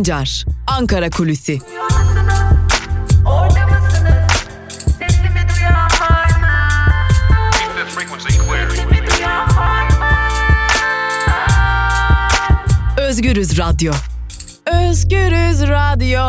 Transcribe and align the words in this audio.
Sancar, 0.00 0.44
Ankara 0.66 1.10
Kulüsi. 1.10 1.58
Özgürüz 12.98 13.58
Radyo. 13.58 13.92
Özgürüz 14.66 15.62
Radyo. 15.62 16.20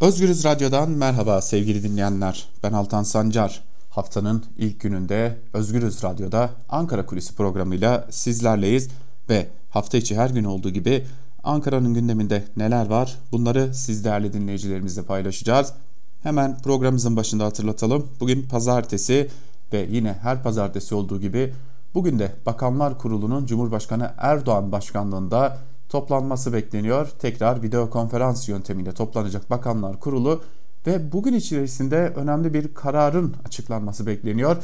Özgürüz 0.00 0.44
Radyo'dan 0.44 0.90
merhaba 0.90 1.42
sevgili 1.42 1.82
dinleyenler. 1.82 2.48
Ben 2.62 2.72
Altan 2.72 3.02
Sancar. 3.02 3.64
Haftanın 3.90 4.44
ilk 4.56 4.80
gününde 4.80 5.38
Özgürüz 5.52 6.02
Radyo'da 6.02 6.50
Ankara 6.68 7.06
Kulisi 7.06 7.34
programıyla 7.34 8.06
sizlerleyiz 8.10 8.88
ve 9.28 9.46
hafta 9.76 9.98
içi 9.98 10.16
her 10.16 10.30
gün 10.30 10.44
olduğu 10.44 10.70
gibi 10.70 11.04
Ankara'nın 11.44 11.94
gündeminde 11.94 12.44
neler 12.56 12.86
var 12.86 13.18
bunları 13.32 13.74
siz 13.74 14.04
değerli 14.04 14.32
dinleyicilerimizle 14.32 15.02
paylaşacağız. 15.02 15.72
Hemen 16.22 16.58
programımızın 16.58 17.16
başında 17.16 17.44
hatırlatalım. 17.44 18.08
Bugün 18.20 18.42
pazartesi 18.42 19.30
ve 19.72 19.88
yine 19.90 20.12
her 20.22 20.42
pazartesi 20.42 20.94
olduğu 20.94 21.20
gibi 21.20 21.52
bugün 21.94 22.18
de 22.18 22.32
Bakanlar 22.46 22.98
Kurulu'nun 22.98 23.46
Cumhurbaşkanı 23.46 24.10
Erdoğan 24.18 24.72
başkanlığında 24.72 25.58
toplanması 25.88 26.52
bekleniyor. 26.52 27.08
Tekrar 27.18 27.62
video 27.62 27.90
konferans 27.90 28.48
yöntemiyle 28.48 28.92
toplanacak 28.92 29.50
Bakanlar 29.50 30.00
Kurulu 30.00 30.42
ve 30.86 31.12
bugün 31.12 31.34
içerisinde 31.34 31.96
önemli 31.96 32.54
bir 32.54 32.74
kararın 32.74 33.34
açıklanması 33.46 34.06
bekleniyor. 34.06 34.56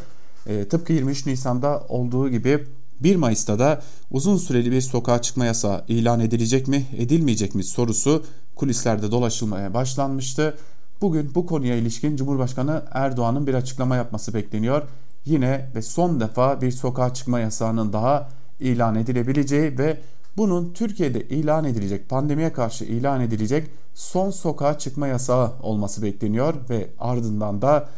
E, 0.47 0.69
tıpkı 0.69 0.93
23 0.93 1.27
Nisan'da 1.27 1.85
olduğu 1.89 2.29
gibi 2.29 2.67
1 3.05 3.17
Mayıs'ta 3.17 3.59
da 3.59 3.83
uzun 4.11 4.37
süreli 4.37 4.71
bir 4.71 4.81
sokağa 4.81 5.23
çıkma 5.23 5.45
yasağı 5.45 5.85
ilan 5.89 6.21
edilecek 6.21 6.69
mi, 6.69 6.87
edilmeyecek 6.97 7.55
mi 7.55 7.65
sorusu 7.65 8.25
kulislerde 8.57 9.11
dolaşılmaya 9.11 9.75
başlanmıştı. 9.75 10.57
Bugün 11.01 11.35
bu 11.35 11.47
konuya 11.47 11.77
ilişkin 11.77 12.17
Cumhurbaşkanı 12.17 12.83
Erdoğan'ın 12.93 13.47
bir 13.47 13.55
açıklama 13.55 13.97
yapması 13.97 14.35
bekleniyor. 14.35 14.83
Yine 15.25 15.71
ve 15.75 15.83
son 15.83 16.21
defa 16.21 16.61
bir 16.61 16.71
sokağa 16.71 17.15
çıkma 17.15 17.41
yasağının 17.41 17.93
daha 17.93 18.29
ilan 18.61 18.95
edilebileceği 18.95 19.79
ve 19.79 20.01
bunun 20.37 20.73
Türkiye'de 20.73 21.29
ilan 21.29 21.65
edilecek, 21.65 22.09
pandemiye 22.09 22.53
karşı 22.53 22.85
ilan 22.85 23.21
edilecek 23.21 23.71
son 23.95 24.31
sokağa 24.31 24.79
çıkma 24.79 25.07
yasağı 25.07 25.53
olması 25.63 26.03
bekleniyor 26.03 26.55
ve 26.71 26.91
ardından 26.99 27.63
da 27.63 27.89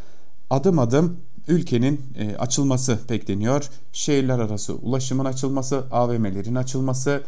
adım 0.50 0.78
adım 0.78 1.16
ülkenin 1.48 2.00
e, 2.18 2.36
açılması 2.36 2.98
bekleniyor. 3.10 3.68
Şehirler 3.92 4.38
arası 4.38 4.74
ulaşımın 4.74 5.24
açılması, 5.24 5.84
AVM'lerin 5.90 6.54
açılması, 6.54 7.22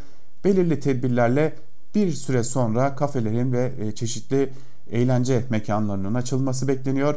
belirli 0.44 0.80
tedbirlerle 0.80 1.56
bir 1.94 2.12
süre 2.12 2.44
sonra 2.44 2.96
kafelerin 2.96 3.52
ve 3.52 3.72
e, 3.80 3.92
çeşitli 3.92 4.52
eğlence 4.90 5.44
mekanlarının 5.50 6.14
açılması 6.14 6.68
bekleniyor 6.68 7.14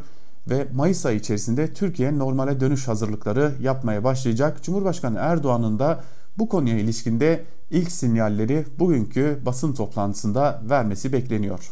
ve 0.50 0.68
Mayıs 0.74 1.06
ayı 1.06 1.20
içerisinde 1.20 1.74
Türkiye 1.74 2.18
normale 2.18 2.60
dönüş 2.60 2.88
hazırlıkları 2.88 3.52
yapmaya 3.62 4.04
başlayacak. 4.04 4.64
Cumhurbaşkanı 4.64 5.18
Erdoğan'ın 5.20 5.80
da 5.80 6.04
bu 6.38 6.50
konuya 6.50 6.78
ilişkinde 6.78 7.44
ilk 7.72 7.92
sinyalleri 7.92 8.66
bugünkü 8.80 9.40
basın 9.46 9.74
toplantısında 9.74 10.62
vermesi 10.70 11.14
bekleniyor. 11.14 11.70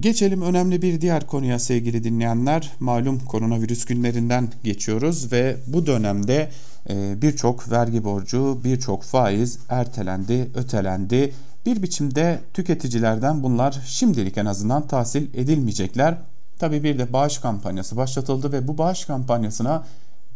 Geçelim 0.00 0.42
önemli 0.42 0.82
bir 0.82 1.00
diğer 1.00 1.26
konuya 1.26 1.58
sevgili 1.58 2.04
dinleyenler. 2.04 2.70
Malum 2.80 3.18
koronavirüs 3.18 3.84
günlerinden 3.84 4.48
geçiyoruz 4.64 5.32
ve 5.32 5.56
bu 5.66 5.86
dönemde 5.86 6.50
e, 6.90 7.22
birçok 7.22 7.70
vergi 7.70 8.04
borcu, 8.04 8.60
birçok 8.64 9.02
faiz 9.02 9.58
ertelendi, 9.68 10.50
ötelendi. 10.54 11.32
Bir 11.66 11.82
biçimde 11.82 12.40
tüketicilerden 12.54 13.42
bunlar 13.42 13.80
şimdilik 13.86 14.38
en 14.38 14.46
azından 14.46 14.86
tahsil 14.86 15.34
edilmeyecekler. 15.34 16.18
Tabi 16.58 16.84
bir 16.84 16.98
de 16.98 17.12
bağış 17.12 17.38
kampanyası 17.38 17.96
başlatıldı 17.96 18.52
ve 18.52 18.68
bu 18.68 18.78
bağış 18.78 19.04
kampanyasına 19.04 19.84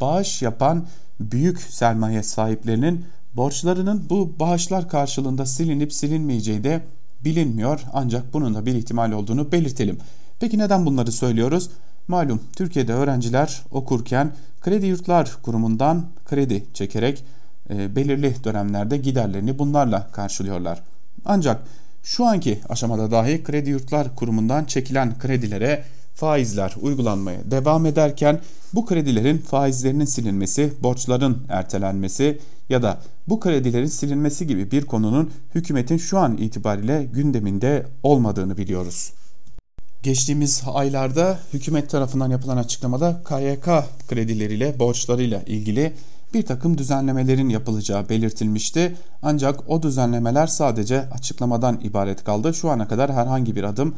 bağış 0.01 0.43
yapan 0.43 0.87
büyük 1.21 1.61
sermaye 1.61 2.23
sahiplerinin 2.23 3.05
borçlarının 3.35 4.07
bu 4.11 4.35
bağışlar 4.39 4.89
karşılığında 4.89 5.47
silinip 5.47 5.93
silinmeyeceği 5.93 6.65
de 6.65 6.83
bilinmiyor 7.27 7.81
ancak 7.93 8.33
bunun 8.33 8.55
da 8.55 8.67
bir 8.67 8.75
ihtimal 8.75 9.13
olduğunu 9.13 9.53
belirtelim. 9.53 9.99
Peki 10.41 10.59
neden 10.59 10.87
bunları 10.87 11.13
söylüyoruz? 11.13 11.71
Malum 12.09 12.41
Türkiye'de 12.57 12.93
öğrenciler 12.93 13.63
okurken 13.71 14.33
kredi 14.61 14.87
yurtlar 14.87 15.37
kurumundan 15.43 16.07
kredi 16.25 16.65
çekerek 16.75 17.25
e, 17.71 17.97
belirli 17.97 18.45
dönemlerde 18.45 18.97
giderlerini 18.97 19.59
bunlarla 19.59 20.11
karşılıyorlar. 20.13 20.83
Ancak 21.25 21.63
şu 22.03 22.25
anki 22.27 22.61
aşamada 22.69 23.11
dahi 23.11 23.43
kredi 23.43 23.71
yurtlar 23.71 24.17
kurumundan 24.17 24.65
çekilen 24.65 25.19
kredilere 25.19 25.85
faizler 26.17 26.75
uygulanmaya 26.81 27.51
devam 27.51 27.87
ederken 27.87 28.41
bu 28.73 28.87
kredilerin 28.87 29.39
faizlerinin 29.39 30.05
silinmesi, 30.05 30.73
borçların 30.83 31.43
ertelenmesi 31.49 32.39
ya 32.69 32.83
da 32.83 32.99
bu 33.29 33.41
kredilerin 33.41 33.87
silinmesi 33.87 34.47
gibi 34.47 34.71
bir 34.71 34.85
konunun 34.85 35.31
hükümetin 35.55 35.97
şu 35.97 36.19
an 36.19 36.37
itibariyle 36.37 37.09
gündeminde 37.13 37.87
olmadığını 38.03 38.57
biliyoruz. 38.57 39.13
Geçtiğimiz 40.03 40.63
aylarda 40.67 41.39
hükümet 41.53 41.91
tarafından 41.91 42.31
yapılan 42.31 42.57
açıklamada 42.57 43.23
KYK 43.29 43.69
kredileriyle, 44.09 44.79
borçlarıyla 44.79 45.43
ilgili 45.43 45.93
bir 46.35 46.47
takım 46.47 46.79
düzenlemelerin 46.79 47.49
yapılacağı 47.49 48.09
belirtilmişti. 48.09 48.97
Ancak 49.23 49.71
o 49.71 49.83
düzenlemeler 49.83 50.47
sadece 50.47 51.09
açıklamadan 51.11 51.81
ibaret 51.83 52.25
kaldı. 52.25 52.55
Şu 52.55 52.71
ana 52.71 52.89
kadar 52.89 53.13
herhangi 53.13 53.57
bir 53.57 53.65
adım 53.65 53.95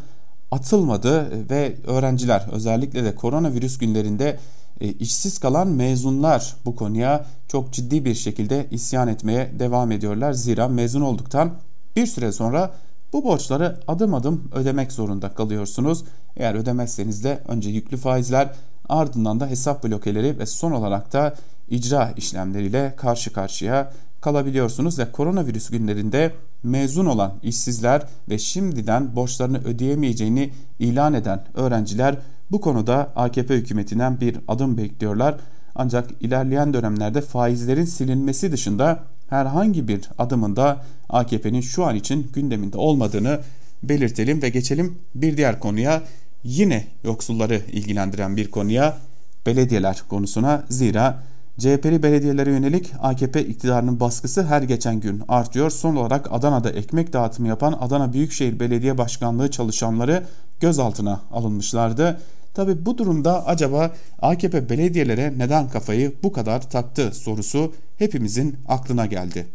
atılmadı 0.50 1.31
ve 1.50 1.76
öğrenciler 1.86 2.47
özellikle 2.53 3.04
de 3.04 3.14
koronavirüs 3.14 3.78
günlerinde 3.78 4.38
e, 4.81 4.88
işsiz 4.88 5.38
kalan 5.38 5.69
mezunlar 5.69 6.56
bu 6.64 6.76
konuya 6.76 7.26
çok 7.48 7.72
ciddi 7.72 8.04
bir 8.04 8.14
şekilde 8.14 8.66
isyan 8.70 9.08
etmeye 9.08 9.53
devam 9.58 9.92
ediyorlar. 9.92 10.32
Zira 10.32 10.69
mezun 10.69 11.00
olduktan 11.00 11.53
bir 11.97 12.06
süre 12.06 12.32
sonra 12.32 12.70
bu 13.12 13.25
borçları 13.25 13.81
adım 13.88 14.14
adım 14.14 14.50
ödemek 14.54 14.92
zorunda 14.92 15.34
kalıyorsunuz. 15.34 16.04
Eğer 16.37 16.54
ödemezseniz 16.54 17.25
de 17.25 17.42
önce 17.48 17.70
yüklü 17.70 17.97
faizler 17.97 18.50
ardından 18.88 19.41
da 19.41 19.47
hesap 19.47 19.84
blokeleri 19.84 20.38
ve 20.38 20.47
son 20.47 20.72
olarak 20.72 21.12
da 21.12 21.34
icra 21.69 22.12
işlemleriyle 22.16 22.94
karşı 22.97 23.32
karşıya 23.32 23.92
kalabiliyorsunuz 24.20 24.98
ve 24.98 25.12
koronavirüs 25.12 25.70
günlerinde 25.70 26.32
mezun 26.62 27.06
olan 27.06 27.34
işsizler 27.42 28.02
ve 28.28 28.38
şimdiden 28.38 29.16
borçlarını 29.16 29.58
ödeyemeyeceğini 29.58 30.50
ilan 30.78 31.14
eden 31.14 31.44
öğrenciler 31.54 32.16
bu 32.50 32.60
konuda 32.60 33.12
AKP 33.16 33.54
hükümetinden 33.54 34.20
bir 34.20 34.36
adım 34.48 34.78
bekliyorlar. 34.78 35.36
Ancak 35.74 36.10
ilerleyen 36.20 36.74
dönemlerde 36.74 37.20
faizlerin 37.20 37.84
silinmesi 37.84 38.52
dışında 38.52 39.04
herhangi 39.28 39.88
bir 39.88 40.08
adımında 40.19 40.84
AKP'nin 41.08 41.60
şu 41.60 41.84
an 41.84 41.96
için 41.96 42.30
gündeminde 42.34 42.78
olmadığını 42.78 43.40
belirtelim 43.82 44.42
ve 44.42 44.48
geçelim 44.48 44.98
bir 45.14 45.36
diğer 45.36 45.60
konuya. 45.60 46.02
Yine 46.44 46.86
yoksulları 47.04 47.62
ilgilendiren 47.72 48.36
bir 48.36 48.50
konuya 48.50 48.98
belediyeler 49.46 50.02
konusuna 50.08 50.64
zira 50.69 51.22
CHP'li 51.58 52.02
belediyelere 52.02 52.50
yönelik 52.50 52.92
AKP 53.00 53.46
iktidarının 53.46 54.00
baskısı 54.00 54.42
her 54.46 54.62
geçen 54.62 55.00
gün 55.00 55.22
artıyor. 55.28 55.70
Son 55.70 55.96
olarak 55.96 56.32
Adana'da 56.32 56.70
ekmek 56.70 57.12
dağıtımı 57.12 57.48
yapan 57.48 57.78
Adana 57.80 58.12
Büyükşehir 58.12 58.60
Belediye 58.60 58.98
Başkanlığı 58.98 59.50
çalışanları 59.50 60.24
gözaltına 60.60 61.20
alınmışlardı. 61.32 62.20
Tabi 62.54 62.86
bu 62.86 62.98
durumda 62.98 63.46
acaba 63.46 63.91
AKP 64.22 64.69
belediyelere 64.69 65.34
neden 65.38 65.69
kafayı 65.69 66.12
bu 66.22 66.32
kadar 66.32 66.70
taktı 66.70 67.10
sorusu 67.14 67.72
hepimizin 67.99 68.56
aklına 68.69 69.06
geldi. 69.06 69.46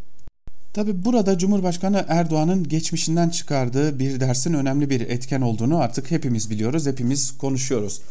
Tabi 0.73 1.05
burada 1.05 1.37
Cumhurbaşkanı 1.37 2.05
Erdoğan'ın 2.07 2.63
geçmişinden 2.63 3.29
çıkardığı 3.29 3.99
bir 3.99 4.19
dersin 4.19 4.53
önemli 4.53 4.89
bir 4.89 5.01
etken 5.01 5.41
olduğunu 5.41 5.77
artık 5.77 6.11
hepimiz 6.11 6.49
biliyoruz, 6.49 6.87
hepimiz 6.87 7.37
konuşuyoruz. 7.37 8.01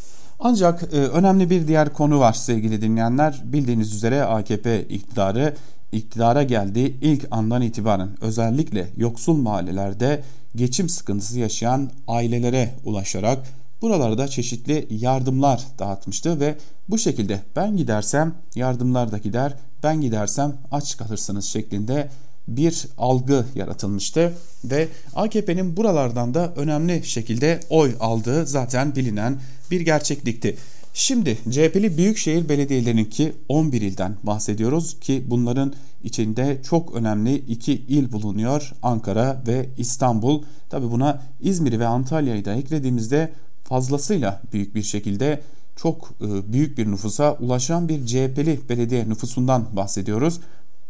Ancak 0.45 0.83
e, 0.83 0.97
önemli 0.97 1.51
bir 1.51 1.69
diğer 1.69 1.93
konu 1.93 2.19
var 2.21 2.33
sevgili 2.33 2.83
dinleyenler. 2.83 3.43
Bildiğiniz 3.45 3.95
üzere 3.95 4.23
AKP 4.23 4.83
iktidarı 4.83 5.55
iktidara 5.93 6.43
geldiği 6.43 6.97
ilk 7.01 7.27
andan 7.31 7.63
itibaren 7.63 8.09
özellikle 8.21 8.89
yoksul 8.97 9.37
mahallelerde 9.37 10.23
geçim 10.57 10.89
sıkıntısı 10.89 11.39
yaşayan 11.39 11.91
ailelere 12.09 12.75
ulaşarak 12.85 13.39
buralarda 13.83 14.29
çeşitli 14.29 14.87
yardımlar 14.91 15.63
dağıtmıştı 15.79 16.41
ve 16.41 16.55
bu 16.89 16.99
şekilde 16.99 17.41
ben 17.57 17.77
gidersem 17.77 18.35
yardımlar 18.55 19.13
da 19.13 19.19
gider, 19.19 19.55
ben 19.83 20.01
gidersem 20.01 20.53
aç 20.71 20.97
kalırsınız 20.97 21.45
şeklinde 21.45 22.09
bir 22.49 22.87
algı 22.99 23.45
yaratılmıştı 23.55 24.33
ve 24.65 24.89
AKP'nin 25.15 25.77
buralardan 25.77 26.35
da 26.35 26.53
önemli 26.57 27.05
şekilde 27.05 27.61
oy 27.71 27.95
aldığı 28.01 28.47
zaten 28.47 28.97
bilinen 28.97 29.41
bir 29.71 29.81
gerçeklikti. 29.81 30.57
Şimdi 30.95 31.39
CHP'li 31.51 31.99
büyükşehir 31.99 32.49
belediyelerinki 32.49 33.33
11 33.49 33.81
ilden 33.81 34.17
bahsediyoruz 34.23 35.01
ki 35.01 35.25
bunların 35.27 35.73
içinde 36.05 36.59
çok 36.63 36.95
önemli 36.95 37.35
iki 37.35 37.73
il 37.73 38.13
bulunuyor. 38.13 38.73
Ankara 38.83 39.43
ve 39.47 39.69
İstanbul. 39.79 40.43
Tabi 40.71 40.91
buna 40.91 41.23
İzmir'i 41.41 41.81
ve 41.81 41.87
Antalya'yı 41.87 42.45
da 42.45 42.55
eklediğimizde 42.55 43.33
fazlasıyla 43.65 44.43
büyük 44.53 44.75
bir 44.75 44.83
şekilde 44.83 45.41
çok 45.77 46.15
e, 46.21 46.53
büyük 46.53 46.79
bir 46.79 46.91
nüfusa 46.91 47.33
ulaşan 47.41 47.89
bir 47.89 48.07
CHP'li 48.07 48.61
belediye 48.69 49.09
nüfusundan 49.09 49.77
bahsediyoruz. 49.77 50.41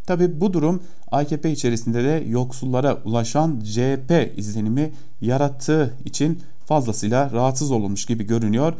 Tabi 0.06 0.40
bu 0.40 0.52
durum 0.52 0.82
AKP 1.10 1.50
içerisinde 1.50 2.04
de 2.04 2.24
yoksullara 2.28 2.98
ulaşan 3.04 3.60
CHP 3.60 4.32
izlenimi 4.36 4.92
yarattığı 5.20 5.94
için 6.04 6.40
fazlasıyla 6.66 7.30
rahatsız 7.32 7.70
olmuş 7.70 8.06
gibi 8.06 8.24
görünüyor 8.24 8.72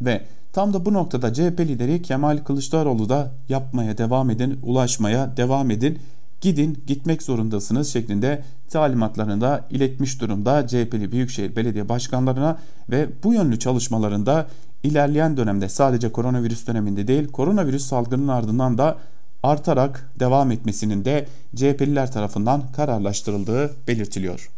ve 0.00 0.22
tam 0.52 0.72
da 0.72 0.84
bu 0.84 0.92
noktada 0.92 1.32
CHP 1.32 1.60
lideri 1.60 2.02
Kemal 2.02 2.38
Kılıçdaroğlu 2.38 3.08
da 3.08 3.32
yapmaya 3.48 3.98
devam 3.98 4.30
edin, 4.30 4.58
ulaşmaya 4.62 5.36
devam 5.36 5.70
edin, 5.70 5.98
gidin, 6.40 6.82
gitmek 6.86 7.22
zorundasınız 7.22 7.92
şeklinde 7.92 8.42
talimatlarını 8.70 9.40
da 9.40 9.64
iletmiş 9.70 10.20
durumda 10.20 10.66
CHP'li 10.66 11.12
Büyükşehir 11.12 11.56
Belediye 11.56 11.88
Başkanlarına 11.88 12.58
ve 12.90 13.08
bu 13.24 13.34
yönlü 13.34 13.58
çalışmalarında 13.58 14.46
ilerleyen 14.82 15.36
dönemde 15.36 15.68
sadece 15.68 16.12
koronavirüs 16.12 16.66
döneminde 16.66 17.08
değil 17.08 17.28
koronavirüs 17.28 17.86
salgının 17.86 18.28
ardından 18.28 18.78
da 18.78 18.98
artarak 19.42 20.10
devam 20.20 20.50
etmesinin 20.50 21.04
de 21.04 21.26
CHP'liler 21.56 22.12
tarafından 22.12 22.72
kararlaştırıldığı 22.72 23.74
belirtiliyor. 23.86 24.50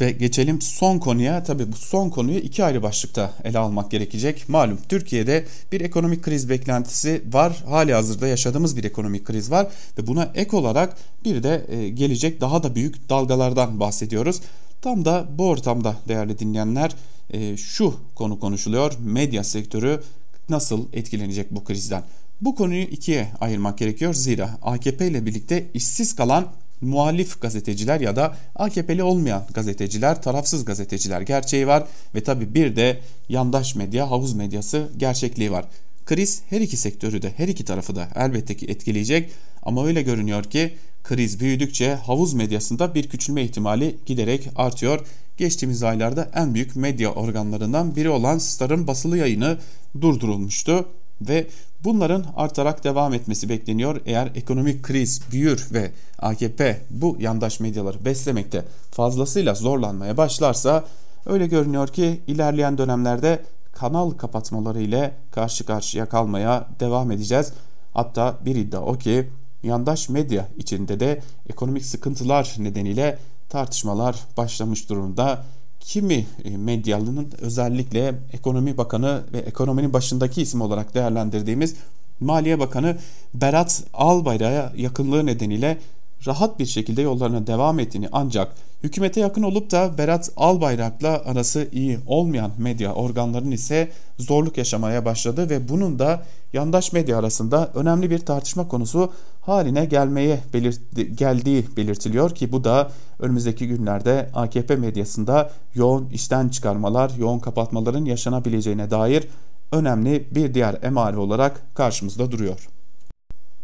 Ve 0.00 0.10
geçelim 0.10 0.60
son 0.60 0.98
konuya. 0.98 1.42
Tabii 1.42 1.72
bu 1.72 1.76
son 1.76 2.10
konuyu 2.10 2.38
iki 2.38 2.64
ayrı 2.64 2.82
başlıkta 2.82 3.32
ele 3.44 3.58
almak 3.58 3.90
gerekecek. 3.90 4.48
Malum 4.48 4.78
Türkiye'de 4.88 5.46
bir 5.72 5.80
ekonomik 5.80 6.22
kriz 6.22 6.48
beklentisi 6.48 7.22
var. 7.32 7.64
Hali 7.68 7.94
hazırda 7.94 8.26
yaşadığımız 8.26 8.76
bir 8.76 8.84
ekonomik 8.84 9.24
kriz 9.24 9.50
var. 9.50 9.66
Ve 9.98 10.06
buna 10.06 10.30
ek 10.34 10.56
olarak 10.56 10.96
bir 11.24 11.42
de 11.42 11.66
e, 11.68 11.88
gelecek 11.88 12.40
daha 12.40 12.62
da 12.62 12.74
büyük 12.74 13.08
dalgalardan 13.08 13.80
bahsediyoruz. 13.80 14.40
Tam 14.82 15.04
da 15.04 15.26
bu 15.38 15.48
ortamda 15.48 15.96
değerli 16.08 16.38
dinleyenler 16.38 16.94
e, 17.30 17.56
şu 17.56 17.94
konu 18.14 18.40
konuşuluyor. 18.40 18.92
Medya 19.00 19.44
sektörü 19.44 20.00
nasıl 20.48 20.86
etkilenecek 20.92 21.50
bu 21.50 21.64
krizden? 21.64 22.02
Bu 22.42 22.54
konuyu 22.54 22.82
ikiye 22.82 23.28
ayırmak 23.40 23.78
gerekiyor. 23.78 24.14
Zira 24.14 24.58
AKP 24.62 25.06
ile 25.06 25.26
birlikte 25.26 25.66
işsiz 25.74 26.16
kalan 26.16 26.46
muhalif 26.80 27.40
gazeteciler 27.40 28.00
ya 28.00 28.16
da 28.16 28.36
AKP'li 28.54 29.02
olmayan 29.02 29.46
gazeteciler, 29.54 30.22
tarafsız 30.22 30.64
gazeteciler 30.64 31.20
gerçeği 31.20 31.66
var 31.66 31.84
ve 32.14 32.22
tabi 32.22 32.54
bir 32.54 32.76
de 32.76 33.00
yandaş 33.28 33.74
medya, 33.74 34.10
havuz 34.10 34.32
medyası 34.34 34.88
gerçekliği 34.96 35.52
var. 35.52 35.64
Kriz 36.06 36.42
her 36.50 36.60
iki 36.60 36.76
sektörü 36.76 37.22
de 37.22 37.32
her 37.36 37.48
iki 37.48 37.64
tarafı 37.64 37.96
da 37.96 38.08
elbette 38.14 38.56
ki 38.56 38.66
etkileyecek 38.66 39.30
ama 39.62 39.86
öyle 39.86 40.02
görünüyor 40.02 40.44
ki 40.44 40.74
kriz 41.04 41.40
büyüdükçe 41.40 41.94
havuz 41.94 42.34
medyasında 42.34 42.94
bir 42.94 43.08
küçülme 43.08 43.42
ihtimali 43.42 43.96
giderek 44.06 44.48
artıyor. 44.56 45.06
Geçtiğimiz 45.36 45.82
aylarda 45.82 46.30
en 46.34 46.54
büyük 46.54 46.76
medya 46.76 47.14
organlarından 47.14 47.96
biri 47.96 48.10
olan 48.10 48.38
Star'ın 48.38 48.86
basılı 48.86 49.18
yayını 49.18 49.58
durdurulmuştu 50.00 50.88
ve 51.20 51.46
bunların 51.84 52.24
artarak 52.36 52.84
devam 52.84 53.14
etmesi 53.14 53.48
bekleniyor. 53.48 54.00
Eğer 54.06 54.30
ekonomik 54.34 54.82
kriz 54.82 55.20
büyür 55.32 55.68
ve 55.72 55.92
AKP 56.18 56.80
bu 56.90 57.16
yandaş 57.20 57.60
medyaları 57.60 58.04
beslemekte 58.04 58.64
fazlasıyla 58.90 59.54
zorlanmaya 59.54 60.16
başlarsa 60.16 60.84
öyle 61.26 61.46
görünüyor 61.46 61.88
ki 61.88 62.20
ilerleyen 62.26 62.78
dönemlerde 62.78 63.42
kanal 63.72 64.10
kapatmaları 64.10 64.80
ile 64.80 65.14
karşı 65.30 65.66
karşıya 65.66 66.06
kalmaya 66.06 66.68
devam 66.80 67.10
edeceğiz. 67.10 67.52
Hatta 67.94 68.38
bir 68.44 68.56
iddia 68.56 68.80
o 68.80 68.98
ki 68.98 69.28
yandaş 69.62 70.08
medya 70.08 70.48
içinde 70.56 71.00
de 71.00 71.22
ekonomik 71.48 71.84
sıkıntılar 71.84 72.54
nedeniyle 72.58 73.18
tartışmalar 73.48 74.16
başlamış 74.36 74.88
durumda 74.88 75.44
kimi 75.84 76.26
e, 76.44 76.56
medyalının 76.56 77.32
özellikle 77.40 78.14
ekonomi 78.32 78.76
bakanı 78.76 79.22
ve 79.32 79.38
ekonominin 79.38 79.92
başındaki 79.92 80.42
isim 80.42 80.60
olarak 80.60 80.94
değerlendirdiğimiz 80.94 81.74
Maliye 82.20 82.58
Bakanı 82.58 82.96
Berat 83.34 83.84
Albayrak'a 83.94 84.72
yakınlığı 84.76 85.26
nedeniyle 85.26 85.78
rahat 86.26 86.58
bir 86.58 86.66
şekilde 86.66 87.02
yollarına 87.02 87.46
devam 87.46 87.78
ettiğini 87.78 88.08
ancak 88.12 88.54
hükümete 88.82 89.20
yakın 89.20 89.42
olup 89.42 89.70
da 89.70 89.98
Berat 89.98 90.30
Albayrak'la 90.36 91.22
arası 91.24 91.68
iyi 91.72 91.98
olmayan 92.06 92.50
medya 92.58 92.94
organlarının 92.94 93.50
ise 93.50 93.90
zorluk 94.18 94.58
yaşamaya 94.58 95.04
başladı 95.04 95.50
ve 95.50 95.68
bunun 95.68 95.98
da 95.98 96.22
yandaş 96.52 96.92
medya 96.92 97.18
arasında 97.18 97.70
önemli 97.74 98.10
bir 98.10 98.18
tartışma 98.18 98.68
konusu 98.68 99.12
haline 99.40 99.84
gelmeye 99.84 100.40
belirt 100.54 100.80
geldiği 101.18 101.64
belirtiliyor 101.76 102.34
ki 102.34 102.52
bu 102.52 102.64
da 102.64 102.90
önümüzdeki 103.18 103.68
günlerde 103.68 104.30
AKP 104.34 104.76
medyasında 104.76 105.50
yoğun 105.74 106.08
işten 106.08 106.48
çıkarmalar, 106.48 107.12
yoğun 107.18 107.38
kapatmaların 107.38 108.04
yaşanabileceğine 108.04 108.90
dair 108.90 109.28
önemli 109.72 110.26
bir 110.30 110.54
diğer 110.54 110.78
emare 110.82 111.16
olarak 111.16 111.62
karşımızda 111.74 112.30
duruyor. 112.30 112.68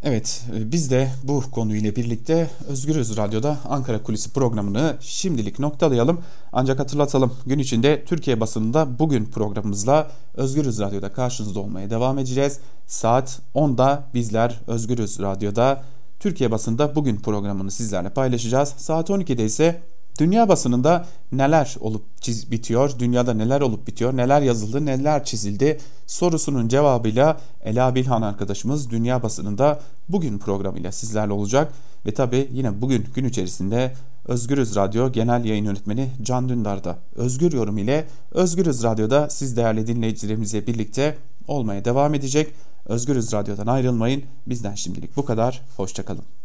Evet 0.02 0.44
e, 0.56 0.72
biz 0.72 0.90
de 0.90 1.10
bu 1.22 1.42
konuyla 1.50 1.96
birlikte 1.96 2.50
Özgürüz 2.68 3.16
Radyo'da 3.16 3.58
Ankara 3.68 4.02
Kulisi 4.02 4.30
programını 4.30 4.96
şimdilik 5.00 5.58
noktalayalım. 5.58 6.20
Ancak 6.52 6.78
hatırlatalım 6.78 7.32
gün 7.46 7.58
içinde 7.58 8.04
Türkiye 8.04 8.40
basınında 8.40 8.98
bugün 8.98 9.24
programımızla 9.24 10.10
Özgürüz 10.34 10.80
Radyo'da 10.80 11.12
karşınızda 11.12 11.60
olmaya 11.60 11.90
devam 11.90 12.18
edeceğiz. 12.18 12.60
Saat 12.86 13.40
10'da 13.54 14.04
bizler 14.14 14.60
Özgürüz 14.66 15.18
Radyo'da 15.18 15.82
Türkiye 16.20 16.50
basında 16.50 16.94
bugün 16.94 17.16
programını 17.16 17.70
sizlerle 17.70 18.10
paylaşacağız. 18.10 18.68
Saat 18.68 19.10
12'de 19.10 19.44
ise 19.44 19.82
Dünya 20.18 20.48
basınında 20.48 21.06
neler 21.32 21.76
olup 21.80 22.02
çiz, 22.20 22.50
bitiyor, 22.50 22.98
dünyada 22.98 23.34
neler 23.34 23.60
olup 23.60 23.86
bitiyor, 23.86 24.16
neler 24.16 24.42
yazıldı, 24.42 24.86
neler 24.86 25.24
çizildi 25.24 25.78
sorusunun 26.06 26.68
cevabıyla 26.68 27.40
Ela 27.62 27.94
Bilhan 27.94 28.22
arkadaşımız 28.22 28.90
dünya 28.90 29.22
basınında 29.22 29.80
bugün 30.08 30.38
programıyla 30.38 30.92
sizlerle 30.92 31.32
olacak. 31.32 31.72
Ve 32.06 32.14
tabi 32.14 32.48
yine 32.52 32.80
bugün 32.80 33.06
gün 33.14 33.24
içerisinde 33.24 33.92
Özgürüz 34.24 34.76
Radyo 34.76 35.12
Genel 35.12 35.44
Yayın 35.44 35.64
Yönetmeni 35.64 36.10
Can 36.22 36.48
Dündar 36.48 36.84
da 36.84 36.98
Özgür 37.16 37.52
Yorum 37.52 37.78
ile 37.78 38.06
Özgürüz 38.32 38.82
Radyo'da 38.82 39.30
siz 39.30 39.56
değerli 39.56 39.86
dinleyicilerimizle 39.86 40.66
birlikte 40.66 41.18
olmaya 41.48 41.84
devam 41.84 42.14
edecek. 42.14 42.54
Özgürüz 42.86 43.32
Radyo'dan 43.32 43.66
ayrılmayın. 43.66 44.22
Bizden 44.46 44.74
şimdilik 44.74 45.16
bu 45.16 45.24
kadar. 45.24 45.62
Hoşçakalın. 45.76 46.37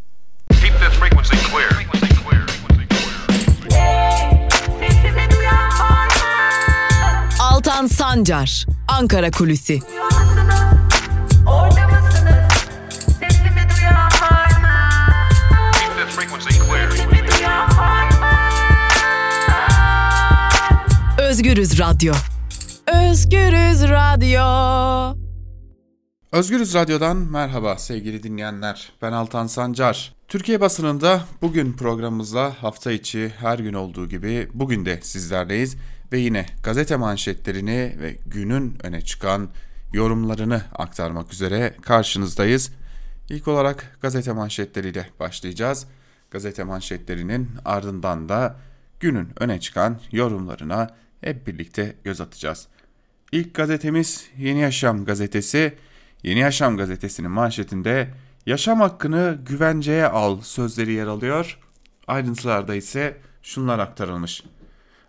Altan 7.63 7.87
Sancar, 7.87 8.65
Ankara 8.87 9.31
Kulüsi. 9.31 9.79
Özgürüz 21.17 21.79
Radyo. 21.79 22.13
Özgürüz 22.87 23.83
Radyo. 23.89 24.43
Özgürüz 26.31 26.73
Radyo'dan 26.73 27.17
merhaba 27.17 27.77
sevgili 27.77 28.23
dinleyenler. 28.23 28.91
Ben 29.01 29.11
Altan 29.11 29.47
Sancar. 29.47 30.13
Türkiye 30.27 30.61
basınında 30.61 31.21
bugün 31.41 31.73
programımızla 31.73 32.53
hafta 32.63 32.91
içi 32.91 33.31
her 33.39 33.59
gün 33.59 33.73
olduğu 33.73 34.09
gibi 34.09 34.49
bugün 34.53 34.85
de 34.85 34.99
sizlerleyiz 35.01 35.77
ve 36.13 36.17
yine 36.17 36.45
gazete 36.63 36.95
manşetlerini 36.95 37.95
ve 37.99 38.17
günün 38.25 38.77
öne 38.83 39.01
çıkan 39.01 39.49
yorumlarını 39.93 40.61
aktarmak 40.75 41.33
üzere 41.33 41.75
karşınızdayız. 41.81 42.71
İlk 43.29 43.47
olarak 43.47 43.97
gazete 44.01 44.31
manşetleriyle 44.31 45.09
başlayacağız. 45.19 45.87
Gazete 46.31 46.63
manşetlerinin 46.63 47.49
ardından 47.65 48.29
da 48.29 48.57
günün 48.99 49.29
öne 49.39 49.59
çıkan 49.59 49.99
yorumlarına 50.11 50.95
hep 51.21 51.47
birlikte 51.47 51.95
göz 52.03 52.21
atacağız. 52.21 52.67
İlk 53.31 53.53
gazetemiz 53.53 54.27
Yeni 54.37 54.59
Yaşam 54.59 55.05
gazetesi. 55.05 55.73
Yeni 56.23 56.39
Yaşam 56.39 56.77
gazetesinin 56.77 57.31
manşetinde 57.31 58.09
yaşam 58.45 58.79
hakkını 58.79 59.39
güvenceye 59.45 60.07
al 60.07 60.41
sözleri 60.41 60.93
yer 60.93 61.07
alıyor. 61.07 61.59
Ayrıntılarda 62.07 62.75
ise 62.75 63.17
şunlar 63.41 63.79
aktarılmış. 63.79 64.43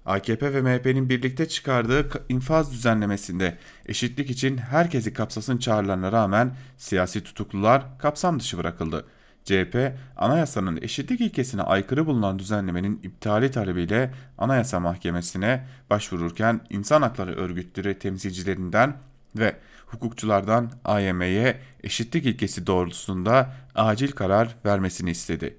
AKP 0.07 0.55
ve 0.55 0.63
MHP'nin 0.63 1.09
birlikte 1.09 1.49
çıkardığı 1.49 2.09
infaz 2.29 2.73
düzenlemesinde 2.73 3.59
eşitlik 3.87 4.31
için 4.31 4.57
herkesi 4.57 5.13
kapsasın 5.13 5.59
çağrılarına 5.59 6.13
rağmen 6.13 6.57
siyasi 6.77 7.25
tutuklular 7.25 7.99
kapsam 7.99 8.41
dışı 8.41 8.59
bırakıldı. 8.59 9.07
CHP, 9.45 9.93
anayasanın 10.17 10.79
eşitlik 10.83 11.21
ilkesine 11.21 11.63
aykırı 11.63 12.07
bulunan 12.07 12.39
düzenlemenin 12.39 13.01
iptali 13.03 13.51
talebiyle 13.51 14.15
Anayasa 14.39 14.81
Mahkemesi'ne 14.81 15.67
başvururken 15.91 16.61
insan 16.71 17.03
hakları 17.03 17.35
örgütleri 17.35 17.99
temsilcilerinden 17.99 18.97
ve 19.37 19.57
hukukçulardan 19.87 20.71
AYM'ye 20.85 21.61
eşitlik 21.83 22.27
ilkesi 22.27 22.67
doğrultusunda 22.67 23.53
acil 23.75 24.13
karar 24.13 24.57
vermesini 24.65 25.11
istedi. 25.11 25.59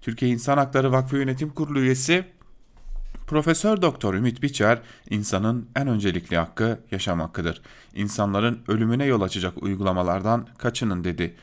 Türkiye 0.00 0.30
İnsan 0.30 0.58
Hakları 0.58 0.92
Vakfı 0.92 1.16
Yönetim 1.16 1.50
Kurulu 1.50 1.80
üyesi 1.80 2.24
Profesör 3.26 3.82
Doktor 3.82 4.14
Ümit 4.14 4.42
Biçer, 4.42 4.78
insanın 5.10 5.68
en 5.76 5.88
öncelikli 5.88 6.36
hakkı 6.36 6.80
yaşam 6.90 7.20
hakkıdır. 7.20 7.62
İnsanların 7.94 8.62
ölümüne 8.68 9.04
yol 9.04 9.20
açacak 9.20 9.62
uygulamalardan 9.62 10.46
kaçının 10.58 11.04
dedi. 11.04 11.34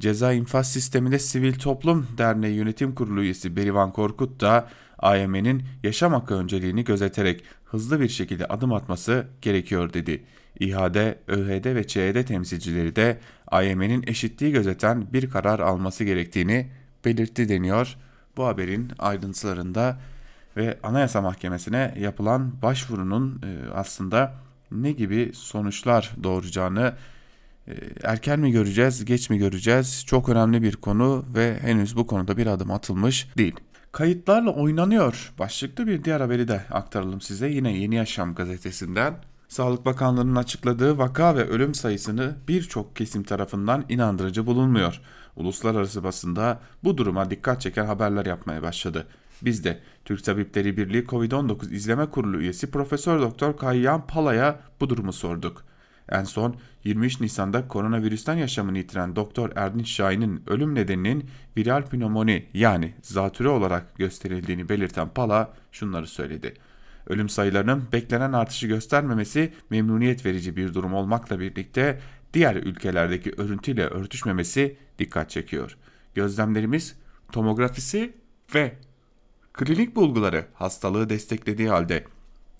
Ceza 0.00 0.32
infaz 0.32 0.72
sisteminde 0.72 1.18
Sivil 1.18 1.54
Toplum 1.54 2.06
Derneği 2.18 2.56
Yönetim 2.56 2.94
Kurulu 2.94 3.22
üyesi 3.22 3.56
Berivan 3.56 3.92
Korkut 3.92 4.40
da 4.40 4.68
AYM'nin 4.98 5.62
yaşam 5.82 6.12
hakkı 6.12 6.34
önceliğini 6.34 6.84
gözeterek 6.84 7.44
hızlı 7.64 8.00
bir 8.00 8.08
şekilde 8.08 8.46
adım 8.46 8.72
atması 8.72 9.26
gerekiyor 9.42 9.92
dedi. 9.92 10.24
İHAD, 10.60 10.96
ÖHD 11.28 11.74
ve 11.74 11.86
ÇED 11.86 12.26
temsilcileri 12.26 12.96
de 12.96 13.20
AYM'nin 13.46 14.04
eşitliği 14.06 14.52
gözeten 14.52 15.12
bir 15.12 15.30
karar 15.30 15.60
alması 15.60 16.04
gerektiğini 16.04 16.70
belirtti 17.04 17.48
deniyor. 17.48 17.96
Bu 18.36 18.46
haberin 18.46 18.92
ayrıntılarında 18.98 20.00
ve 20.60 20.78
Anayasa 20.82 21.20
Mahkemesi'ne 21.20 21.94
yapılan 21.98 22.62
başvurunun 22.62 23.42
e, 23.42 23.70
aslında 23.74 24.34
ne 24.70 24.92
gibi 24.92 25.30
sonuçlar 25.34 26.10
doğuracağını 26.22 26.94
e, 27.68 27.72
erken 28.02 28.40
mi 28.40 28.52
göreceğiz, 28.52 29.04
geç 29.04 29.30
mi 29.30 29.38
göreceğiz? 29.38 30.04
Çok 30.06 30.28
önemli 30.28 30.62
bir 30.62 30.76
konu 30.76 31.24
ve 31.34 31.58
henüz 31.60 31.96
bu 31.96 32.06
konuda 32.06 32.36
bir 32.36 32.46
adım 32.46 32.70
atılmış 32.70 33.28
değil. 33.36 33.54
Kayıtlarla 33.92 34.50
oynanıyor. 34.50 35.32
Başlıklı 35.38 35.86
bir 35.86 36.04
diğer 36.04 36.20
haberi 36.20 36.48
de 36.48 36.64
aktaralım 36.70 37.20
size. 37.20 37.48
Yine 37.48 37.72
Yeni 37.72 37.94
Yaşam 37.94 38.34
gazetesinden. 38.34 39.14
Sağlık 39.48 39.84
Bakanlığı'nın 39.84 40.36
açıkladığı 40.36 40.98
vaka 40.98 41.36
ve 41.36 41.48
ölüm 41.48 41.74
sayısını 41.74 42.36
birçok 42.48 42.96
kesim 42.96 43.22
tarafından 43.22 43.84
inandırıcı 43.88 44.46
bulunmuyor. 44.46 45.00
Uluslararası 45.36 46.04
basında 46.04 46.60
bu 46.84 46.98
duruma 46.98 47.30
dikkat 47.30 47.60
çeken 47.60 47.86
haberler 47.86 48.26
yapmaya 48.26 48.62
başladı. 48.62 49.06
Biz 49.42 49.64
de 49.64 49.80
Türk 50.04 50.24
Tabipleri 50.24 50.76
Birliği 50.76 51.04
Covid-19 51.04 51.72
İzleme 51.72 52.10
Kurulu 52.10 52.40
üyesi 52.40 52.70
Profesör 52.70 53.20
Doktor 53.20 53.56
Kayyan 53.56 54.06
Pala'ya 54.06 54.60
bu 54.80 54.90
durumu 54.90 55.12
sorduk. 55.12 55.64
En 56.08 56.24
son 56.24 56.56
23 56.84 57.20
Nisan'da 57.20 57.68
koronavirüsten 57.68 58.34
yaşamını 58.34 58.78
yitiren 58.78 59.16
Doktor 59.16 59.50
Erdinç 59.56 59.88
Şahin'in 59.88 60.42
ölüm 60.46 60.74
nedeninin 60.74 61.30
viral 61.56 61.82
pnömoni 61.82 62.46
yani 62.54 62.94
zatüre 63.02 63.48
olarak 63.48 63.96
gösterildiğini 63.96 64.68
belirten 64.68 65.08
Pala 65.08 65.52
şunları 65.72 66.06
söyledi. 66.06 66.54
Ölüm 67.06 67.28
sayılarının 67.28 67.84
beklenen 67.92 68.32
artışı 68.32 68.66
göstermemesi 68.66 69.52
memnuniyet 69.70 70.26
verici 70.26 70.56
bir 70.56 70.74
durum 70.74 70.94
olmakla 70.94 71.40
birlikte 71.40 72.00
diğer 72.34 72.56
ülkelerdeki 72.56 73.32
örüntüyle 73.36 73.86
örtüşmemesi 73.86 74.76
dikkat 74.98 75.30
çekiyor. 75.30 75.76
Gözlemlerimiz 76.14 76.96
tomografisi 77.32 78.12
ve 78.54 78.72
klinik 79.60 79.96
bulguları 79.96 80.46
hastalığı 80.54 81.10
desteklediği 81.10 81.68
halde 81.68 82.04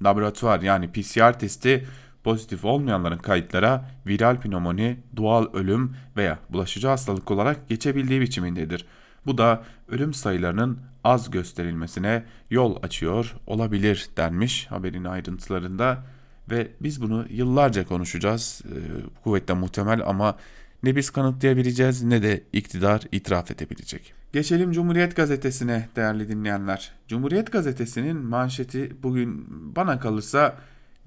laboratuvar 0.04 0.60
yani 0.60 0.92
PCR 0.92 1.38
testi 1.38 1.86
pozitif 2.24 2.64
olmayanların 2.64 3.18
kayıtlara 3.18 3.90
viral 4.06 4.40
pnömoni, 4.40 4.96
doğal 5.16 5.46
ölüm 5.52 5.96
veya 6.16 6.38
bulaşıcı 6.50 6.88
hastalık 6.88 7.30
olarak 7.30 7.68
geçebildiği 7.68 8.20
biçimindedir. 8.20 8.86
Bu 9.26 9.38
da 9.38 9.62
ölüm 9.88 10.14
sayılarının 10.14 10.78
az 11.04 11.30
gösterilmesine 11.30 12.24
yol 12.50 12.82
açıyor 12.82 13.36
olabilir 13.46 14.08
denmiş 14.16 14.66
haberin 14.66 15.04
ayrıntılarında 15.04 16.04
ve 16.50 16.68
biz 16.80 17.02
bunu 17.02 17.26
yıllarca 17.30 17.86
konuşacağız. 17.86 18.62
E, 18.64 18.76
kuvvetle 19.22 19.54
muhtemel 19.54 20.02
ama 20.06 20.36
ne 20.82 20.96
biz 20.96 21.10
kanıtlayabileceğiz 21.10 22.02
ne 22.02 22.22
de 22.22 22.42
iktidar 22.52 23.02
itiraf 23.12 23.50
edebilecek. 23.50 24.14
Geçelim 24.32 24.72
Cumhuriyet 24.72 25.16
Gazetesi'ne 25.16 25.88
değerli 25.96 26.28
dinleyenler. 26.28 26.92
Cumhuriyet 27.08 27.52
Gazetesi'nin 27.52 28.16
manşeti 28.16 29.02
bugün 29.02 29.46
bana 29.76 29.98
kalırsa 29.98 30.56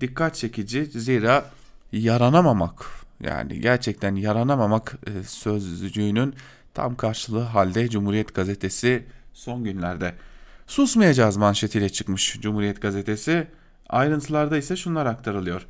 dikkat 0.02 0.36
çekici 0.36 0.86
zira 0.86 1.46
yaranamamak 1.92 2.86
yani 3.24 3.62
gerçekten 3.62 4.16
yaranamamak 4.16 4.98
e, 5.08 5.24
sözcüğünün 5.24 6.34
tam 6.74 6.96
karşılığı 6.96 7.42
halde 7.42 7.90
Cumhuriyet 7.90 8.36
Gazetesi 8.36 9.04
son 9.34 9.64
günlerde 9.64 10.14
susmayacağız 10.68 11.38
manşetiyle 11.38 11.90
çıkmış 11.90 12.40
Cumhuriyet 12.42 12.82
Gazetesi. 12.82 13.48
Ayrıntılarda 13.90 14.58
ise 14.58 14.76
şunlar 14.76 15.06
aktarılıyor. 15.06 15.68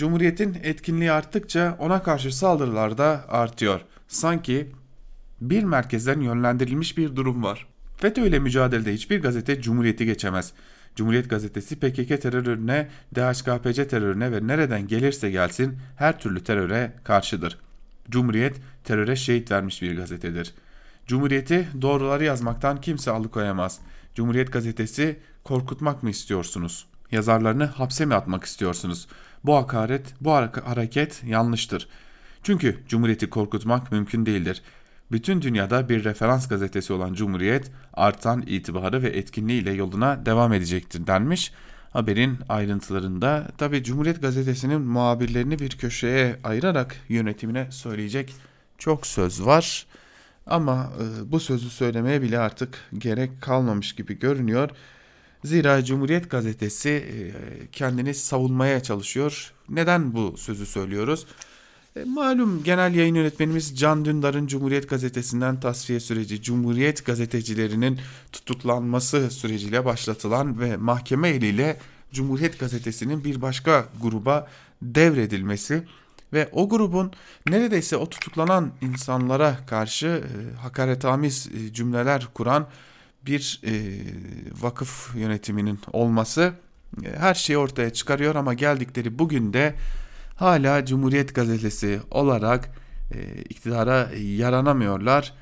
Cumhuriyet'in 0.00 0.56
etkinliği 0.62 1.12
arttıkça 1.12 1.76
ona 1.78 2.02
karşı 2.02 2.36
saldırılar 2.36 2.98
da 2.98 3.24
artıyor. 3.28 3.80
Sanki 4.08 4.72
bir 5.40 5.64
merkezden 5.64 6.20
yönlendirilmiş 6.20 6.98
bir 6.98 7.16
durum 7.16 7.42
var. 7.42 7.66
FETÖ 7.96 8.26
ile 8.26 8.38
mücadelede 8.38 8.94
hiçbir 8.94 9.22
gazete 9.22 9.62
Cumhuriyet'i 9.62 10.06
geçemez. 10.06 10.52
Cumhuriyet 10.96 11.30
gazetesi 11.30 11.76
PKK 11.76 12.22
terörüne, 12.22 12.88
DHKPC 13.14 13.88
terörüne 13.88 14.32
ve 14.32 14.46
nereden 14.46 14.88
gelirse 14.88 15.30
gelsin 15.30 15.78
her 15.96 16.20
türlü 16.20 16.44
teröre 16.44 16.92
karşıdır. 17.04 17.58
Cumhuriyet 18.10 18.56
teröre 18.84 19.16
şehit 19.16 19.50
vermiş 19.50 19.82
bir 19.82 19.96
gazetedir. 19.96 20.54
Cumhuriyeti 21.06 21.68
doğruları 21.82 22.24
yazmaktan 22.24 22.80
kimse 22.80 23.10
alıkoyamaz. 23.10 23.80
Cumhuriyet 24.14 24.52
gazetesi 24.52 25.20
korkutmak 25.44 26.02
mı 26.02 26.10
istiyorsunuz? 26.10 26.86
Yazarlarını 27.12 27.64
hapse 27.64 28.06
mi 28.06 28.14
atmak 28.14 28.44
istiyorsunuz? 28.44 29.08
Bu 29.44 29.56
hakaret, 29.56 30.14
bu 30.20 30.32
hareket 30.64 31.22
yanlıştır. 31.24 31.88
Çünkü 32.42 32.78
Cumhuriyeti 32.88 33.30
korkutmak 33.30 33.92
mümkün 33.92 34.26
değildir. 34.26 34.62
Bütün 35.12 35.42
dünyada 35.42 35.88
bir 35.88 36.04
referans 36.04 36.48
gazetesi 36.48 36.92
olan 36.92 37.14
Cumhuriyet 37.14 37.70
artan 37.94 38.42
itibarı 38.46 39.02
ve 39.02 39.08
etkinliğiyle 39.08 39.72
yoluna 39.72 40.26
devam 40.26 40.52
edecektir 40.52 41.06
denmiş. 41.06 41.52
Haberin 41.92 42.38
ayrıntılarında 42.48 43.48
tabi 43.58 43.82
Cumhuriyet 43.82 44.22
Gazetesi'nin 44.22 44.80
muhabirlerini 44.80 45.58
bir 45.58 45.70
köşeye 45.70 46.36
ayırarak 46.44 46.96
yönetimine 47.08 47.70
söyleyecek 47.70 48.34
çok 48.78 49.06
söz 49.06 49.46
var. 49.46 49.86
Ama 50.46 50.92
e, 51.00 51.32
bu 51.32 51.40
sözü 51.40 51.70
söylemeye 51.70 52.22
bile 52.22 52.38
artık 52.38 52.78
gerek 52.98 53.42
kalmamış 53.42 53.94
gibi 53.94 54.18
görünüyor. 54.18 54.70
Zira 55.44 55.84
Cumhuriyet 55.84 56.30
Gazetesi 56.30 56.88
e, 56.88 57.32
kendini 57.72 58.14
savunmaya 58.14 58.82
çalışıyor. 58.82 59.52
Neden 59.68 60.14
bu 60.14 60.36
sözü 60.36 60.66
söylüyoruz? 60.66 61.26
E, 61.96 62.04
malum 62.04 62.62
genel 62.64 62.94
yayın 62.94 63.14
yönetmenimiz 63.14 63.78
Can 63.78 64.04
Dündar'ın 64.04 64.46
Cumhuriyet 64.46 64.88
Gazetesi'nden 64.88 65.60
tasfiye 65.60 66.00
süreci, 66.00 66.42
Cumhuriyet 66.42 67.06
gazetecilerinin 67.06 68.00
tutuklanması 68.32 69.30
süreciyle 69.30 69.84
başlatılan 69.84 70.60
ve 70.60 70.76
mahkeme 70.76 71.28
eliyle 71.28 71.76
Cumhuriyet 72.12 72.60
Gazetesi'nin 72.60 73.24
bir 73.24 73.42
başka 73.42 73.88
gruba 74.02 74.48
devredilmesi 74.82 75.82
ve 76.32 76.48
o 76.52 76.68
grubun 76.68 77.12
neredeyse 77.48 77.96
o 77.96 78.08
tutuklanan 78.08 78.72
insanlara 78.80 79.56
karşı 79.66 80.06
e, 80.06 80.56
hakaretamiz 80.56 81.48
e, 81.54 81.72
cümleler 81.72 82.28
kuran 82.34 82.66
bir 83.26 83.60
e, 83.66 83.72
vakıf 84.60 85.16
yönetiminin 85.16 85.78
olması 85.92 86.52
e, 87.04 87.18
her 87.18 87.34
şeyi 87.34 87.58
ortaya 87.58 87.92
çıkarıyor 87.92 88.34
ama 88.34 88.54
geldikleri 88.54 89.18
bugün 89.18 89.52
de 89.52 89.74
hala 90.36 90.86
Cumhuriyet 90.86 91.34
Gazetesi 91.34 92.00
olarak 92.10 92.70
e, 93.14 93.42
iktidara 93.42 94.08
yaranamıyorlar. 94.18 95.32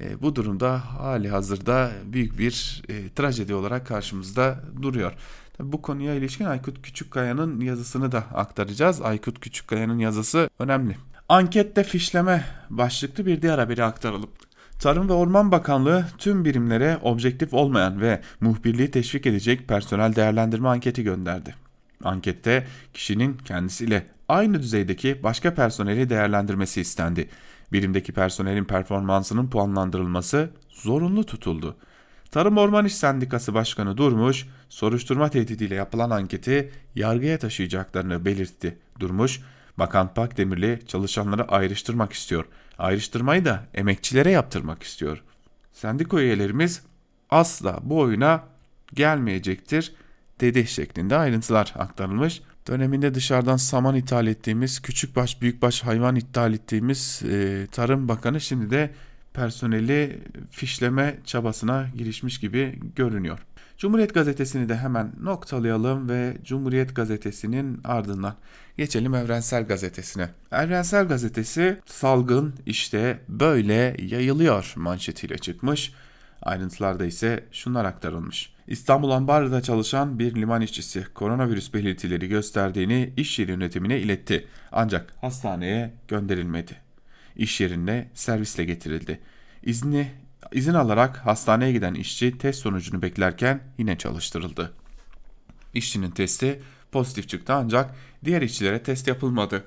E, 0.00 0.22
bu 0.22 0.36
durumda 0.36 0.78
hali 0.78 1.28
hazırda 1.28 1.92
büyük 2.04 2.38
bir 2.38 2.82
e, 2.88 3.08
trajedi 3.08 3.54
olarak 3.54 3.86
karşımızda 3.86 4.60
duruyor. 4.82 5.12
Tabii 5.58 5.72
bu 5.72 5.82
konuya 5.82 6.14
ilişkin 6.14 6.44
Aykut 6.44 6.82
Küçükkaya'nın 6.82 7.60
yazısını 7.60 8.12
da 8.12 8.18
aktaracağız. 8.18 9.02
Aykut 9.02 9.40
Küçükkaya'nın 9.40 9.98
yazısı 9.98 10.50
önemli. 10.58 10.96
Ankette 11.28 11.84
fişleme 11.84 12.44
başlıklı 12.70 13.26
bir 13.26 13.42
diğer 13.42 13.58
haberi 13.58 13.84
aktaralım. 13.84 14.30
Tarım 14.78 15.08
ve 15.08 15.12
Orman 15.12 15.52
Bakanlığı 15.52 16.06
tüm 16.18 16.44
birimlere 16.44 16.98
objektif 17.02 17.54
olmayan 17.54 18.00
ve 18.00 18.20
muhbirliği 18.40 18.90
teşvik 18.90 19.26
edecek 19.26 19.68
personel 19.68 20.16
değerlendirme 20.16 20.68
anketi 20.68 21.02
gönderdi. 21.02 21.54
Ankette 22.04 22.66
kişinin 22.94 23.36
kendisiyle 23.36 24.06
aynı 24.28 24.62
düzeydeki 24.62 25.22
başka 25.22 25.54
personeli 25.54 26.10
değerlendirmesi 26.10 26.80
istendi. 26.80 27.28
Birimdeki 27.72 28.12
personelin 28.12 28.64
performansının 28.64 29.50
puanlandırılması 29.50 30.50
zorunlu 30.70 31.24
tutuldu. 31.26 31.76
Tarım 32.30 32.58
Orman 32.58 32.84
İş 32.84 32.94
Sendikası 32.94 33.54
Başkanı 33.54 33.96
Durmuş, 33.96 34.46
soruşturma 34.68 35.28
tehdidiyle 35.28 35.74
yapılan 35.74 36.10
anketi 36.10 36.72
yargıya 36.94 37.38
taşıyacaklarını 37.38 38.24
belirtti. 38.24 38.78
Durmuş, 39.00 39.40
Bakan 39.78 40.14
Pakdemirli 40.14 40.80
çalışanları 40.86 41.48
ayrıştırmak 41.48 42.12
istiyor. 42.12 42.44
Ayrıştırmayı 42.78 43.44
da 43.44 43.64
emekçilere 43.74 44.30
yaptırmak 44.30 44.82
istiyor. 44.82 45.22
Sendika 45.72 46.20
üyelerimiz 46.20 46.82
asla 47.30 47.78
bu 47.82 47.98
oyuna 47.98 48.44
gelmeyecektir 48.94 49.94
dedi 50.40 50.66
şeklinde 50.66 51.16
ayrıntılar 51.16 51.74
aktarılmış. 51.78 52.42
döneminde 52.68 53.14
dışarıdan 53.14 53.56
saman 53.56 53.94
ithal 53.96 54.26
ettiğimiz, 54.26 54.82
küçükbaş 54.82 55.42
büyükbaş 55.42 55.82
hayvan 55.82 56.16
ithal 56.16 56.54
ettiğimiz 56.54 57.22
e, 57.30 57.66
Tarım 57.72 58.08
Bakanı 58.08 58.40
şimdi 58.40 58.70
de 58.70 58.90
personeli 59.34 60.22
fişleme 60.50 61.18
çabasına 61.24 61.86
girişmiş 61.96 62.40
gibi 62.40 62.78
görünüyor. 62.96 63.38
Cumhuriyet 63.78 64.14
Gazetesi'ni 64.14 64.68
de 64.68 64.76
hemen 64.76 65.12
noktalayalım 65.22 66.08
ve 66.08 66.36
Cumhuriyet 66.44 66.96
Gazetesi'nin 66.96 67.80
ardından 67.84 68.34
geçelim 68.76 69.14
Evrensel 69.14 69.66
Gazetesi'ne. 69.66 70.28
Evrensel 70.52 71.08
Gazetesi 71.08 71.80
salgın 71.86 72.54
işte 72.66 73.18
böyle 73.28 73.96
yayılıyor 73.98 74.72
manşetiyle 74.76 75.38
çıkmış. 75.38 75.92
Ayrıntılarda 76.42 77.04
ise 77.04 77.44
şunlar 77.52 77.84
aktarılmış. 77.84 78.52
İstanbul 78.66 79.10
Ambar'da 79.10 79.62
çalışan 79.62 80.18
bir 80.18 80.34
liman 80.34 80.60
işçisi 80.60 81.06
koronavirüs 81.14 81.74
belirtileri 81.74 82.28
gösterdiğini 82.28 83.12
iş 83.16 83.38
yeri 83.38 83.50
yönetimine 83.50 83.98
iletti. 83.98 84.46
Ancak 84.72 85.14
hastaneye 85.20 85.94
gönderilmedi. 86.08 86.76
İş 87.36 87.60
yerine 87.60 88.08
servisle 88.14 88.64
getirildi. 88.64 89.20
İzni 89.62 90.12
izin 90.52 90.74
alarak 90.74 91.16
hastaneye 91.16 91.72
giden 91.72 91.94
işçi 91.94 92.38
test 92.38 92.60
sonucunu 92.60 93.02
beklerken 93.02 93.60
yine 93.78 93.98
çalıştırıldı. 93.98 94.72
İşçinin 95.74 96.10
testi 96.10 96.60
pozitif 96.96 97.28
çıktı 97.28 97.52
ancak 97.52 97.94
diğer 98.24 98.42
işçilere 98.42 98.82
test 98.82 99.08
yapılmadı. 99.08 99.64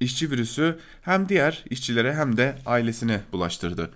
İşçi 0.00 0.30
virüsü 0.30 0.78
hem 1.02 1.28
diğer 1.28 1.64
işçilere 1.70 2.14
hem 2.14 2.36
de 2.36 2.58
ailesine 2.66 3.20
bulaştırdı. 3.32 3.90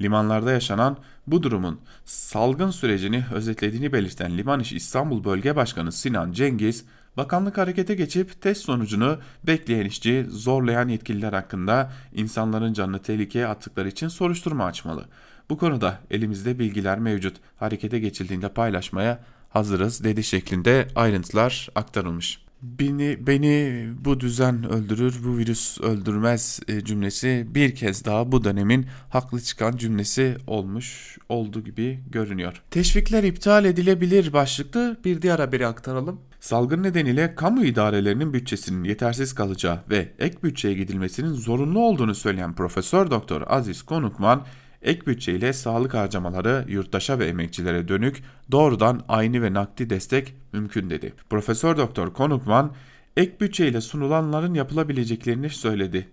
Limanlarda 0.00 0.52
yaşanan 0.52 0.96
bu 1.26 1.42
durumun 1.42 1.80
salgın 2.04 2.70
sürecini 2.70 3.24
özetlediğini 3.34 3.92
belirten 3.92 4.38
Liman 4.38 4.60
İş 4.60 4.72
İstanbul 4.72 5.24
Bölge 5.24 5.56
Başkanı 5.56 5.92
Sinan 5.92 6.32
Cengiz, 6.32 6.84
bakanlık 7.16 7.58
harekete 7.58 7.94
geçip 7.94 8.42
test 8.42 8.64
sonucunu 8.64 9.18
bekleyen 9.46 9.86
işçi 9.86 10.26
zorlayan 10.30 10.88
yetkililer 10.88 11.32
hakkında 11.32 11.92
insanların 12.14 12.72
canını 12.72 12.98
tehlikeye 13.02 13.46
attıkları 13.46 13.88
için 13.88 14.08
soruşturma 14.08 14.64
açmalı. 14.64 15.04
Bu 15.50 15.58
konuda 15.58 15.98
elimizde 16.10 16.58
bilgiler 16.58 16.98
mevcut. 16.98 17.36
Harekete 17.56 17.98
geçildiğinde 17.98 18.48
paylaşmaya 18.48 19.18
hazırız 19.48 20.04
dedi 20.04 20.24
şeklinde 20.24 20.88
ayrıntılar 20.94 21.68
aktarılmış. 21.74 22.48
Beni, 22.62 23.26
beni 23.26 23.84
bu 24.04 24.20
düzen 24.20 24.70
öldürür, 24.70 25.14
bu 25.24 25.38
virüs 25.38 25.80
öldürmez 25.80 26.60
e, 26.68 26.84
cümlesi 26.84 27.46
bir 27.50 27.74
kez 27.74 28.04
daha 28.04 28.32
bu 28.32 28.44
dönemin 28.44 28.86
haklı 29.10 29.40
çıkan 29.40 29.76
cümlesi 29.76 30.36
olmuş 30.46 31.18
olduğu 31.28 31.64
gibi 31.64 32.00
görünüyor. 32.10 32.62
Teşvikler 32.70 33.22
iptal 33.22 33.64
edilebilir 33.64 34.32
başlıklı 34.32 34.96
bir 35.04 35.22
diğer 35.22 35.38
haberi 35.38 35.66
aktaralım. 35.66 36.20
Salgın 36.40 36.82
nedeniyle 36.82 37.34
kamu 37.34 37.64
idarelerinin 37.64 38.32
bütçesinin 38.32 38.84
yetersiz 38.84 39.34
kalacağı 39.34 39.80
ve 39.90 40.12
ek 40.18 40.36
bütçeye 40.42 40.74
gidilmesinin 40.74 41.32
zorunlu 41.32 41.80
olduğunu 41.80 42.14
söyleyen 42.14 42.54
Profesör 42.54 43.10
Doktor 43.10 43.42
Aziz 43.46 43.82
Konukman, 43.82 44.46
Ek 44.82 45.06
bütçe 45.06 45.32
ile 45.32 45.52
sağlık 45.52 45.94
harcamaları 45.94 46.64
yurttaşa 46.68 47.18
ve 47.18 47.26
emekçilere 47.26 47.88
dönük 47.88 48.22
doğrudan 48.50 49.04
aynı 49.08 49.42
ve 49.42 49.52
nakdi 49.52 49.90
destek 49.90 50.34
mümkün 50.52 50.90
dedi. 50.90 51.14
Profesör 51.30 51.76
Doktor 51.76 52.12
Konukman 52.12 52.74
ek 53.16 53.40
bütçe 53.40 53.68
ile 53.68 53.80
sunulanların 53.80 54.54
yapılabileceklerini 54.54 55.50
söyledi. 55.50 56.08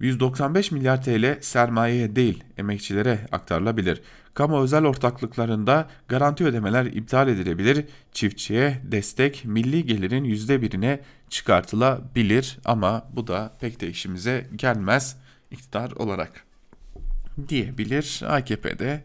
195 0.00 0.70
milyar 0.70 1.02
TL 1.02 1.38
sermayeye 1.40 2.16
değil 2.16 2.44
emekçilere 2.56 3.18
aktarılabilir. 3.32 4.02
Kamu 4.34 4.62
özel 4.62 4.84
ortaklıklarında 4.84 5.88
garanti 6.08 6.44
ödemeler 6.44 6.84
iptal 6.84 7.28
edilebilir. 7.28 7.84
Çiftçiye 8.12 8.82
destek 8.84 9.44
milli 9.44 9.86
gelirin 9.86 10.24
%1'ine 10.24 10.98
çıkartılabilir 11.30 12.58
ama 12.64 13.08
bu 13.12 13.26
da 13.26 13.56
pek 13.60 13.80
de 13.80 13.88
işimize 13.88 14.46
gelmez 14.56 15.16
iktidar 15.50 15.90
olarak 15.90 16.45
diyebilir 17.48 18.22
AKP'de 18.26 19.02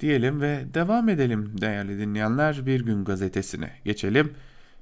diyelim 0.00 0.40
ve 0.40 0.64
devam 0.74 1.08
edelim 1.08 1.60
değerli 1.60 1.98
dinleyenler 1.98 2.66
Bir 2.66 2.80
Gün 2.80 3.04
Gazetesi'ne 3.04 3.70
geçelim. 3.84 4.32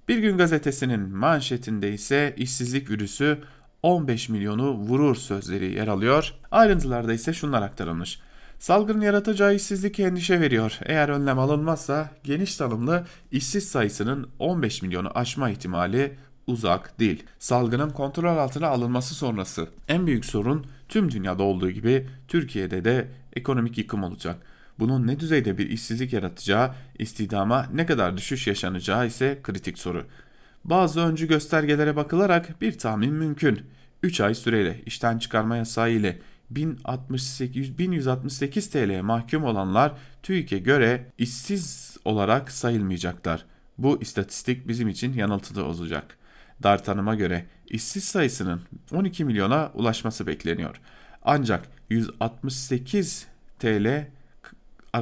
Bir 0.09 0.18
Gün 0.18 0.38
Gazetesi'nin 0.38 1.00
manşetinde 1.00 1.92
ise 1.92 2.35
işsizlik 2.37 2.90
virüsü 2.90 3.38
15 3.83 4.29
milyonu 4.29 4.72
vurur 4.72 5.16
sözleri 5.16 5.72
yer 5.72 5.88
alıyor. 5.88 6.35
Ayrıntılarda 6.50 7.12
ise 7.12 7.33
şunlar 7.33 7.62
aktarılmış. 7.62 8.20
Salgının 8.59 9.00
yaratacağı 9.00 9.55
işsizlik 9.55 10.00
endişe 10.00 10.40
veriyor. 10.40 10.79
Eğer 10.85 11.09
önlem 11.09 11.38
alınmazsa 11.38 12.11
geniş 12.24 12.57
tanımlı 12.57 13.07
işsiz 13.31 13.68
sayısının 13.68 14.29
15 14.38 14.83
milyonu 14.83 15.11
aşma 15.14 15.50
ihtimali 15.50 16.16
uzak 16.46 16.98
değil. 16.98 17.24
Salgının 17.38 17.90
kontrol 17.90 18.37
altına 18.37 18.68
alınması 18.68 19.14
sonrası 19.14 19.68
en 19.88 20.07
büyük 20.07 20.24
sorun 20.24 20.66
tüm 20.88 21.11
dünyada 21.11 21.42
olduğu 21.42 21.70
gibi 21.70 22.09
Türkiye'de 22.29 22.85
de 22.85 23.09
ekonomik 23.37 23.79
yıkım 23.79 24.05
olacak. 24.05 24.37
Bunun 24.79 25.07
ne 25.07 25.20
düzeyde 25.20 25.59
bir 25.59 25.70
işsizlik 25.70 26.12
yaratacağı, 26.12 26.75
istihdama 26.99 27.66
ne 27.75 27.87
kadar 27.87 28.16
düşüş 28.16 28.46
yaşanacağı 28.46 29.07
ise 29.07 29.40
kritik 29.42 29.79
soru. 29.79 30.07
Bazı 30.64 31.01
öncü 31.01 31.29
göstergelere 31.29 31.96
bakılarak 31.96 32.61
bir 32.61 32.79
tahmin 32.79 33.12
mümkün. 33.12 33.61
3 34.03 34.20
ay 34.20 34.35
süreyle 34.35 34.83
işten 34.87 35.18
çıkarma 35.18 35.57
yasağı 35.57 35.90
ile 35.90 36.18
1068, 36.51 37.79
1168 37.79 38.70
TL'ye 38.70 39.03
mahkum 39.03 39.44
olanlar 39.44 39.92
TÜİK'e 40.22 40.59
göre 40.59 41.12
işsiz 41.18 41.96
olarak 42.05 42.51
sayılmayacaklar. 42.51 43.44
Bu 43.79 44.03
istatistik 44.03 44.68
bizim 44.68 44.88
için 44.88 45.12
yanıltılı 45.12 45.64
olacak. 45.64 46.18
Dar 46.62 46.85
tanıma 46.85 47.14
göre 47.14 47.47
işsiz 47.66 48.05
sayısının 48.05 48.61
12 48.92 49.25
milyona 49.25 49.71
ulaşması 49.75 50.27
bekleniyor. 50.27 50.81
Ancak 51.23 51.69
168 51.90 53.27
TL 53.59 54.07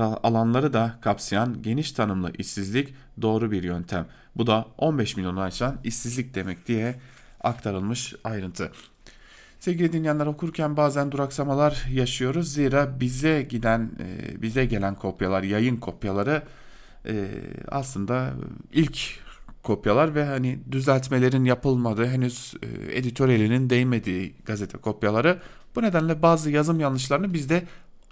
alanları 0.01 0.73
da 0.73 0.99
kapsayan 1.01 1.62
geniş 1.62 1.93
tanımlı 1.93 2.33
işsizlik 2.38 2.95
doğru 3.23 3.51
bir 3.51 3.62
yöntem. 3.62 4.07
Bu 4.37 4.47
da 4.47 4.67
15 4.79 5.17
milyonu 5.17 5.40
aşan 5.40 5.79
işsizlik 5.85 6.35
demek 6.35 6.69
diye 6.69 6.95
aktarılmış 7.40 8.14
ayrıntı. 8.25 8.73
Sevgili 9.61 9.93
dinleyenler 9.93 10.27
okurken 10.27 10.77
bazen 10.77 11.12
duraksamalar 11.12 11.85
yaşıyoruz. 11.93 12.53
Zira 12.53 13.01
bize 13.01 13.43
giden, 13.43 13.90
e, 14.01 14.43
bize 14.43 14.64
gelen 14.64 14.95
kopyalar, 14.95 15.43
yayın 15.43 15.77
kopyaları 15.77 16.43
e, 17.07 17.29
aslında 17.69 18.31
ilk 18.73 19.23
kopyalar 19.64 20.14
ve 20.14 20.24
hani 20.24 20.59
düzeltmelerin 20.72 21.44
yapılmadığı 21.44 22.07
henüz 22.07 22.55
e, 22.62 22.98
editörelinin 22.98 23.70
değmediği 23.70 24.35
gazete 24.44 24.79
kopyaları. 24.79 25.40
Bu 25.77 25.83
nedenle 25.83 26.22
bazı 26.22 26.50
yazım 26.50 26.81
yanlışlarını 26.81 27.35
biz 27.35 27.48
de 27.48 27.62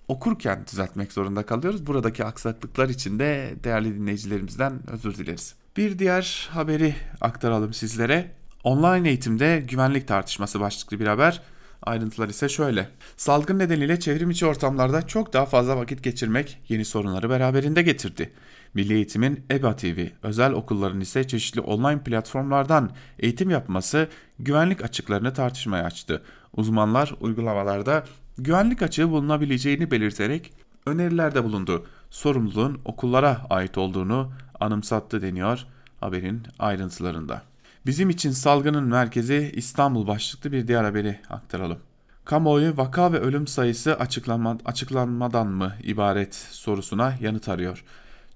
okurken 0.08 0.66
düzeltmek 0.72 1.12
zorunda 1.12 1.46
kalıyoruz. 1.46 1.86
Buradaki 1.86 2.24
aksaklıklar 2.24 2.88
için 2.88 3.18
de 3.18 3.54
değerli 3.64 3.94
dinleyicilerimizden 3.94 4.90
özür 4.90 5.14
dileriz. 5.14 5.54
Bir 5.76 5.98
diğer 5.98 6.48
haberi 6.52 6.94
aktaralım 7.20 7.72
sizlere. 7.72 8.30
Online 8.64 9.08
eğitimde 9.08 9.64
güvenlik 9.68 10.08
tartışması 10.08 10.60
başlıklı 10.60 11.00
bir 11.00 11.06
haber. 11.06 11.42
Ayrıntılar 11.82 12.28
ise 12.28 12.48
şöyle. 12.48 12.88
Salgın 13.16 13.58
nedeniyle 13.58 14.00
çevrim 14.00 14.30
içi 14.30 14.46
ortamlarda 14.46 15.06
çok 15.06 15.32
daha 15.32 15.46
fazla 15.46 15.76
vakit 15.76 16.02
geçirmek 16.02 16.58
yeni 16.68 16.84
sorunları 16.84 17.30
beraberinde 17.30 17.82
getirdi. 17.82 18.32
Milli 18.74 18.94
Eğitim'in 18.94 19.44
EBA 19.50 19.76
TV, 19.76 20.06
özel 20.22 20.52
okulların 20.52 21.00
ise 21.00 21.26
çeşitli 21.26 21.60
online 21.60 22.02
platformlardan 22.02 22.90
eğitim 23.18 23.50
yapması 23.50 24.08
güvenlik 24.38 24.84
açıklarını 24.84 25.34
tartışmaya 25.34 25.84
açtı. 25.84 26.22
Uzmanlar 26.56 27.14
uygulamalarda 27.20 28.04
güvenlik 28.38 28.82
açığı 28.82 29.10
bulunabileceğini 29.10 29.90
belirterek 29.90 30.52
önerilerde 30.86 31.44
bulundu. 31.44 31.86
Sorumluluğun 32.10 32.80
okullara 32.84 33.46
ait 33.50 33.78
olduğunu 33.78 34.32
anımsattı 34.60 35.22
deniyor 35.22 35.66
haberin 36.00 36.42
ayrıntılarında. 36.58 37.42
Bizim 37.86 38.10
için 38.10 38.30
salgının 38.30 38.84
merkezi 38.84 39.52
İstanbul 39.54 40.06
başlıklı 40.06 40.52
bir 40.52 40.68
diğer 40.68 40.84
haberi 40.84 41.20
aktaralım. 41.30 41.78
Kamuoyu 42.24 42.76
vaka 42.76 43.12
ve 43.12 43.18
ölüm 43.18 43.46
sayısı 43.46 43.94
açıklanma, 43.94 44.58
açıklanmadan 44.64 45.46
mı 45.46 45.72
ibaret 45.82 46.34
sorusuna 46.34 47.14
yanıt 47.20 47.48
arıyor. 47.48 47.84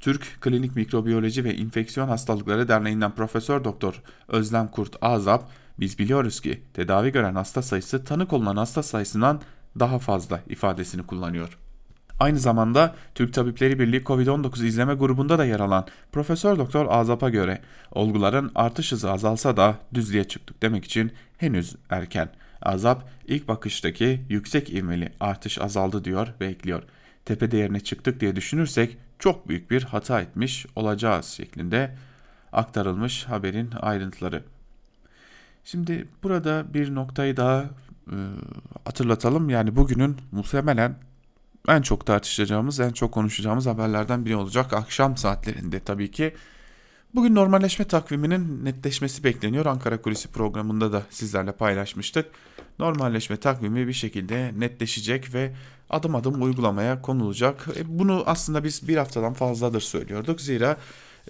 Türk 0.07 0.41
Klinik 0.41 0.77
Mikrobiyoloji 0.77 1.45
ve 1.45 1.55
İnfeksiyon 1.55 2.09
Hastalıkları 2.09 2.69
Derneği'nden 2.69 3.15
Profesör 3.15 3.65
Doktor 3.65 4.03
Özlem 4.29 4.69
Kurt 4.69 4.97
Azap, 5.01 5.51
biz 5.81 5.99
biliyoruz 5.99 6.41
ki 6.41 6.63
tedavi 6.75 7.13
gören 7.13 7.35
hasta 7.35 7.63
sayısı 7.63 8.05
tanı 8.05 8.27
olunan 8.31 8.57
hasta 8.57 8.83
sayısından 8.83 9.41
daha 9.79 9.99
fazla 9.99 10.41
ifadesini 10.49 11.07
kullanıyor. 11.07 11.59
Aynı 12.21 12.39
zamanda 12.39 12.95
Türk 13.15 13.35
Tabipleri 13.35 13.79
Birliği 13.79 14.03
COVID-19 14.03 14.67
izleme 14.67 14.95
grubunda 14.95 15.39
da 15.39 15.45
yer 15.45 15.61
alan 15.61 15.87
Profesör 16.13 16.59
Doktor 16.59 16.87
Azap'a 16.89 17.31
göre 17.31 17.61
olguların 17.91 18.53
artış 18.55 18.93
hızı 18.93 19.13
azalsa 19.13 19.57
da 19.57 19.79
düzlüğe 19.95 20.25
çıktık 20.25 20.63
demek 20.63 20.85
için 20.85 21.13
henüz 21.39 21.77
erken. 21.91 22.29
Azap 22.63 23.09
ilk 23.27 23.49
bakıştaki 23.49 24.21
yüksek 24.29 24.71
ivmeli 24.71 25.13
artış 25.21 25.59
azaldı 25.59 26.05
diyor 26.05 26.29
ve 26.41 26.47
ekliyor. 26.47 26.83
Tepe 27.25 27.51
değerine 27.51 27.81
çıktık 27.81 28.21
diye 28.21 28.37
düşünürsek 28.37 28.99
çok 29.19 29.49
büyük 29.49 29.71
bir 29.71 29.83
hata 29.83 30.21
etmiş 30.21 30.67
olacağız 30.77 31.27
şeklinde 31.27 31.97
aktarılmış 32.53 33.25
haberin 33.25 33.71
ayrıntıları. 33.81 34.43
Şimdi 35.65 36.09
burada 36.23 36.75
bir 36.75 36.95
noktayı 36.95 37.37
daha 37.37 37.65
e, 38.13 38.17
hatırlatalım. 38.85 39.51
Yani 39.51 39.77
bugünün 39.77 40.17
muhtemelen 40.33 40.95
en 41.69 41.83
çok 41.83 42.07
tartışacağımız, 42.07 42.81
en 42.81 42.91
çok 42.91 43.13
konuşacağımız 43.13 43.67
haberlerden 43.67 44.25
biri 44.25 44.37
olacak. 44.37 44.73
Akşam 44.73 45.17
saatlerinde 45.17 45.81
tabii 45.81 46.11
ki. 46.11 46.35
Bugün 47.17 47.35
normalleşme 47.35 47.85
takviminin 47.85 48.65
netleşmesi 48.65 49.25
bekleniyor. 49.25 49.67
Ankara 49.67 50.03
Kulisi 50.03 50.29
programında 50.29 50.93
da 50.93 51.03
sizlerle 51.11 51.53
paylaşmıştık. 51.53 52.27
Normalleşme 52.79 53.37
takvimi 53.37 53.89
bir 53.89 53.93
şekilde 53.93 54.53
netleşecek 54.59 55.35
ve 55.35 55.53
adım 55.91 56.15
adım 56.15 56.43
uygulamaya 56.43 57.03
konulacak. 57.03 57.69
E, 57.77 57.99
bunu 57.99 58.23
aslında 58.27 58.65
biz 58.65 58.89
bir 58.89 58.97
haftadan 58.97 59.35
fazladır 59.35 59.81
söylüyorduk. 59.81 60.41
Zira 60.41 60.77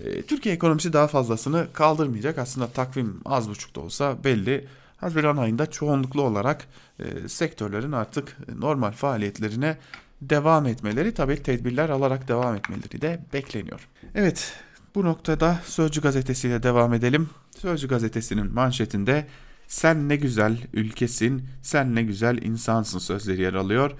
e, 0.05 0.23
Türkiye 0.23 0.55
ekonomisi 0.55 0.93
daha 0.93 1.07
fazlasını 1.07 1.67
kaldırmayacak. 1.73 2.39
Aslında 2.39 2.67
takvim 2.67 3.21
az 3.25 3.49
buçuk 3.49 3.77
da 3.77 3.81
olsa 3.81 4.25
belli. 4.25 4.67
Haziran 4.97 5.37
ayında 5.37 5.71
çoğunluklu 5.71 6.23
olarak 6.23 6.67
e, 6.99 7.29
sektörlerin 7.29 7.93
artık 7.93 8.37
normal 8.59 8.93
faaliyetlerine 8.93 9.77
devam 10.21 10.67
etmeleri 10.67 11.15
tabii 11.15 11.43
tedbirler 11.43 11.89
alarak 11.89 12.29
devam 12.29 12.57
etmeleri 12.57 13.01
de 13.01 13.21
bekleniyor. 13.33 13.89
Evet 14.15 14.66
bu 14.97 15.05
noktada 15.05 15.61
Sözcü 15.65 16.01
gazetesiyle 16.01 16.63
devam 16.63 16.95
edelim. 16.95 17.29
Sözcü 17.59 17.89
gazetesinin 17.89 18.55
manşetinde 18.55 19.27
sen 19.67 20.09
ne 20.09 20.17
güzel 20.17 20.59
ülkesin, 20.73 21.49
sen 21.63 21.95
ne 21.95 22.03
güzel 22.03 22.43
insansın 22.43 22.99
sözleri 22.99 23.43
yer 23.43 23.55
alıyor 23.55 23.91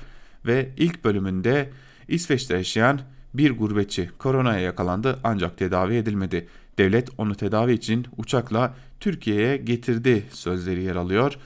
ve 0.47 0.71
ilk 0.77 1.05
bölümünde 1.05 1.71
İsveç'te 2.09 2.57
yaşayan 2.57 3.01
bir 3.35 3.51
gurbetçi 3.51 4.11
koronaya 4.19 4.61
yakalandı 4.61 5.19
ancak 5.25 5.59
tedavi 5.59 5.95
edilmedi. 5.95 6.49
Devlet 6.79 7.09
onu 7.19 7.35
tedavi 7.35 7.73
için 7.73 8.07
uçakla 8.17 8.75
Türkiye'ye 9.01 9.57
getirdi 9.57 10.27
sözleri 10.31 10.83
yer 10.83 10.97
alıyor 10.97 11.39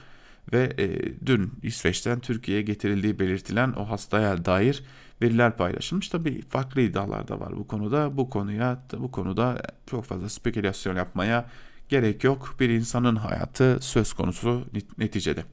ve 0.53 0.73
e, 0.77 1.13
dün 1.25 1.51
İsveç'ten 1.63 2.19
Türkiye'ye 2.19 2.63
getirildiği 2.63 3.19
belirtilen 3.19 3.73
o 3.73 3.89
hastaya 3.89 4.45
dair 4.45 4.83
veriler 5.21 5.57
paylaşılmış. 5.57 6.09
Tabii 6.09 6.41
farklı 6.49 6.81
iddialar 6.81 7.27
da 7.27 7.39
var 7.39 7.57
bu 7.57 7.67
konuda. 7.67 8.17
Bu 8.17 8.29
konuya 8.29 8.83
bu 8.97 9.11
konuda 9.11 9.61
çok 9.87 10.05
fazla 10.05 10.29
spekülasyon 10.29 10.95
yapmaya 10.95 11.45
gerek 11.89 12.23
yok. 12.23 12.55
Bir 12.59 12.69
insanın 12.69 13.15
hayatı 13.15 13.77
söz 13.81 14.13
konusu 14.13 14.65
neticede. 14.97 15.43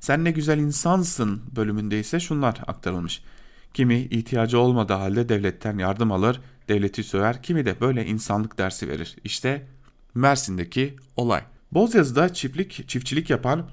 Sen 0.00 0.24
ne 0.24 0.30
güzel 0.30 0.58
insansın 0.58 1.42
bölümünde 1.56 2.00
ise 2.00 2.20
şunlar 2.20 2.60
aktarılmış. 2.66 3.22
Kimi 3.74 4.00
ihtiyacı 4.00 4.58
olmadığı 4.58 4.92
halde 4.92 5.28
devletten 5.28 5.78
yardım 5.78 6.12
alır, 6.12 6.40
devleti 6.68 7.04
söver, 7.04 7.42
kimi 7.42 7.64
de 7.64 7.80
böyle 7.80 8.06
insanlık 8.06 8.58
dersi 8.58 8.88
verir. 8.88 9.16
İşte 9.24 9.66
Mersin'deki 10.14 10.96
olay. 11.16 11.42
Bozyazı'da 11.72 12.34
çiftlik, 12.34 12.88
çiftçilik 12.88 13.30
yapan 13.30 13.66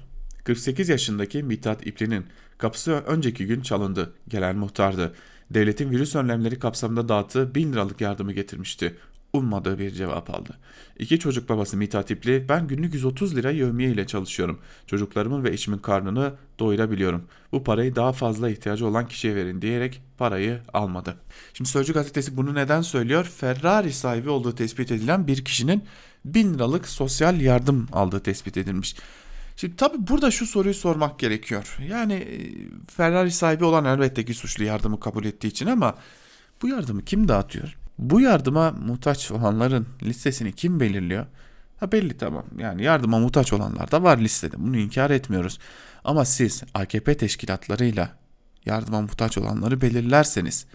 48 0.44 0.88
yaşındaki 0.88 1.42
Mithat 1.42 1.86
İpli'nin 1.86 2.26
kapısı 2.58 2.92
önceki 2.92 3.46
gün 3.46 3.60
çalındı. 3.60 4.12
Gelen 4.28 4.56
muhtardı. 4.56 5.14
Devletin 5.50 5.90
virüs 5.90 6.16
önlemleri 6.16 6.58
kapsamında 6.58 7.08
dağıttığı 7.08 7.54
1000 7.54 7.72
liralık 7.72 8.00
yardımı 8.00 8.32
getirmişti. 8.32 8.96
Ummadığı 9.32 9.78
bir 9.78 9.90
cevap 9.90 10.30
aldı. 10.30 10.58
İki 10.98 11.18
çocuk 11.18 11.48
babası 11.48 11.76
Mithat 11.76 12.10
İpli, 12.10 12.48
ben 12.48 12.66
günlük 12.66 12.94
130 12.94 13.36
lira 13.36 13.50
yevmiye 13.50 13.90
ile 13.90 14.06
çalışıyorum. 14.06 14.58
Çocuklarımın 14.86 15.44
ve 15.44 15.50
eşimin 15.50 15.78
karnını 15.78 16.32
doyurabiliyorum. 16.58 17.24
Bu 17.52 17.64
parayı 17.64 17.96
daha 17.96 18.12
fazla 18.12 18.50
ihtiyacı 18.50 18.86
olan 18.86 19.08
kişiye 19.08 19.36
verin 19.36 19.62
diyerek 19.62 20.02
parayı 20.18 20.60
almadı. 20.72 21.16
Şimdi 21.54 21.70
Sözcü 21.70 21.92
gazetesi 21.92 22.36
bunu 22.36 22.54
neden 22.54 22.82
söylüyor? 22.82 23.24
Ferrari 23.24 23.92
sahibi 23.92 24.30
olduğu 24.30 24.54
tespit 24.54 24.90
edilen 24.92 25.26
bir 25.26 25.44
kişinin 25.44 25.84
1000 26.24 26.54
liralık 26.54 26.88
sosyal 26.88 27.40
yardım 27.40 27.88
aldığı 27.92 28.20
tespit 28.20 28.56
edilmiş. 28.56 28.96
Şimdi 29.56 29.76
tabi 29.76 30.06
burada 30.08 30.30
şu 30.30 30.46
soruyu 30.46 30.74
sormak 30.74 31.18
gerekiyor. 31.18 31.78
Yani 31.88 32.12
e, 32.12 32.38
Ferrari 32.86 33.30
sahibi 33.30 33.64
olan 33.64 33.84
elbette 33.84 34.24
ki 34.24 34.34
suçlu 34.34 34.64
yardımı 34.64 35.00
kabul 35.00 35.24
ettiği 35.24 35.48
için 35.48 35.66
ama 35.66 35.94
bu 36.62 36.68
yardımı 36.68 37.04
kim 37.04 37.28
dağıtıyor? 37.28 37.76
Bu 37.98 38.20
yardıma 38.20 38.70
muhtaç 38.70 39.30
olanların 39.30 39.86
listesini 40.02 40.52
kim 40.52 40.80
belirliyor? 40.80 41.26
Ha 41.80 41.92
belli 41.92 42.16
tamam 42.16 42.44
yani 42.58 42.82
yardıma 42.82 43.18
muhtaç 43.18 43.52
olanlar 43.52 43.90
da 43.90 44.02
var 44.02 44.18
listede 44.18 44.56
bunu 44.58 44.76
inkar 44.76 45.10
etmiyoruz. 45.10 45.58
Ama 46.04 46.24
siz 46.24 46.62
AKP 46.74 47.16
teşkilatlarıyla 47.16 48.16
yardıma 48.66 49.00
muhtaç 49.00 49.38
olanları 49.38 49.80
belirlerseniz 49.80 50.66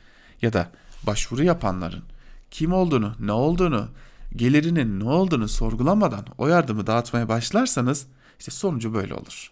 ya 0.42 0.54
da 0.54 0.72
başvuru 1.04 1.44
yapanların 1.44 2.04
kim 2.52 2.74
olduğunu, 2.74 3.16
ne 3.20 3.32
olduğunu, 3.32 3.88
gelirinin 4.36 5.00
ne 5.00 5.04
olduğunu 5.04 5.48
sorgulamadan 5.48 6.26
o 6.38 6.48
yardımı 6.48 6.88
dağıtmaya 6.88 7.30
başlarsanız 7.30 8.08
işte 8.40 8.52
sonucu 8.52 8.94
böyle 8.94 9.14
olur. 9.14 9.52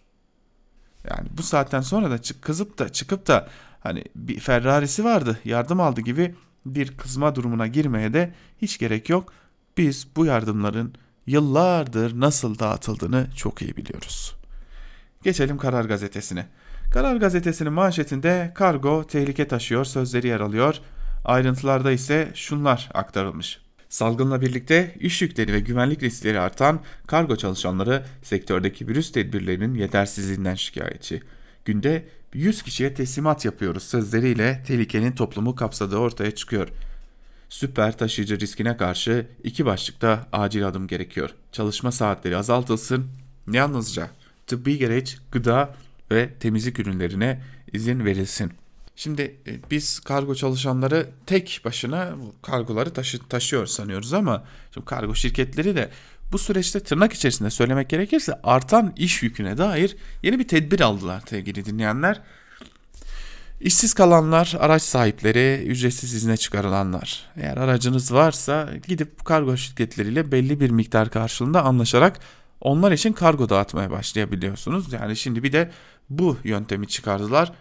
Yani 1.10 1.28
bu 1.38 1.44
saatten 1.44 1.82
sonra 1.82 2.12
da 2.12 2.22
çık 2.22 2.42
kızıp 2.42 2.80
da 2.80 2.90
çıkıp 2.90 3.28
da 3.28 3.50
hani 3.80 4.04
bir 4.16 4.40
Ferrari'si 4.40 5.04
vardı 5.04 5.40
yardım 5.46 5.82
aldı 5.82 6.02
gibi 6.02 6.36
bir 6.66 6.98
kızma 6.98 7.36
durumuna 7.36 7.68
girmeye 7.68 8.14
de 8.14 8.34
hiç 8.62 8.78
gerek 8.78 9.10
yok. 9.10 9.34
Biz 9.78 10.08
bu 10.16 10.26
yardımların 10.26 10.94
yıllardır 11.28 12.20
nasıl 12.20 12.60
dağıtıldığını 12.60 13.28
çok 13.36 13.62
iyi 13.62 13.78
biliyoruz. 13.78 14.36
Geçelim 15.24 15.58
Karar 15.58 15.86
Gazetesi'ne. 15.86 16.48
Karar 16.94 17.16
Gazetesi'nin 17.16 17.74
manşetinde 17.74 18.52
kargo 18.56 19.08
tehlike 19.08 19.48
taşıyor 19.48 19.86
sözleri 19.86 20.28
yer 20.28 20.40
alıyor. 20.40 20.80
Ayrıntılarda 21.26 21.92
ise 21.92 22.32
şunlar 22.34 22.90
aktarılmış. 22.94 23.63
Salgınla 23.94 24.42
birlikte 24.42 24.96
iş 25.00 25.22
yükleri 25.22 25.54
ve 25.54 25.60
güvenlik 25.60 26.04
riskleri 26.04 26.40
artan 26.40 26.82
kargo 27.08 27.36
çalışanları 27.36 28.06
sektördeki 28.24 28.88
virüs 28.88 29.12
tedbirlerinin 29.12 29.74
yetersizliğinden 29.74 30.56
şikayetçi. 30.56 31.22
Günde 31.66 32.06
100 32.34 32.64
kişiye 32.64 32.94
teslimat 32.94 33.46
yapıyoruz 33.46 33.84
sözleriyle 33.84 34.64
tehlikenin 34.68 35.12
toplumu 35.12 35.56
kapsadığı 35.56 35.98
ortaya 35.98 36.32
çıkıyor. 36.32 36.68
Süper 37.50 37.98
taşıyıcı 37.98 38.40
riskine 38.40 38.78
karşı 38.78 39.28
iki 39.44 39.66
başlıkta 39.66 40.28
acil 40.32 40.68
adım 40.68 40.88
gerekiyor. 40.88 41.30
Çalışma 41.52 41.92
saatleri 41.92 42.38
azaltılsın, 42.38 43.08
yalnızca 43.52 44.10
tıbbi 44.48 44.78
gereç, 44.78 45.18
gıda 45.32 45.76
ve 46.12 46.34
temizlik 46.40 46.80
ürünlerine 46.80 47.42
izin 47.74 48.06
verilsin. 48.06 48.52
Şimdi 48.96 49.22
e, 49.48 49.72
biz 49.72 50.00
kargo 50.00 50.36
çalışanları 50.36 51.10
tek 51.26 51.62
başına 51.66 52.16
kargoları 52.42 52.94
taşı, 52.94 53.20
taşıyor 53.20 53.66
sanıyoruz 53.66 54.14
ama 54.14 54.44
şimdi 54.74 54.86
kargo 54.86 55.16
şirketleri 55.16 55.76
de 55.76 55.90
bu 56.32 56.38
süreçte 56.38 56.80
tırnak 56.80 57.14
içerisinde 57.14 57.50
söylemek 57.50 57.90
gerekirse 57.90 58.34
artan 58.44 58.94
iş 58.98 59.24
yüküne 59.24 59.58
dair 59.58 59.98
yeni 60.24 60.40
bir 60.40 60.48
tedbir 60.48 60.80
aldılar 60.80 61.24
sevgili 61.30 61.66
dinleyenler. 61.66 62.22
İşsiz 63.62 63.94
kalanlar, 63.94 64.56
araç 64.60 64.82
sahipleri, 64.82 65.64
ücretsiz 65.68 66.14
izne 66.14 66.38
çıkarılanlar. 66.38 67.30
Eğer 67.38 67.58
aracınız 67.58 68.14
varsa 68.14 68.70
gidip 68.88 69.26
kargo 69.26 69.58
şirketleriyle 69.58 70.32
belli 70.32 70.60
bir 70.60 70.70
miktar 70.70 71.10
karşılığında 71.10 71.64
anlaşarak 71.64 72.20
onlar 72.62 72.92
için 72.92 73.14
kargo 73.14 73.50
dağıtmaya 73.50 73.92
başlayabiliyorsunuz. 73.92 74.94
Yani 74.94 75.16
şimdi 75.16 75.44
bir 75.44 75.52
de 75.52 75.72
bu 76.10 76.38
yöntemi 76.44 76.88
çıkardılar. 76.88 77.52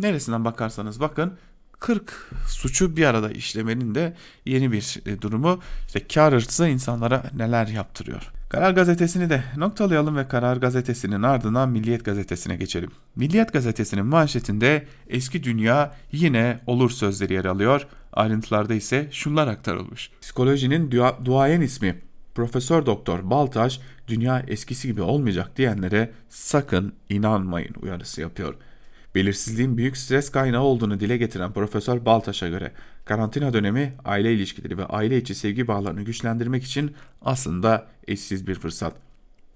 Neresinden 0.00 0.44
bakarsanız 0.44 1.00
bakın 1.00 1.32
40 1.80 2.30
suçu 2.48 2.96
bir 2.96 3.04
arada 3.04 3.30
işlemenin 3.30 3.94
de 3.94 4.16
yeni 4.46 4.72
bir 4.72 5.00
e, 5.06 5.22
durumu. 5.22 5.60
İşte 5.86 6.06
kar 6.06 6.34
hırsı 6.34 6.68
insanlara 6.68 7.22
neler 7.36 7.66
yaptırıyor. 7.66 8.30
Karar 8.48 8.70
Gazetesi'ni 8.70 9.30
de 9.30 9.44
noktalayalım 9.56 10.16
ve 10.16 10.28
Karar 10.28 10.56
Gazetesi'nin 10.56 11.22
ardından 11.22 11.68
Milliyet 11.68 12.04
Gazetesi'ne 12.04 12.56
geçelim. 12.56 12.90
Milliyet 13.16 13.52
Gazetesi'nin 13.52 14.06
manşetinde 14.06 14.86
eski 15.08 15.44
dünya 15.44 15.94
yine 16.12 16.60
olur 16.66 16.90
sözleri 16.90 17.32
yer 17.32 17.44
alıyor. 17.44 17.86
Ayrıntılarda 18.12 18.74
ise 18.74 19.08
şunlar 19.12 19.46
aktarılmış. 19.46 20.10
Psikolojinin 20.20 20.90
dua, 20.90 21.18
duayen 21.24 21.60
ismi 21.60 22.00
Profesör 22.34 22.86
Doktor 22.86 23.30
Baltaş 23.30 23.80
dünya 24.08 24.40
eskisi 24.48 24.88
gibi 24.88 25.02
olmayacak 25.02 25.56
diyenlere 25.56 26.10
sakın 26.28 26.92
inanmayın 27.08 27.74
uyarısı 27.82 28.20
yapıyor. 28.20 28.54
Belirsizliğin 29.14 29.76
büyük 29.76 29.96
stres 29.96 30.30
kaynağı 30.30 30.62
olduğunu 30.62 31.00
dile 31.00 31.16
getiren 31.16 31.52
Profesör 31.52 32.04
Baltaş'a 32.04 32.48
göre 32.48 32.72
karantina 33.04 33.52
dönemi 33.52 33.94
aile 34.04 34.34
ilişkileri 34.34 34.78
ve 34.78 34.84
aile 34.84 35.18
içi 35.18 35.34
sevgi 35.34 35.68
bağlarını 35.68 36.02
güçlendirmek 36.02 36.64
için 36.64 36.94
aslında 37.22 37.86
eşsiz 38.06 38.46
bir 38.46 38.54
fırsat. 38.54 38.94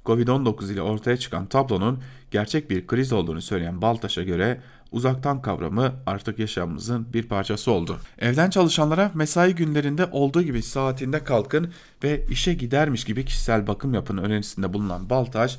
Covid-19 0.04 0.72
ile 0.72 0.82
ortaya 0.82 1.16
çıkan 1.16 1.46
tablonun 1.46 2.02
gerçek 2.30 2.70
bir 2.70 2.86
kriz 2.86 3.12
olduğunu 3.12 3.42
söyleyen 3.42 3.82
Baltaş'a 3.82 4.22
göre 4.22 4.60
uzaktan 4.92 5.42
kavramı 5.42 5.92
artık 6.06 6.38
yaşamımızın 6.38 7.06
bir 7.12 7.22
parçası 7.22 7.70
oldu. 7.70 7.98
Evden 8.18 8.50
çalışanlara 8.50 9.10
mesai 9.14 9.54
günlerinde 9.54 10.06
olduğu 10.06 10.42
gibi 10.42 10.62
saatinde 10.62 11.24
kalkın 11.24 11.72
ve 12.04 12.26
işe 12.30 12.54
gidermiş 12.54 13.04
gibi 13.04 13.24
kişisel 13.24 13.66
bakım 13.66 13.94
yapın 13.94 14.16
önerisinde 14.16 14.72
bulunan 14.72 15.10
Baltaş, 15.10 15.58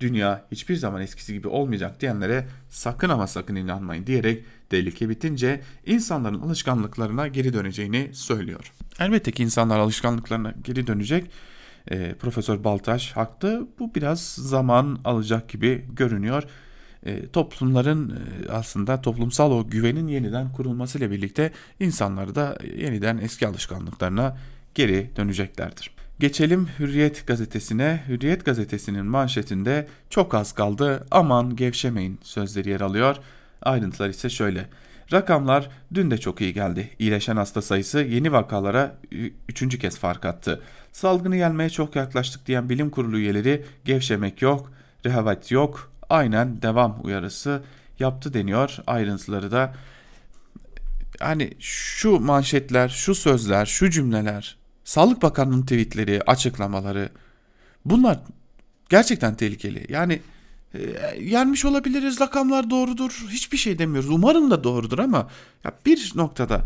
dünya 0.00 0.44
hiçbir 0.52 0.76
zaman 0.76 1.02
eskisi 1.02 1.32
gibi 1.32 1.48
olmayacak 1.48 2.00
diyenlere 2.00 2.46
sakın 2.68 3.08
ama 3.08 3.26
sakın 3.26 3.56
inanmayın 3.56 4.06
diyerek 4.06 4.44
tehlike 4.70 5.08
bitince 5.08 5.60
insanların 5.86 6.40
alışkanlıklarına 6.40 7.28
geri 7.28 7.52
döneceğini 7.52 8.10
söylüyor. 8.12 8.72
Elbette 9.00 9.32
ki 9.32 9.42
insanlar 9.42 9.78
alışkanlıklarına 9.78 10.54
geri 10.64 10.86
dönecek. 10.86 11.30
E, 11.90 12.14
Profesör 12.14 12.64
Baltaş 12.64 13.12
haklı. 13.12 13.68
Bu 13.78 13.94
biraz 13.94 14.22
zaman 14.34 15.00
alacak 15.04 15.48
gibi 15.48 15.84
görünüyor. 15.92 16.42
E, 17.06 17.28
toplumların 17.28 18.10
e, 18.10 18.50
aslında 18.50 19.00
toplumsal 19.02 19.52
o 19.52 19.68
güvenin 19.68 20.08
yeniden 20.08 20.52
kurulmasıyla 20.52 21.10
birlikte 21.10 21.52
insanlar 21.80 22.34
da 22.34 22.58
yeniden 22.76 23.18
eski 23.18 23.46
alışkanlıklarına 23.46 24.36
geri 24.74 25.10
döneceklerdir. 25.16 25.97
Geçelim 26.20 26.68
Hürriyet 26.78 27.26
gazetesine. 27.26 28.04
Hürriyet 28.08 28.44
gazetesinin 28.44 29.06
manşetinde 29.06 29.88
çok 30.10 30.34
az 30.34 30.52
kaldı 30.52 31.06
aman 31.10 31.56
gevşemeyin 31.56 32.18
sözleri 32.22 32.70
yer 32.70 32.80
alıyor. 32.80 33.16
Ayrıntılar 33.62 34.08
ise 34.08 34.30
şöyle. 34.30 34.68
Rakamlar 35.12 35.70
dün 35.94 36.10
de 36.10 36.18
çok 36.18 36.40
iyi 36.40 36.54
geldi. 36.54 36.90
İyileşen 36.98 37.36
hasta 37.36 37.62
sayısı 37.62 37.98
yeni 37.98 38.32
vakalara 38.32 38.96
üçüncü 39.48 39.78
kez 39.78 39.98
fark 39.98 40.24
attı. 40.24 40.62
Salgını 40.92 41.36
yenmeye 41.36 41.70
çok 41.70 41.96
yaklaştık 41.96 42.46
diyen 42.46 42.68
bilim 42.68 42.90
kurulu 42.90 43.18
üyeleri 43.18 43.64
gevşemek 43.84 44.42
yok, 44.42 44.72
rehavet 45.06 45.50
yok, 45.50 45.92
aynen 46.08 46.62
devam 46.62 47.00
uyarısı 47.02 47.62
yaptı 47.98 48.34
deniyor. 48.34 48.76
Ayrıntıları 48.86 49.50
da 49.50 49.74
hani 51.20 51.50
şu 51.60 52.20
manşetler, 52.20 52.88
şu 52.88 53.14
sözler, 53.14 53.66
şu 53.66 53.90
cümleler, 53.90 54.57
Sağlık 54.88 55.22
Bakanı'nın 55.22 55.62
tweetleri, 55.62 56.22
açıklamaları 56.26 57.08
bunlar 57.84 58.18
gerçekten 58.88 59.34
tehlikeli. 59.34 59.86
Yani 59.88 60.20
e, 60.74 60.80
yenmiş 61.20 61.64
olabiliriz, 61.64 62.20
rakamlar 62.20 62.70
doğrudur, 62.70 63.26
hiçbir 63.30 63.56
şey 63.56 63.78
demiyoruz. 63.78 64.10
Umarım 64.10 64.50
da 64.50 64.64
doğrudur 64.64 64.98
ama 64.98 65.28
ya 65.64 65.72
bir 65.86 66.12
noktada 66.14 66.64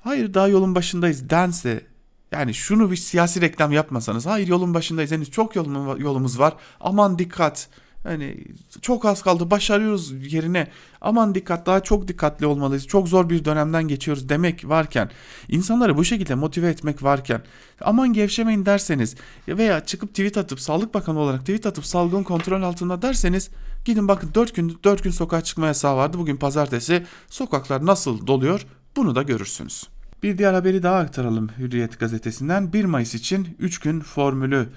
hayır 0.00 0.34
daha 0.34 0.48
yolun 0.48 0.74
başındayız 0.74 1.30
dense 1.30 1.86
yani 2.32 2.54
şunu 2.54 2.90
bir 2.90 2.96
siyasi 2.96 3.40
reklam 3.40 3.72
yapmasanız 3.72 4.26
hayır 4.26 4.48
yolun 4.48 4.74
başındayız 4.74 5.12
henüz 5.12 5.30
çok 5.30 5.56
yolumuz 5.56 6.38
var 6.38 6.54
aman 6.80 7.18
dikkat 7.18 7.68
Hani 8.04 8.44
çok 8.82 9.04
az 9.04 9.22
kaldı 9.22 9.50
başarıyoruz 9.50 10.32
yerine 10.32 10.68
aman 11.00 11.34
dikkat 11.34 11.66
daha 11.66 11.80
çok 11.80 12.08
dikkatli 12.08 12.46
olmalıyız. 12.46 12.86
Çok 12.86 13.08
zor 13.08 13.30
bir 13.30 13.44
dönemden 13.44 13.88
geçiyoruz 13.88 14.28
demek 14.28 14.68
varken 14.68 15.10
insanları 15.48 15.96
bu 15.96 16.04
şekilde 16.04 16.34
motive 16.34 16.68
etmek 16.68 17.02
varken 17.02 17.42
aman 17.80 18.12
gevşemeyin 18.12 18.66
derseniz 18.66 19.14
veya 19.48 19.84
çıkıp 19.84 20.08
tweet 20.08 20.38
atıp 20.38 20.60
Sağlık 20.60 20.94
Bakanı 20.94 21.18
olarak 21.18 21.40
tweet 21.40 21.66
atıp 21.66 21.86
salgın 21.86 22.22
kontrol 22.22 22.62
altında 22.62 23.02
derseniz 23.02 23.50
gidin 23.84 24.08
bakın 24.08 24.30
4 24.34 24.54
gün 24.54 24.78
4 24.84 25.04
gün 25.04 25.10
sokağa 25.10 25.40
çıkma 25.40 25.66
yasağı 25.66 25.96
vardı. 25.96 26.18
Bugün 26.18 26.36
pazartesi 26.36 27.06
sokaklar 27.28 27.86
nasıl 27.86 28.26
doluyor 28.26 28.66
bunu 28.96 29.14
da 29.14 29.22
görürsünüz. 29.22 29.88
Bir 30.22 30.38
diğer 30.38 30.54
haberi 30.54 30.82
daha 30.82 30.96
aktaralım 30.96 31.48
Hürriyet 31.58 32.00
gazetesinden 32.00 32.72
1 32.72 32.84
Mayıs 32.84 33.14
için 33.14 33.56
3 33.58 33.78
gün 33.78 34.00
formülü 34.00 34.68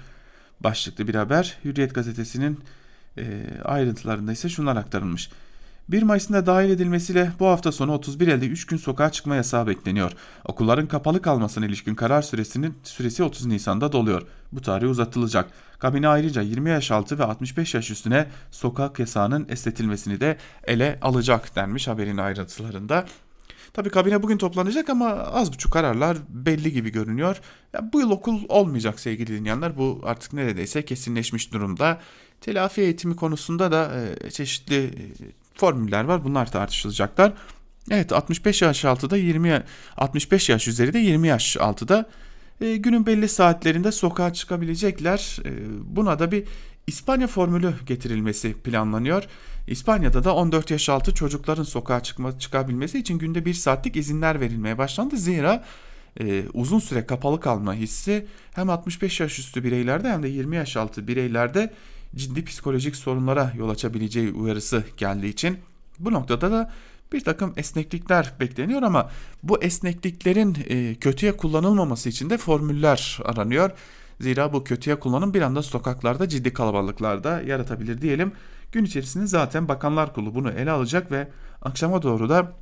başlıklı 0.60 1.08
bir 1.08 1.14
haber. 1.14 1.58
Hürriyet 1.64 1.94
gazetesinin 1.94 2.58
ayrıntılarında 3.64 4.32
ise 4.32 4.48
şunlar 4.48 4.76
aktarılmış. 4.76 5.30
1 5.88 6.02
Mayıs'ın 6.02 6.34
da 6.34 6.46
dahil 6.46 6.70
edilmesiyle 6.70 7.32
bu 7.40 7.46
hafta 7.46 7.72
sonu 7.72 7.92
31 7.92 8.28
elde 8.28 8.46
3 8.46 8.66
gün 8.66 8.76
sokağa 8.76 9.12
çıkma 9.12 9.34
yasağı 9.36 9.66
bekleniyor. 9.66 10.12
Okulların 10.44 10.86
kapalı 10.86 11.22
kalmasına 11.22 11.66
ilişkin 11.66 11.94
karar 11.94 12.22
süresinin 12.22 12.74
süresi 12.82 13.22
30 13.22 13.46
Nisan'da 13.46 13.92
doluyor. 13.92 14.22
Bu 14.52 14.60
tarih 14.62 14.90
uzatılacak. 14.90 15.50
Kabine 15.78 16.08
ayrıca 16.08 16.42
20 16.42 16.70
yaş 16.70 16.90
altı 16.90 17.18
ve 17.18 17.24
65 17.24 17.74
yaş 17.74 17.90
üstüne 17.90 18.26
sokak 18.50 18.98
yasağının 18.98 19.46
esnetilmesini 19.48 20.20
de 20.20 20.36
ele 20.64 20.98
alacak 21.02 21.56
denmiş 21.56 21.88
haberin 21.88 22.16
ayrıntılarında. 22.16 23.06
Tabii 23.72 23.90
kabine 23.90 24.22
bugün 24.22 24.38
toplanacak 24.38 24.90
ama 24.90 25.08
az 25.10 25.52
buçuk 25.52 25.72
kararlar 25.72 26.16
belli 26.28 26.72
gibi 26.72 26.90
görünüyor. 26.90 27.40
Ya 27.72 27.92
bu 27.92 28.00
yıl 28.00 28.10
okul 28.10 28.40
olmayacak 28.48 29.00
sevgili 29.00 29.38
dinleyenler. 29.38 29.76
Bu 29.78 30.00
artık 30.04 30.32
neredeyse 30.32 30.84
kesinleşmiş 30.84 31.52
durumda. 31.52 32.00
Telafi 32.40 32.80
eğitimi 32.80 33.16
konusunda 33.16 33.72
da 33.72 33.92
e, 34.24 34.30
çeşitli 34.30 34.84
e, 34.84 34.90
formüller 35.54 36.04
var. 36.04 36.24
Bunlar 36.24 36.52
tartışılacaklar. 36.52 37.32
Evet 37.90 38.12
65 38.12 38.62
yaş 38.62 38.84
altıda 38.84 39.16
20 39.16 39.62
65 39.96 40.48
yaş 40.48 40.68
üzeri 40.68 40.92
de 40.92 40.98
20 40.98 41.28
yaş 41.28 41.56
altıda 41.56 42.08
e, 42.60 42.76
günün 42.76 43.06
belli 43.06 43.28
saatlerinde 43.28 43.92
sokağa 43.92 44.32
çıkabilecekler. 44.32 45.38
E, 45.44 45.50
buna 45.96 46.18
da 46.18 46.32
bir 46.32 46.44
İspanya 46.88 47.26
formülü 47.26 47.74
getirilmesi 47.86 48.54
planlanıyor. 48.54 49.24
İspanya'da 49.66 50.24
da 50.24 50.34
14 50.34 50.70
yaş 50.70 50.88
altı 50.88 51.14
çocukların 51.14 51.62
sokağa 51.62 52.02
çıkma, 52.02 52.38
çıkabilmesi 52.38 52.98
için 52.98 53.18
günde 53.18 53.44
1 53.44 53.54
saatlik 53.54 53.96
izinler 53.96 54.40
verilmeye 54.40 54.78
başlandı. 54.78 55.16
Zira 55.16 55.64
e, 56.20 56.44
uzun 56.54 56.78
süre 56.78 57.06
kapalı 57.06 57.40
kalma 57.40 57.74
hissi 57.74 58.26
hem 58.54 58.70
65 58.70 59.20
yaş 59.20 59.38
üstü 59.38 59.64
bireylerde 59.64 60.08
hem 60.08 60.22
de 60.22 60.28
20 60.28 60.56
yaş 60.56 60.76
altı 60.76 61.08
bireylerde 61.08 61.74
ciddi 62.16 62.44
psikolojik 62.44 62.96
sorunlara 62.96 63.52
yol 63.56 63.68
açabileceği 63.68 64.32
uyarısı 64.32 64.84
geldiği 64.96 65.28
için 65.28 65.58
bu 65.98 66.12
noktada 66.12 66.50
da 66.50 66.72
bir 67.12 67.20
takım 67.20 67.52
esneklikler 67.56 68.32
bekleniyor 68.40 68.82
ama 68.82 69.10
bu 69.42 69.62
esnekliklerin 69.62 70.56
e, 70.68 70.94
kötüye 70.94 71.36
kullanılmaması 71.36 72.08
için 72.08 72.30
de 72.30 72.38
formüller 72.38 73.18
aranıyor. 73.24 73.70
Zira 74.20 74.52
bu 74.52 74.64
kötüye 74.64 75.00
kullanım 75.00 75.34
bir 75.34 75.42
anda 75.42 75.62
sokaklarda 75.62 76.28
ciddi 76.28 76.52
kalabalıklarda 76.52 77.42
yaratabilir 77.42 78.00
diyelim. 78.00 78.32
Gün 78.72 78.84
içerisinde 78.84 79.26
zaten 79.26 79.68
Bakanlar 79.68 80.14
Kurulu 80.14 80.34
bunu 80.34 80.50
ele 80.50 80.70
alacak 80.70 81.12
ve 81.12 81.28
akşama 81.62 82.02
doğru 82.02 82.28
da 82.28 82.52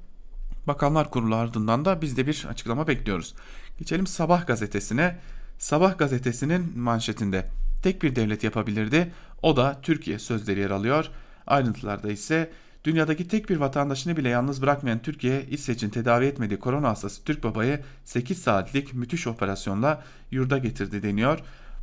Bakanlar 0.66 1.10
Kurulu 1.10 1.34
ardından 1.34 1.84
da 1.84 2.02
biz 2.02 2.16
de 2.16 2.26
bir 2.26 2.46
açıklama 2.50 2.86
bekliyoruz. 2.86 3.34
Geçelim 3.78 4.06
Sabah 4.06 4.46
gazetesine. 4.46 5.18
Sabah 5.58 5.98
gazetesinin 5.98 6.78
manşetinde 6.78 7.50
tek 7.82 8.02
bir 8.02 8.16
devlet 8.16 8.44
yapabilirdi. 8.44 9.12
O 9.42 9.56
da 9.56 9.80
Türkiye 9.82 10.18
sözleri 10.18 10.60
yer 10.60 10.70
alıyor. 10.70 11.10
Ayrıntılarda 11.46 12.10
ise 12.10 12.50
dünyadaki 12.86 13.28
tek 13.28 13.48
bir 13.48 13.56
vatandaşını 13.56 14.16
bile 14.16 14.28
yalnız 14.28 14.62
bırakmayan 14.62 15.02
Türkiye, 15.02 15.46
İsveç'in 15.50 15.90
tedavi 15.90 16.24
etmediği 16.24 16.58
korona 16.58 16.88
hastası 16.88 17.24
Türk 17.24 17.44
babayı 17.44 17.80
8 18.04 18.38
saatlik 18.38 18.94
müthiş 18.94 19.26
operasyonla 19.26 20.04
yurda 20.30 20.58
getirdi 20.58 21.02
deniyor. 21.02 21.38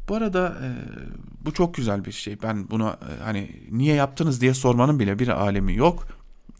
Bu 0.09 0.15
arada 0.15 0.57
e, 0.63 0.67
bu 1.45 1.53
çok 1.53 1.75
güzel 1.75 2.05
bir 2.05 2.11
şey. 2.11 2.41
Ben 2.43 2.69
buna 2.69 2.89
e, 2.89 3.23
hani 3.23 3.51
niye 3.71 3.95
yaptınız 3.95 4.41
diye 4.41 4.53
sormanın 4.53 4.99
bile 4.99 5.19
bir 5.19 5.27
alemi 5.27 5.75
yok. 5.75 6.07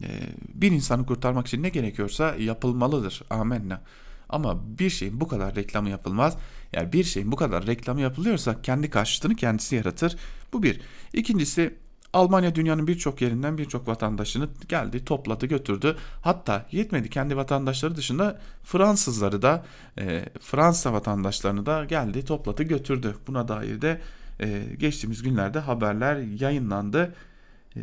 E, 0.02 0.08
bir 0.54 0.72
insanı 0.72 1.06
kurtarmak 1.06 1.46
için 1.46 1.62
ne 1.62 1.68
gerekiyorsa 1.68 2.34
yapılmalıdır. 2.38 3.22
Amenna. 3.30 3.80
Ama 4.28 4.78
bir 4.78 4.90
şeyin 4.90 5.20
bu 5.20 5.28
kadar 5.28 5.54
reklamı 5.54 5.90
yapılmaz. 5.90 6.36
Yani 6.72 6.92
bir 6.92 7.04
şeyin 7.04 7.32
bu 7.32 7.36
kadar 7.36 7.66
reklamı 7.66 8.00
yapılıyorsa 8.00 8.62
kendi 8.62 8.90
karşıtını 8.90 9.34
kendisi 9.34 9.76
yaratır. 9.76 10.16
Bu 10.52 10.62
bir. 10.62 10.80
İkincisi 11.12 11.74
Almanya 12.14 12.54
dünyanın 12.54 12.86
birçok 12.86 13.22
yerinden 13.22 13.58
birçok 13.58 13.88
vatandaşını 13.88 14.48
geldi, 14.68 15.04
topladı, 15.04 15.46
götürdü. 15.46 15.96
Hatta 16.22 16.66
yetmedi 16.72 17.10
kendi 17.10 17.36
vatandaşları 17.36 17.96
dışında 17.96 18.40
Fransızları 18.64 19.42
da, 19.42 19.64
e, 19.98 20.24
Fransa 20.40 20.92
vatandaşlarını 20.92 21.66
da 21.66 21.84
geldi, 21.84 22.24
topladı, 22.24 22.62
götürdü. 22.62 23.16
Buna 23.26 23.48
dair 23.48 23.82
de 23.82 24.00
e, 24.40 24.62
geçtiğimiz 24.78 25.22
günlerde 25.22 25.58
haberler 25.58 26.16
yayınlandı. 26.16 27.14
E, 27.76 27.80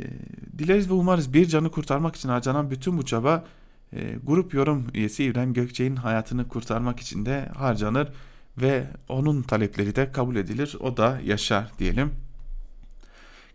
dileriz 0.58 0.89
ve 0.89 0.94
umarız 0.94 1.34
bir 1.34 1.46
canı 1.46 1.72
kurtarmak 1.72 2.15
için 2.15 2.30
harcanan 2.30 2.72
bütün 2.72 2.98
bu 2.98 3.06
çaba 3.06 3.46
e, 3.94 4.15
grup 4.24 4.54
yorum 4.54 4.88
üyesi 4.94 5.24
İbrahim 5.24 5.54
Gökçe'nin 5.54 5.96
hayatını 5.96 6.48
kurtarmak 6.48 7.00
için 7.00 7.26
de 7.26 7.50
harcanır 7.58 8.10
ve 8.58 8.88
onun 9.10 9.41
talepleri 9.41 9.96
de 9.96 10.12
kabul 10.12 10.36
edilir. 10.36 10.78
O 10.80 10.98
da 10.98 11.20
yaşar 11.26 11.72
diyelim. 11.80 12.12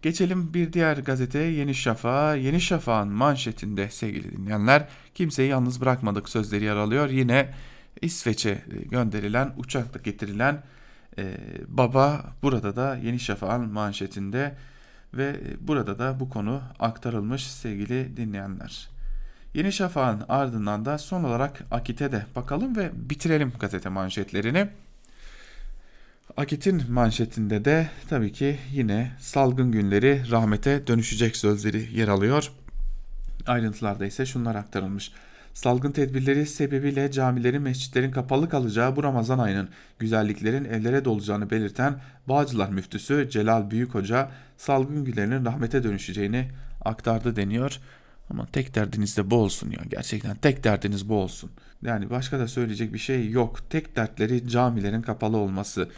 Geçelim 0.06 0.54
bir 0.54 0.72
diğer 0.72 0.96
gazeteye 0.96 1.52
Yeni 1.52 1.74
Şafak'a. 1.74 2.34
Yeni 2.34 2.60
Şafak'ın 2.60 3.12
manşetinde 3.12 3.90
sevgili 3.90 4.36
dinleyenler 4.36 4.88
kimseyi 5.14 5.48
yalnız 5.48 5.80
bırakmadık 5.80 6.28
sözleri 6.28 6.64
yer 6.64 6.76
alıyor. 6.76 7.08
Yine 7.08 7.50
İsveç'e 8.02 8.64
gönderilen 8.90 9.52
uçakla 9.56 10.00
getirilen 10.00 10.62
e, 11.18 11.36
baba 11.68 12.24
burada 12.42 12.76
da 12.76 12.96
Yeni 12.96 13.20
Şafak'ın 13.20 13.72
manşetinde 13.72 14.54
ve 15.14 15.40
burada 15.60 15.98
da 15.98 16.20
bu 16.20 16.28
konu 16.28 16.62
aktarılmış 16.78 17.46
sevgili 17.46 18.16
dinleyenler. 18.16 18.88
Yeni 19.54 19.72
Şafak'ın 19.72 20.24
ardından 20.28 20.84
da 20.84 20.98
son 20.98 21.24
olarak 21.24 21.62
Akit'e 21.70 22.12
de 22.12 22.26
bakalım 22.36 22.76
ve 22.76 22.90
bitirelim 22.94 23.52
gazete 23.60 23.88
manşetlerini. 23.88 24.68
Akit'in 26.36 26.82
manşetinde 26.90 27.64
de 27.64 27.88
tabii 28.08 28.32
ki 28.32 28.58
yine 28.72 29.10
salgın 29.18 29.72
günleri 29.72 30.22
rahmete 30.30 30.86
dönüşecek 30.86 31.36
sözleri 31.36 31.98
yer 31.98 32.08
alıyor. 32.08 32.52
Ayrıntılarda 33.46 34.06
ise 34.06 34.26
şunlar 34.26 34.54
aktarılmış. 34.54 35.12
Salgın 35.54 35.92
tedbirleri 35.92 36.46
sebebiyle 36.46 37.10
camilerin, 37.10 37.62
mescitlerin 37.62 38.10
kapalı 38.10 38.48
kalacağı 38.48 38.96
bu 38.96 39.02
Ramazan 39.02 39.38
ayının 39.38 39.68
güzelliklerin 39.98 40.64
evlere 40.64 41.04
dolacağını 41.04 41.50
belirten 41.50 42.00
Bağcılar 42.28 42.68
müftüsü 42.68 43.28
Celal 43.30 43.70
Büyükhoca 43.70 44.30
salgın 44.56 45.04
günlerinin 45.04 45.44
rahmete 45.44 45.82
dönüşeceğini 45.82 46.48
aktardı 46.84 47.36
deniyor. 47.36 47.80
Ama 48.30 48.46
tek 48.46 48.74
derdiniz 48.74 49.16
de 49.16 49.30
bu 49.30 49.36
olsun 49.36 49.70
ya. 49.70 49.80
Gerçekten 49.90 50.36
tek 50.36 50.64
derdiniz 50.64 51.08
bu 51.08 51.14
olsun. 51.14 51.50
Yani 51.82 52.10
başka 52.10 52.38
da 52.38 52.48
söyleyecek 52.48 52.94
bir 52.94 52.98
şey 52.98 53.30
yok. 53.30 53.70
Tek 53.70 53.96
dertleri 53.96 54.48
camilerin 54.48 55.02
kapalı 55.02 55.36
olması. 55.36 55.88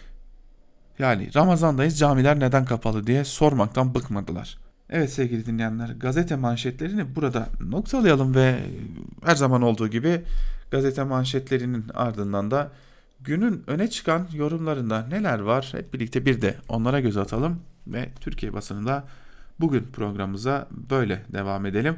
Yani 0.99 1.35
Ramazan'dayız 1.35 1.99
camiler 1.99 2.41
neden 2.41 2.65
kapalı 2.65 3.07
diye 3.07 3.25
sormaktan 3.25 3.95
bıkmadılar. 3.95 4.59
Evet 4.91 5.13
sevgili 5.13 5.47
dinleyenler 5.47 5.89
gazete 5.89 6.37
manşetlerini 6.37 7.17
burada 7.17 7.49
noktalayalım 7.61 8.35
ve 8.35 8.59
her 9.25 9.35
zaman 9.35 9.63
olduğu 9.63 9.89
gibi 9.89 10.23
gazete 10.71 11.05
manşetlerinin 11.05 11.85
ardından 11.95 12.51
da 12.51 12.71
günün 13.21 13.65
öne 13.67 13.91
çıkan 13.91 14.27
yorumlarında 14.33 15.07
neler 15.07 15.39
var 15.39 15.69
hep 15.73 15.95
birlikte 15.95 16.27
bir 16.27 16.41
de 16.43 16.55
onlara 16.69 17.01
göz 17.01 17.17
atalım 17.17 17.61
ve 17.87 18.09
Türkiye 18.21 18.53
basınında 18.53 19.05
bugün 19.61 19.83
programımıza 19.93 20.69
böyle 20.91 21.23
devam 21.33 21.67
edelim. 21.67 21.97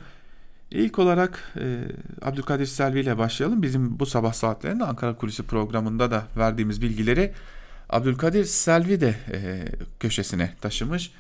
İlk 0.70 0.98
olarak 0.98 1.52
e, 1.60 1.78
Abdülkadir 2.22 2.66
Selvi 2.66 3.00
ile 3.00 3.18
başlayalım. 3.18 3.62
Bizim 3.62 3.98
bu 4.00 4.06
sabah 4.06 4.32
saatlerinde 4.32 4.84
Ankara 4.84 5.16
Kulisi 5.16 5.42
programında 5.42 6.10
da 6.10 6.24
verdiğimiz 6.36 6.82
bilgileri 6.82 7.32
Abdülkadir 7.90 8.44
Selvi 8.44 9.00
de 9.00 9.14
e, 9.32 9.64
köşesine 10.00 10.50
taşımış 10.60 11.12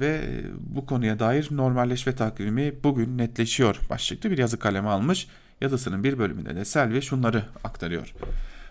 ve 0.00 0.06
e, 0.06 0.42
bu 0.58 0.86
konuya 0.86 1.18
dair 1.18 1.48
normalleşme 1.50 2.14
takvimi 2.14 2.74
bugün 2.84 3.18
netleşiyor 3.18 3.80
başlıklı 3.90 4.30
bir 4.30 4.38
yazı 4.38 4.58
kaleme 4.58 4.88
almış. 4.88 5.28
Yazısının 5.60 6.04
bir 6.04 6.18
bölümünde 6.18 6.56
de 6.56 6.64
Selvi 6.64 7.02
şunları 7.02 7.44
aktarıyor. 7.64 8.12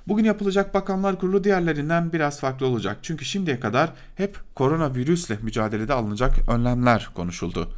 Bugün 0.07 0.23
yapılacak 0.23 0.73
Bakanlar 0.73 1.19
Kurulu 1.19 1.43
diğerlerinden 1.43 2.13
biraz 2.13 2.39
farklı 2.39 2.65
olacak. 2.65 2.97
Çünkü 3.01 3.25
şimdiye 3.25 3.59
kadar 3.59 3.93
hep 4.15 4.37
koronavirüsle 4.55 5.37
mücadelede 5.41 5.93
alınacak 5.93 6.49
önlemler 6.49 7.09
konuşuldu. 7.13 7.73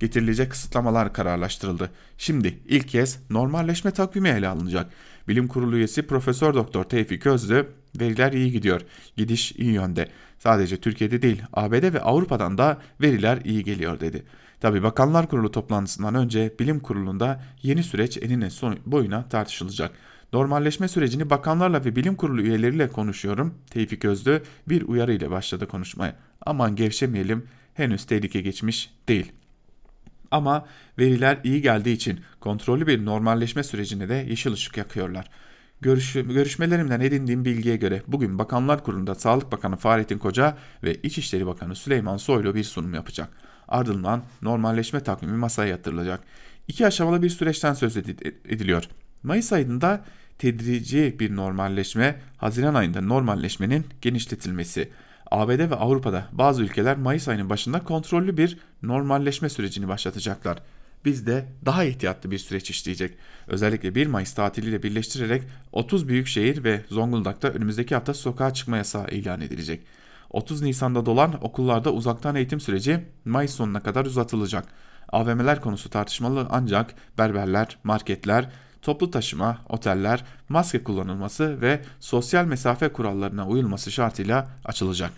Getirilecek 0.00 0.50
kısıtlamalar 0.50 1.12
kararlaştırıldı. 1.12 1.90
Şimdi 2.18 2.58
ilk 2.68 2.88
kez 2.88 3.18
normalleşme 3.30 3.90
takvimi 3.90 4.28
ele 4.28 4.48
alınacak. 4.48 4.90
Bilim 5.28 5.48
Kurulu 5.48 5.76
üyesi 5.76 6.06
Profesör 6.06 6.54
Doktor 6.54 6.84
Tevfik 6.84 7.26
Özlü 7.26 7.66
veriler 8.00 8.32
iyi 8.32 8.52
gidiyor. 8.52 8.80
Gidiş 9.16 9.52
iyi 9.52 9.72
yönde. 9.72 10.08
Sadece 10.38 10.76
Türkiye'de 10.76 11.22
değil 11.22 11.42
ABD 11.52 11.94
ve 11.94 12.00
Avrupa'dan 12.00 12.58
da 12.58 12.80
veriler 13.00 13.38
iyi 13.44 13.64
geliyor 13.64 14.00
dedi. 14.00 14.22
Tabi 14.60 14.82
Bakanlar 14.82 15.28
Kurulu 15.28 15.50
toplantısından 15.50 16.14
önce 16.14 16.54
bilim 16.58 16.80
kurulunda 16.80 17.42
yeni 17.62 17.82
süreç 17.82 18.16
enine 18.22 18.50
son 18.50 18.78
boyuna 18.86 19.28
tartışılacak. 19.28 19.90
Normalleşme 20.32 20.88
sürecini 20.88 21.30
bakanlarla 21.30 21.84
ve 21.84 21.96
bilim 21.96 22.16
kurulu 22.16 22.42
üyeleriyle 22.42 22.88
konuşuyorum. 22.88 23.54
Tevfik 23.70 24.04
Özlü 24.04 24.42
bir 24.68 24.82
uyarı 24.82 25.12
ile 25.12 25.30
başladı 25.30 25.68
konuşmaya. 25.68 26.16
Aman 26.46 26.76
gevşemeyelim 26.76 27.46
henüz 27.74 28.04
tehlike 28.04 28.40
geçmiş 28.40 28.90
değil. 29.08 29.32
Ama 30.30 30.66
veriler 30.98 31.38
iyi 31.44 31.62
geldiği 31.62 31.92
için 31.92 32.20
kontrollü 32.40 32.86
bir 32.86 33.04
normalleşme 33.04 33.62
sürecine 33.62 34.08
de 34.08 34.14
yeşil 34.14 34.52
ışık 34.52 34.76
yakıyorlar. 34.76 35.30
Görüş, 35.84 36.12
görüşmelerimden 36.12 37.00
edindiğim 37.00 37.44
bilgiye 37.44 37.76
göre 37.76 38.02
bugün 38.06 38.38
Bakanlar 38.38 38.84
Kurulu'nda 38.84 39.14
Sağlık 39.14 39.52
Bakanı 39.52 39.76
Fahrettin 39.76 40.18
Koca 40.18 40.56
ve 40.82 40.94
İçişleri 40.94 41.46
Bakanı 41.46 41.76
Süleyman 41.76 42.16
Soylu 42.16 42.54
bir 42.54 42.64
sunum 42.64 42.94
yapacak. 42.94 43.28
Ardından 43.68 44.22
normalleşme 44.42 45.00
takvimi 45.00 45.36
masaya 45.36 45.68
yatırılacak. 45.68 46.20
İki 46.68 46.86
aşamalı 46.86 47.22
bir 47.22 47.30
süreçten 47.30 47.74
söz 47.74 47.96
ediliyor. 47.96 48.88
Mayıs 49.22 49.52
ayında 49.52 50.04
tedrici 50.38 51.16
bir 51.20 51.36
normalleşme, 51.36 52.20
Haziran 52.36 52.74
ayında 52.74 53.00
normalleşmenin 53.00 53.86
genişletilmesi. 54.02 54.90
ABD 55.30 55.70
ve 55.70 55.74
Avrupa'da 55.74 56.28
bazı 56.32 56.62
ülkeler 56.62 56.96
Mayıs 56.96 57.28
ayının 57.28 57.50
başında 57.50 57.80
kontrollü 57.80 58.36
bir 58.36 58.58
normalleşme 58.82 59.48
sürecini 59.48 59.88
başlatacaklar. 59.88 60.58
Biz 61.04 61.26
de 61.26 61.48
daha 61.64 61.84
ihtiyatlı 61.84 62.30
bir 62.30 62.38
süreç 62.38 62.70
işleyecek. 62.70 63.14
Özellikle 63.46 63.94
1 63.94 64.06
Mayıs 64.06 64.34
tatiliyle 64.34 64.82
birleştirerek 64.82 65.42
30 65.72 66.08
büyük 66.08 66.26
şehir 66.26 66.64
ve 66.64 66.84
Zonguldak'ta 66.88 67.48
önümüzdeki 67.48 67.94
hafta 67.94 68.14
sokağa 68.14 68.54
çıkma 68.54 68.76
yasağı 68.76 69.08
ilan 69.08 69.40
edilecek. 69.40 69.86
30 70.30 70.62
Nisan'da 70.62 71.06
dolan 71.06 71.44
okullarda 71.44 71.92
uzaktan 71.92 72.34
eğitim 72.34 72.60
süreci 72.60 73.00
Mayıs 73.24 73.54
sonuna 73.54 73.80
kadar 73.80 74.06
uzatılacak. 74.06 74.64
AVM'ler 75.08 75.60
konusu 75.60 75.90
tartışmalı 75.90 76.46
ancak 76.50 76.94
berberler, 77.18 77.78
marketler, 77.84 78.50
toplu 78.82 79.10
taşıma, 79.10 79.58
oteller, 79.68 80.24
maske 80.48 80.84
kullanılması 80.84 81.60
ve 81.60 81.82
sosyal 82.00 82.44
mesafe 82.44 82.88
kurallarına 82.88 83.48
uyulması 83.48 83.92
şartıyla 83.92 84.48
açılacak. 84.64 85.12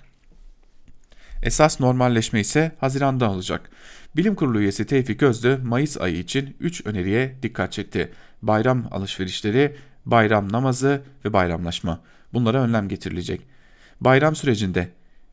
Esas 1.43 1.81
normalleşme 1.81 2.41
ise 2.41 2.73
Haziran'da 2.81 3.31
olacak. 3.31 3.71
Bilim 4.17 4.35
Kurulu 4.35 4.61
üyesi 4.61 4.87
Tevfik 4.87 5.23
Özlü 5.23 5.59
Mayıs 5.65 6.01
ayı 6.01 6.19
için 6.19 6.57
3 6.61 6.87
öneriye 6.87 7.37
dikkat 7.43 7.73
çekti. 7.73 8.13
Bayram 8.43 8.87
alışverişleri, 8.91 9.77
bayram 10.07 10.53
namazı 10.53 11.03
ve 11.25 11.33
bayramlaşma. 11.33 12.01
Bunlara 12.33 12.63
önlem 12.63 12.89
getirilecek. 12.89 13.41
Bayram 14.01 14.37
sürecinde 14.37 14.89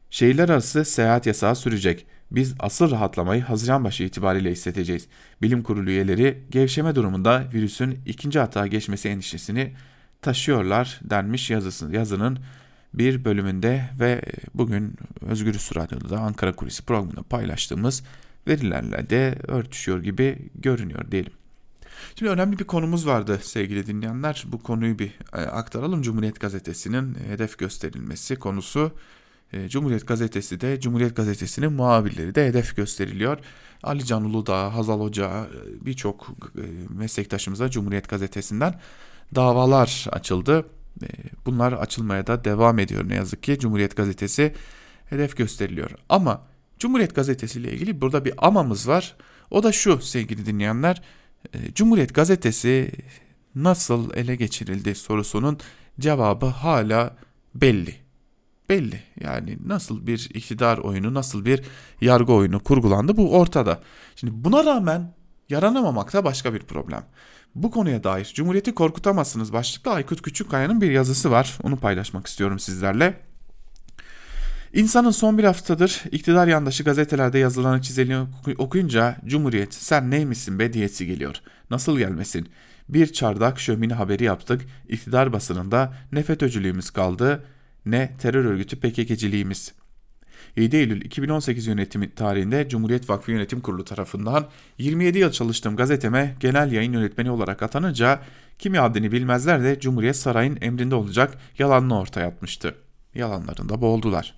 şehirler 0.09 0.49
arası 0.49 0.85
seyahat 0.85 1.25
yasağı 1.25 1.55
sürecek. 1.55 2.05
Biz 2.31 2.55
asıl 2.59 2.91
rahatlamayı 2.91 3.41
Haziran 3.41 3.83
başı 3.83 4.03
itibariyle 4.03 4.51
hissedeceğiz. 4.51 5.07
Bilim 5.41 5.63
kurulu 5.63 5.89
üyeleri 5.89 6.43
gevşeme 6.49 6.95
durumunda 6.95 7.43
virüsün 7.53 7.99
ikinci 8.05 8.39
hata 8.39 8.67
geçmesi 8.67 9.09
endişesini 9.09 9.73
taşıyorlar 10.21 10.99
denmiş 11.03 11.49
yazısı, 11.49 11.91
yazının 11.91 12.39
bir 12.93 13.25
bölümünde 13.25 13.89
ve 13.99 14.21
bugün 14.53 14.95
Özgür 15.21 15.53
Radyo'da 15.53 16.19
Ankara 16.19 16.53
Kulisi 16.53 16.85
programında 16.85 17.23
paylaştığımız 17.23 18.03
verilerle 18.47 19.09
de 19.09 19.35
örtüşüyor 19.47 20.03
gibi 20.03 20.49
görünüyor 20.55 21.11
diyelim. 21.11 21.33
Şimdi 22.15 22.31
önemli 22.31 22.59
bir 22.59 22.63
konumuz 22.63 23.07
vardı 23.07 23.39
sevgili 23.43 23.87
dinleyenler. 23.87 24.43
Bu 24.47 24.63
konuyu 24.63 24.99
bir 24.99 25.11
e, 25.33 25.37
aktaralım. 25.37 26.01
Cumhuriyet 26.01 26.39
Gazetesi'nin 26.39 27.17
hedef 27.27 27.57
gösterilmesi 27.57 28.35
konusu 28.35 28.91
e, 29.53 29.69
Cumhuriyet 29.69 30.07
Gazetesi 30.07 30.61
de 30.61 30.79
Cumhuriyet 30.79 31.15
Gazetesi'nin 31.15 31.73
muhabirleri 31.73 32.35
de 32.35 32.47
hedef 32.47 32.75
gösteriliyor. 32.75 33.37
Ali 33.83 34.05
Can 34.05 34.25
Uludağ, 34.25 34.75
Hazal 34.75 34.99
Hoca 34.99 35.29
e, 35.29 35.85
birçok 35.85 36.35
meslektaşımıza 36.89 37.69
Cumhuriyet 37.69 38.09
Gazetesi'nden 38.09 38.79
davalar 39.35 40.07
açıldı. 40.11 40.65
Bunlar 41.45 41.73
açılmaya 41.73 42.27
da 42.27 42.43
devam 42.43 42.79
ediyor 42.79 43.09
ne 43.09 43.15
yazık 43.15 43.43
ki. 43.43 43.59
Cumhuriyet 43.59 43.95
Gazetesi 43.95 44.53
hedef 45.05 45.37
gösteriliyor. 45.37 45.91
Ama 46.09 46.41
Cumhuriyet 46.79 47.15
Gazetesi 47.15 47.59
ile 47.59 47.73
ilgili 47.73 48.01
burada 48.01 48.25
bir 48.25 48.47
amamız 48.47 48.87
var. 48.87 49.15
O 49.51 49.63
da 49.63 49.71
şu 49.71 50.01
sevgili 50.01 50.45
dinleyenler. 50.45 51.01
Cumhuriyet 51.75 52.13
Gazetesi 52.13 52.91
nasıl 53.55 54.13
ele 54.13 54.35
geçirildi 54.35 54.95
sorusunun 54.95 55.57
cevabı 55.99 56.45
hala 56.45 57.15
belli 57.55 58.03
belli. 58.69 59.03
Yani 59.19 59.57
nasıl 59.65 60.07
bir 60.07 60.29
iktidar 60.33 60.77
oyunu, 60.77 61.13
nasıl 61.13 61.45
bir 61.45 61.61
yargı 62.01 62.33
oyunu 62.33 62.59
kurgulandı 62.59 63.17
bu 63.17 63.39
ortada. 63.39 63.81
Şimdi 64.15 64.33
buna 64.35 64.65
rağmen 64.65 65.13
yaranamamak 65.49 66.13
da 66.13 66.23
başka 66.23 66.53
bir 66.53 66.59
problem. 66.59 67.05
Bu 67.55 67.71
konuya 67.71 68.03
dair 68.03 68.31
Cumhuriyeti 68.35 68.75
korkutamazsınız 68.75 69.53
başlıklı 69.53 69.91
Aykut 69.91 70.21
Küçükkaya'nın 70.21 70.81
bir 70.81 70.91
yazısı 70.91 71.31
var. 71.31 71.57
Onu 71.63 71.77
paylaşmak 71.77 72.27
istiyorum 72.27 72.59
sizlerle. 72.59 73.19
İnsanın 74.73 75.11
son 75.11 75.37
bir 75.37 75.43
haftadır 75.43 76.03
iktidar 76.11 76.47
yandaşı 76.47 76.83
gazetelerde 76.83 77.39
yazılanı 77.39 77.81
çizileni 77.81 78.27
okuyunca 78.57 79.17
Cumhuriyet 79.25 79.73
sen 79.73 80.11
neymişsin 80.11 80.59
be 80.59 80.73
diyesi 80.73 81.07
geliyor. 81.07 81.35
Nasıl 81.69 81.97
gelmesin? 81.97 82.49
Bir 82.89 83.13
çardak 83.13 83.59
şömine 83.59 83.93
haberi 83.93 84.23
yaptık. 84.23 84.61
İktidar 84.89 85.33
basınında 85.33 85.93
ne 86.11 86.23
FETÖ'cülüğümüz 86.23 86.89
kaldı 86.89 87.43
ne 87.85 88.17
terör 88.21 88.45
örgütü 88.45 88.79
PKK'ciliğimiz. 88.79 89.73
7 90.55 90.77
Eylül 90.77 91.01
2018 91.01 91.67
yönetimi 91.67 92.15
tarihinde 92.15 92.69
Cumhuriyet 92.69 93.09
Vakfı 93.09 93.31
Yönetim 93.31 93.61
Kurulu 93.61 93.85
tarafından 93.85 94.47
27 94.77 95.17
yıl 95.17 95.31
çalıştığım 95.31 95.75
gazeteme 95.75 96.35
genel 96.39 96.71
yayın 96.71 96.93
yönetmeni 96.93 97.31
olarak 97.31 97.63
atanınca 97.63 98.19
kimi 98.59 98.79
adını 98.79 99.11
bilmezler 99.11 99.63
de 99.63 99.79
Cumhuriyet 99.79 100.15
Sarayı'nın 100.15 100.57
emrinde 100.61 100.95
olacak 100.95 101.37
yalanını 101.59 101.99
ortaya 101.99 102.27
atmıştı. 102.27 102.75
Yalanlarında 103.15 103.81
boğuldular. 103.81 104.35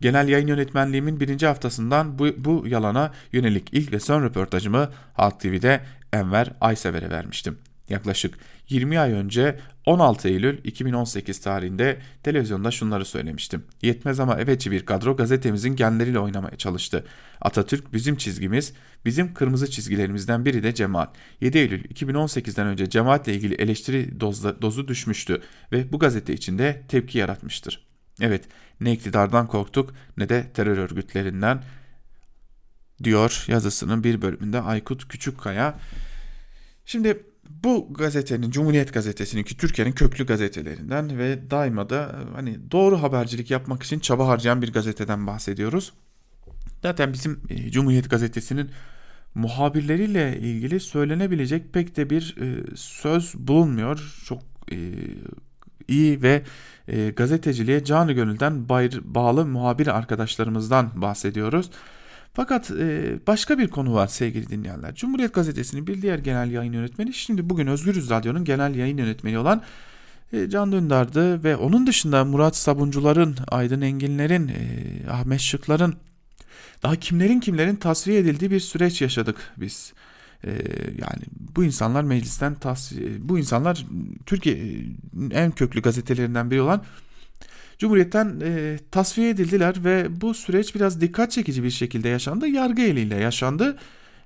Genel 0.00 0.28
yayın 0.28 0.46
yönetmenliğimin 0.46 1.20
birinci 1.20 1.46
haftasından 1.46 2.18
bu, 2.18 2.28
bu 2.36 2.64
yalana 2.66 3.12
yönelik 3.32 3.68
ilk 3.72 3.92
ve 3.92 4.00
son 4.00 4.22
röportajımı 4.22 4.90
Halk 5.14 5.40
TV'de 5.40 5.80
Enver 6.12 6.52
Aysever'e 6.60 7.10
vermiştim. 7.10 7.58
Yaklaşık 7.88 8.34
20 8.68 9.00
ay 9.00 9.12
önce 9.12 9.60
16 9.86 10.28
Eylül 10.28 10.64
2018 10.64 11.40
tarihinde 11.40 11.98
televizyonda 12.22 12.70
şunları 12.70 13.04
söylemiştim. 13.04 13.64
Yetmez 13.82 14.20
ama 14.20 14.36
evetçi 14.36 14.70
bir 14.70 14.86
kadro 14.86 15.16
gazetemizin 15.16 15.76
genleriyle 15.76 16.18
oynamaya 16.18 16.56
çalıştı. 16.56 17.04
Atatürk 17.40 17.92
bizim 17.92 18.16
çizgimiz, 18.16 18.72
bizim 19.04 19.34
kırmızı 19.34 19.70
çizgilerimizden 19.70 20.44
biri 20.44 20.62
de 20.62 20.74
cemaat. 20.74 21.16
7 21.40 21.58
Eylül 21.58 21.84
2018'den 21.84 22.66
önce 22.66 22.90
cemaatle 22.90 23.34
ilgili 23.34 23.54
eleştiri 23.54 24.20
dozda, 24.20 24.62
dozu 24.62 24.88
düşmüştü 24.88 25.42
ve 25.72 25.92
bu 25.92 25.98
gazete 25.98 26.32
içinde 26.32 26.82
tepki 26.88 27.18
yaratmıştır. 27.18 27.86
Evet, 28.20 28.44
ne 28.80 28.92
iktidardan 28.92 29.46
korktuk 29.46 29.94
ne 30.16 30.28
de 30.28 30.50
terör 30.54 30.78
örgütlerinden 30.78 31.62
diyor 33.04 33.44
yazısının 33.48 34.04
bir 34.04 34.22
bölümünde 34.22 34.60
Aykut 34.60 35.08
Küçükkaya. 35.08 35.78
Şimdi 36.84 37.22
bu 37.64 37.94
gazetenin 37.94 38.50
Cumhuriyet 38.50 38.94
Gazetesi'nin 38.94 39.42
ki 39.42 39.56
Türkiye'nin 39.56 39.92
köklü 39.92 40.26
gazetelerinden 40.26 41.18
ve 41.18 41.50
daima 41.50 41.90
da 41.90 42.16
hani 42.34 42.58
doğru 42.70 43.02
habercilik 43.02 43.50
yapmak 43.50 43.82
için 43.82 43.98
çaba 43.98 44.28
harcayan 44.28 44.62
bir 44.62 44.72
gazeteden 44.72 45.26
bahsediyoruz. 45.26 45.92
Zaten 46.82 47.12
bizim 47.12 47.40
e, 47.48 47.70
Cumhuriyet 47.70 48.10
Gazetesi'nin 48.10 48.70
muhabirleriyle 49.34 50.38
ilgili 50.38 50.80
söylenebilecek 50.80 51.72
pek 51.72 51.96
de 51.96 52.10
bir 52.10 52.36
e, 52.40 52.76
söz 52.76 53.34
bulunmuyor. 53.34 54.22
Çok 54.26 54.42
e, 54.72 54.76
iyi 55.88 56.22
ve 56.22 56.42
e, 56.88 57.10
gazeteciliğe 57.10 57.84
canı 57.84 58.12
gönülden 58.12 58.68
bağlı 59.04 59.46
muhabir 59.46 59.86
arkadaşlarımızdan 59.86 60.90
bahsediyoruz. 60.94 61.70
Fakat 62.36 62.70
e, 62.70 63.14
başka 63.26 63.58
bir 63.58 63.68
konu 63.68 63.94
var 63.94 64.06
sevgili 64.06 64.48
dinleyenler. 64.48 64.94
Cumhuriyet 64.94 65.34
Gazetesi'nin 65.34 65.86
bir 65.86 66.02
diğer 66.02 66.18
genel 66.18 66.50
yayın 66.50 66.72
yönetmeni 66.72 67.12
şimdi 67.12 67.50
bugün 67.50 67.66
Özgürüz 67.66 68.10
Radyo'nun 68.10 68.44
genel 68.44 68.74
yayın 68.74 68.98
yönetmeni 68.98 69.38
olan 69.38 69.62
e, 70.32 70.50
Can 70.50 70.72
Dündar'dı 70.72 71.44
ve 71.44 71.56
onun 71.56 71.86
dışında 71.86 72.24
Murat 72.24 72.56
Sabuncular'ın, 72.56 73.36
Aydın 73.48 73.80
Enginler'in, 73.80 74.48
e, 74.48 75.10
Ahmet 75.10 75.40
Şıklar'ın 75.40 75.94
daha 76.82 76.96
kimlerin 76.96 77.40
kimlerin 77.40 77.76
tasfiye 77.76 78.18
edildiği 78.18 78.50
bir 78.50 78.60
süreç 78.60 79.02
yaşadık 79.02 79.36
biz. 79.56 79.92
Ee, 80.44 80.50
yani 80.98 81.22
bu 81.56 81.64
insanlar 81.64 82.02
meclisten 82.02 82.54
tasfiye, 82.54 83.08
bu 83.20 83.38
insanlar 83.38 83.86
Türkiye'nin 84.26 85.30
en 85.30 85.50
köklü 85.50 85.82
gazetelerinden 85.82 86.50
biri 86.50 86.60
olan 86.60 86.82
Cumhuriyet'ten 87.78 88.40
e, 88.44 88.78
tasfiye 88.90 89.30
edildiler 89.30 89.84
ve 89.84 90.20
bu 90.20 90.34
süreç 90.34 90.74
biraz 90.74 91.00
dikkat 91.00 91.30
çekici 91.32 91.62
bir 91.62 91.70
şekilde 91.70 92.08
yaşandı. 92.08 92.48
Yargı 92.48 92.82
eliyle 92.82 93.16
yaşandı. 93.16 93.78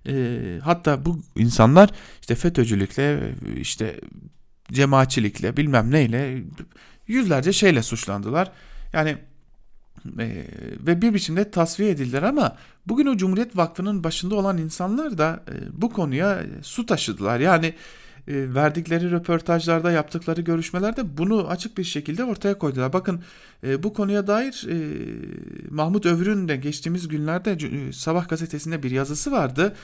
E, 0.07 0.37
hatta 0.63 1.05
bu 1.05 1.23
insanlar 1.37 1.91
işte 2.21 2.35
FETÖ'cülükle, 2.35 3.35
işte 3.57 4.01
cemaatçilikle 4.73 5.57
bilmem 5.57 5.91
neyle 5.91 6.43
yüzlerce 7.07 7.53
şeyle 7.53 7.83
suçlandılar. 7.83 8.53
Yani 8.93 9.17
e, 10.19 10.47
ve 10.87 11.03
bir 11.03 11.15
biçimde 11.15 11.51
tasfiye 11.51 11.91
edildiler 11.91 12.23
ama 12.23 12.57
bugün 12.87 13.07
o 13.07 13.17
Cumhuriyet 13.17 13.57
Vakfı'nın 13.57 14.05
başında 14.05 14.35
olan 14.35 14.59
insanlar 14.59 15.19
da 15.19 15.45
e, 15.49 15.83
bu 15.83 15.93
konuya 15.93 16.43
su 16.63 16.87
taşıdılar. 16.87 17.41
Yani 17.41 17.75
e, 18.29 18.55
verdikleri 18.55 19.11
röportajlarda 19.11 19.91
yaptıkları 19.91 20.41
görüşmelerde 20.41 21.19
bunu 21.19 21.49
açık 21.49 21.79
bir 21.79 21.85
şekilde 21.85 22.25
ortaya 22.25 22.59
koydular. 22.59 22.93
Bakın 22.93 23.23
e, 23.65 23.83
bu 23.83 23.93
konuya 23.93 24.27
dair 24.27 24.67
e, 24.69 24.77
Mahmut 25.71 26.07
Övür'ün 26.07 26.49
de 26.49 26.57
geçtiğimiz 26.57 27.09
günlerde 27.09 27.59
Sabah 27.93 28.29
gazetesinde 28.29 28.83
bir 28.83 28.91
yazısı 28.91 29.33
vardı 29.33 29.77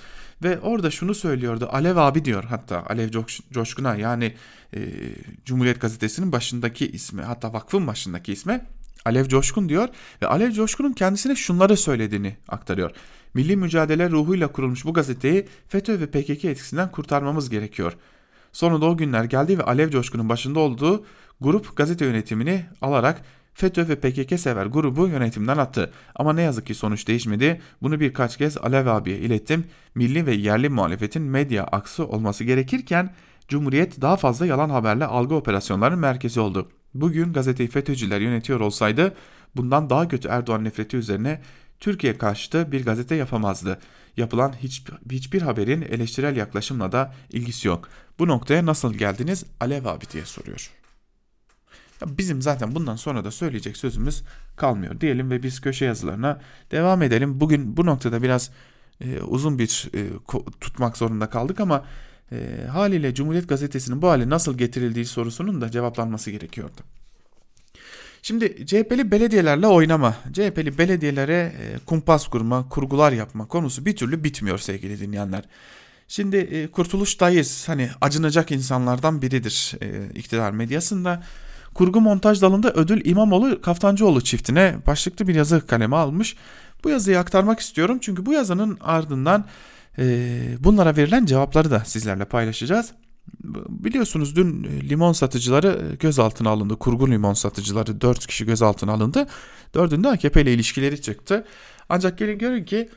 ve 0.43 0.59
orada 0.59 0.91
şunu 0.91 1.15
söylüyordu. 1.15 1.69
Alev 1.73 1.97
abi 1.97 2.25
diyor 2.25 2.45
hatta 2.45 2.85
Alev 2.87 3.11
Coşkun'a 3.51 3.97
yani 3.97 4.35
Cumhuriyet 5.45 5.81
gazetesinin 5.81 6.33
başındaki 6.33 6.89
ismi 6.89 7.23
hatta 7.23 7.53
vakfın 7.53 7.87
başındaki 7.87 8.33
ismi 8.33 8.61
Alev 9.05 9.29
Coşkun 9.29 9.69
diyor 9.69 9.89
ve 10.23 10.27
Alev 10.27 10.53
Coşkun'un 10.53 10.93
kendisine 10.93 11.37
şunları 11.37 11.77
söylediğini 11.77 12.37
aktarıyor. 12.49 12.91
Milli 13.35 13.57
mücadele 13.57 14.11
ruhuyla 14.11 14.49
kurulmuş 14.49 14.85
bu 14.85 14.93
gazeteyi 14.93 15.47
FETÖ 15.69 16.01
ve 16.01 16.07
PKK 16.07 16.45
etkisinden 16.45 16.91
kurtarmamız 16.91 17.51
gerekiyor. 17.51 17.93
Sonunda 18.57 18.87
o 18.87 18.97
günler 18.97 19.25
geldi 19.25 19.59
ve 19.59 19.63
Alev 19.63 19.91
Coşkun'un 19.91 20.29
başında 20.29 20.61
olduğu 20.61 21.05
grup 21.41 21.77
gazete 21.77 22.05
yönetimini 22.05 22.67
alarak 22.83 23.23
FETÖ 23.55 23.89
ve 23.89 23.97
PKK 23.97 24.41
sever 24.41 24.67
grubu 24.67 25.09
yönetimden 25.09 25.57
attı. 25.57 25.93
Ama 26.15 26.33
ne 26.33 26.43
yazık 26.43 26.67
ki 26.67 26.75
sonuç 26.75 27.09
değişmedi. 27.09 27.61
Bunu 27.83 28.01
birkaç 28.01 28.37
kez 28.37 28.59
Alev 28.59 28.87
abiye 28.87 29.19
ilettim. 29.19 29.65
Milli 29.95 30.27
ve 30.27 30.35
yerli 30.35 30.69
muhalefetin 30.69 31.23
medya 31.23 31.65
aksı 31.65 32.07
olması 32.07 32.45
gerekirken 32.45 33.15
Cumhuriyet 33.49 34.01
daha 34.01 34.17
fazla 34.17 34.47
yalan 34.47 34.71
haberle 34.71 35.05
algı 35.05 35.35
operasyonlarının 35.35 35.99
merkezi 35.99 36.41
oldu. 36.41 36.69
Bugün 36.95 37.33
gazeteyi 37.33 37.69
FETÖ'cüler 37.69 38.21
yönetiyor 38.21 38.61
olsaydı 38.61 39.15
bundan 39.57 39.91
daha 39.91 40.09
kötü 40.09 40.29
Erdoğan 40.29 40.65
nefreti 40.65 40.97
üzerine 40.97 41.41
Türkiye 41.81 42.19
karşıtı 42.19 42.73
bir 42.73 42.85
gazete 42.85 43.15
yapamazdı. 43.15 43.79
Yapılan 44.17 44.53
hiç, 44.63 44.83
hiçbir 45.11 45.43
haberin 45.43 45.83
eleştirel 45.83 46.37
yaklaşımla 46.37 46.93
da 46.93 47.15
ilgisi 47.31 47.69
yok. 47.69 47.89
Bu 48.19 48.29
noktaya 48.29 48.67
nasıl 48.67 48.95
geldiniz 48.95 49.45
Alev 49.61 49.85
abi 49.85 50.05
diye 50.13 50.25
soruyor. 50.25 50.71
Ya 52.01 52.19
bizim 52.19 52.43
zaten 52.43 52.75
bundan 52.75 52.97
sonra 52.97 53.25
da 53.25 53.31
söyleyecek 53.31 53.77
sözümüz 53.77 54.23
kalmıyor 54.57 55.01
diyelim 55.01 55.31
ve 55.31 55.43
biz 55.43 55.61
köşe 55.61 55.85
yazılarına 55.85 56.41
devam 56.71 57.03
edelim. 57.03 57.41
Bugün 57.41 57.77
bu 57.77 57.87
noktada 57.87 58.23
biraz 58.23 58.51
e, 59.01 59.21
uzun 59.21 59.59
bir 59.59 59.91
e, 59.95 60.09
tutmak 60.61 60.97
zorunda 60.97 61.31
kaldık 61.31 61.61
ama 61.61 61.85
e, 62.33 62.67
haliyle 62.71 63.15
Cumhuriyet 63.15 63.49
Gazetesi'nin 63.49 64.03
bu 64.03 64.09
hale 64.09 64.31
nasıl 64.31 64.59
getirildiği 64.59 65.07
sorusunun 65.07 65.61
da 65.61 65.71
cevaplanması 65.71 66.31
gerekiyordu. 66.31 66.81
Şimdi 68.27 68.67
CHP'li 68.67 69.11
belediyelerle 69.11 69.67
oynama, 69.67 70.17
CHP'li 70.33 70.79
belediyelere 70.79 71.53
e, 71.63 71.79
kumpas 71.87 72.27
kurma, 72.27 72.69
kurgular 72.69 73.13
yapma 73.13 73.49
konusu 73.49 73.87
bir 73.87 73.97
türlü 73.97 74.25
bitmiyor 74.25 74.59
sevgili 74.59 75.01
dinleyenler. 75.01 75.45
Şimdi 76.09 76.37
e, 76.37 76.71
Kurtuluş 76.71 77.21
Dayız 77.21 77.69
hani 77.69 77.91
acınacak 78.01 78.51
insanlardan 78.51 79.23
biridir 79.23 79.75
e, 79.81 80.15
iktidar 80.15 80.51
medyasında. 80.51 81.23
Kurgu 81.75 82.01
montaj 82.01 82.43
dalında 82.43 82.73
ödül 82.73 83.05
İmamoğlu 83.05 83.61
Kaftancıoğlu 83.61 84.21
çiftine 84.21 84.77
başlıklı 84.87 85.29
bir 85.29 85.35
yazı 85.35 85.67
kaleme 85.67 85.97
almış. 85.97 86.37
Bu 86.85 86.91
yazıyı 86.91 87.19
aktarmak 87.19 87.61
istiyorum 87.61 87.99
çünkü 88.01 88.27
bu 88.27 88.33
yazının 88.33 88.79
ardından 88.81 89.45
e, 89.99 90.05
bunlara 90.61 90.97
verilen 90.97 91.27
cevapları 91.27 91.71
da 91.71 91.83
sizlerle 91.85 92.25
paylaşacağız. 92.25 92.93
Biliyorsunuz 93.69 94.37
dün 94.37 94.65
limon 94.65 95.13
satıcıları 95.13 95.97
gözaltına 96.01 96.51
alındı. 96.51 96.77
Kurgu 96.77 97.11
limon 97.11 97.35
satıcıları 97.35 98.01
4 98.01 98.27
kişi 98.27 98.47
gözaltına 98.47 98.93
alındı. 98.93 99.27
Dördünde 99.75 100.09
AKP 100.09 100.43
ile 100.43 100.55
ilişkileri 100.55 101.03
çıktı. 101.03 101.45
Ancak 101.89 102.19
gelin 102.19 102.39
görün 102.39 102.65
ki 102.65 102.89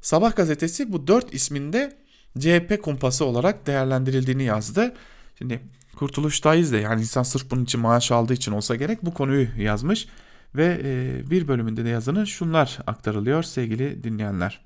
Sabah 0.00 0.36
gazetesi 0.36 0.92
bu 0.92 1.06
4 1.06 1.34
isminde 1.34 1.96
CHP 2.38 2.82
kumpası 2.82 3.24
olarak 3.24 3.66
değerlendirildiğini 3.66 4.42
yazdı. 4.42 4.94
Şimdi 5.38 5.60
Kurtuluş 5.96 6.44
Daiz 6.44 6.72
de 6.72 6.76
yani 6.76 7.00
insan 7.00 7.22
sırf 7.22 7.50
bunun 7.50 7.64
için 7.64 7.80
maaş 7.80 8.12
aldığı 8.12 8.32
için 8.32 8.52
olsa 8.52 8.74
gerek 8.76 9.04
bu 9.04 9.14
konuyu 9.14 9.48
yazmış. 9.58 10.08
Ve 10.54 10.80
e, 10.84 11.30
bir 11.30 11.48
bölümünde 11.48 11.84
de 11.84 11.88
yazının 11.88 12.24
şunlar 12.24 12.78
aktarılıyor 12.86 13.42
sevgili 13.42 14.04
dinleyenler. 14.04 14.65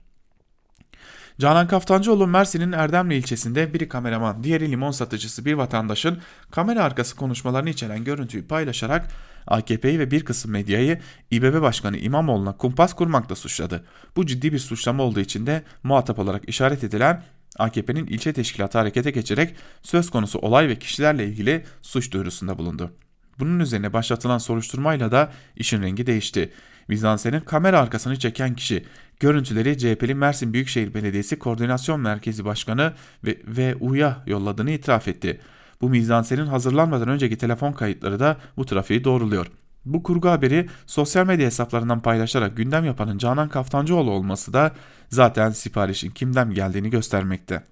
Canan 1.41 1.69
Kaftancıoğlu 1.69 2.27
Mersin'in 2.27 2.73
Erdemli 2.73 3.15
ilçesinde 3.15 3.75
biri 3.75 3.89
kameraman, 3.89 4.45
diğeri 4.45 4.71
limon 4.71 4.91
satıcısı 4.91 5.45
bir 5.45 5.55
vatandaşın 5.55 6.19
kamera 6.51 6.85
arkası 6.85 7.17
konuşmalarını 7.17 7.71
içeren 7.71 8.05
görüntüyü 8.05 8.47
paylaşarak 8.47 9.09
AKP'yi 9.47 9.99
ve 9.99 10.11
bir 10.11 10.25
kısım 10.25 10.51
medyayı 10.51 11.01
İBB 11.31 11.63
Başkanı 11.63 11.99
İmamoğlu'na 11.99 12.57
kumpas 12.57 12.95
kurmakla 12.95 13.37
suçladı. 13.37 13.85
Bu 14.17 14.27
ciddi 14.27 14.53
bir 14.53 14.59
suçlama 14.59 15.03
olduğu 15.03 15.21
için 15.21 15.47
de 15.47 15.63
muhatap 15.83 16.19
olarak 16.19 16.49
işaret 16.49 16.85
edilen 16.85 17.23
AKP'nin 17.59 18.07
ilçe 18.07 18.33
teşkilatı 18.33 18.79
harekete 18.79 19.11
geçerek 19.11 19.55
söz 19.83 20.11
konusu 20.11 20.39
olay 20.39 20.69
ve 20.69 20.79
kişilerle 20.79 21.27
ilgili 21.27 21.65
suç 21.83 22.13
duyurusunda 22.13 22.59
bulundu. 22.59 22.93
Bunun 23.39 23.61
üzerine 23.61 23.93
başlatılan 23.93 24.39
soruşturmayla 24.39 25.13
da 25.13 25.33
işin 25.57 25.83
rengi 25.83 26.07
değişti. 26.07 26.53
Vizanse'nin 26.91 27.41
kamera 27.41 27.81
arkasını 27.81 28.19
çeken 28.19 28.55
kişi 28.55 28.85
görüntüleri 29.21 29.79
CHP'li 29.79 30.15
Mersin 30.15 30.53
Büyükşehir 30.53 30.95
Belediyesi 30.95 31.39
Koordinasyon 31.39 32.01
Merkezi 32.01 32.45
Başkanı 32.45 32.93
ve, 33.25 33.39
ve 33.47 33.77
UY'a 33.81 34.23
yolladığını 34.27 34.71
itiraf 34.71 35.09
etti. 35.09 35.41
Bu 35.81 35.89
mizansenin 35.89 36.47
hazırlanmadan 36.47 37.09
önceki 37.09 37.39
telefon 37.39 37.73
kayıtları 37.73 38.21
da 38.21 38.37
bu 38.57 38.67
trafiği 38.67 39.05
doğruluyor. 39.05 39.47
Bu 39.85 40.03
kurgu 40.03 40.29
haberi 40.29 40.69
sosyal 40.87 41.27
medya 41.27 41.47
hesaplarından 41.47 42.03
paylaşarak 42.03 42.57
gündem 42.57 42.85
yapanın 42.85 43.19
Canan 43.19 43.49
Kaftancıoğlu 43.49 44.11
olması 44.11 44.53
da 44.53 44.73
zaten 45.09 45.51
siparişin 45.51 46.11
kimden 46.11 46.55
geldiğini 46.55 46.91
göstermekte. 46.91 47.63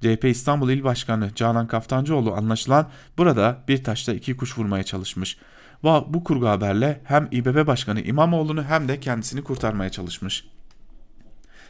CHP 0.00 0.24
İstanbul 0.24 0.70
İl 0.70 0.84
Başkanı 0.84 1.34
Canan 1.34 1.66
Kaftancıoğlu 1.66 2.34
anlaşılan 2.34 2.88
burada 3.18 3.64
bir 3.68 3.84
taşla 3.84 4.14
iki 4.14 4.36
kuş 4.36 4.58
vurmaya 4.58 4.82
çalışmış. 4.82 5.38
Bu 5.86 6.24
kurgu 6.24 6.48
haberle 6.48 7.00
hem 7.04 7.28
İBB 7.30 7.66
Başkanı 7.66 8.00
İmamoğlu'nu 8.00 8.64
hem 8.64 8.88
de 8.88 9.00
kendisini 9.00 9.44
kurtarmaya 9.44 9.90
çalışmış. 9.90 10.44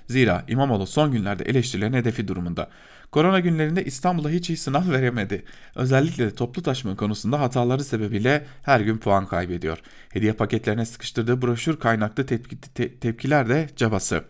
Zira 0.07 0.45
İmamoğlu 0.49 0.87
son 0.87 1.12
günlerde 1.12 1.45
eleştirilerin 1.45 1.93
hedefi 1.93 2.29
durumunda. 2.29 2.71
Korona 3.12 3.41
günlerinde 3.41 3.85
İstanbul'a 3.85 4.31
hiç 4.31 4.51
iyi 4.51 4.57
sınav 4.57 4.91
veremedi. 4.91 5.45
Özellikle 5.75 6.27
de 6.27 6.35
toplu 6.35 6.62
taşıma 6.62 6.97
konusunda 6.97 7.41
hataları 7.41 7.85
sebebiyle 7.85 8.47
her 8.62 8.81
gün 8.81 8.99
puan 8.99 9.27
kaybediyor. 9.27 9.79
Hediye 10.12 10.33
paketlerine 10.33 10.87
sıkıştırdığı 10.87 11.43
broşür 11.43 11.77
kaynaklı 11.77 12.27
tepki, 12.27 12.61
te, 12.61 12.99
tepkiler 12.99 13.49
de 13.49 13.69
cabası. 13.77 14.25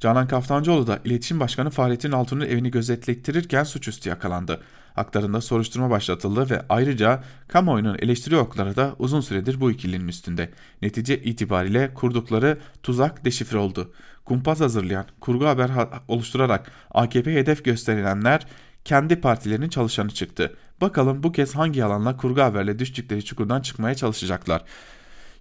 Canan 0.00 0.28
Kaftancıoğlu 0.28 0.86
da 0.86 1.00
iletişim 1.04 1.40
başkanı 1.40 1.70
Fahrettin 1.70 2.12
Altun'un 2.12 2.46
evini 2.46 2.70
gözetlettirirken 2.70 3.64
suçüstü 3.64 4.08
yakalandı. 4.08 4.60
Haklarında 4.94 5.40
soruşturma 5.40 5.90
başlatıldı 5.90 6.50
ve 6.50 6.62
ayrıca 6.68 7.22
kamuoyunun 7.48 7.96
eleştiri 7.98 8.36
okları 8.36 8.76
da 8.76 8.94
uzun 8.98 9.20
süredir 9.20 9.60
bu 9.60 9.70
ikilinin 9.70 10.08
üstünde. 10.08 10.50
Netice 10.82 11.22
itibariyle 11.22 11.94
kurdukları 11.94 12.58
tuzak 12.82 13.24
deşifre 13.24 13.58
oldu. 13.58 13.92
Kumpas 14.24 14.60
hazırlayan, 14.60 15.06
kurgu 15.20 15.46
haber 15.46 15.70
oluşturarak 16.08 16.72
AKP 16.90 17.34
hedef 17.34 17.64
gösterilenler 17.64 18.46
kendi 18.84 19.20
partilerinin 19.20 19.68
çalışanı 19.68 20.10
çıktı. 20.10 20.56
Bakalım 20.80 21.22
bu 21.22 21.32
kez 21.32 21.54
hangi 21.54 21.80
yalanla 21.80 22.16
kurgu 22.16 22.40
haberle 22.40 22.78
düştükleri 22.78 23.24
çukurdan 23.24 23.60
çıkmaya 23.60 23.94
çalışacaklar. 23.94 24.62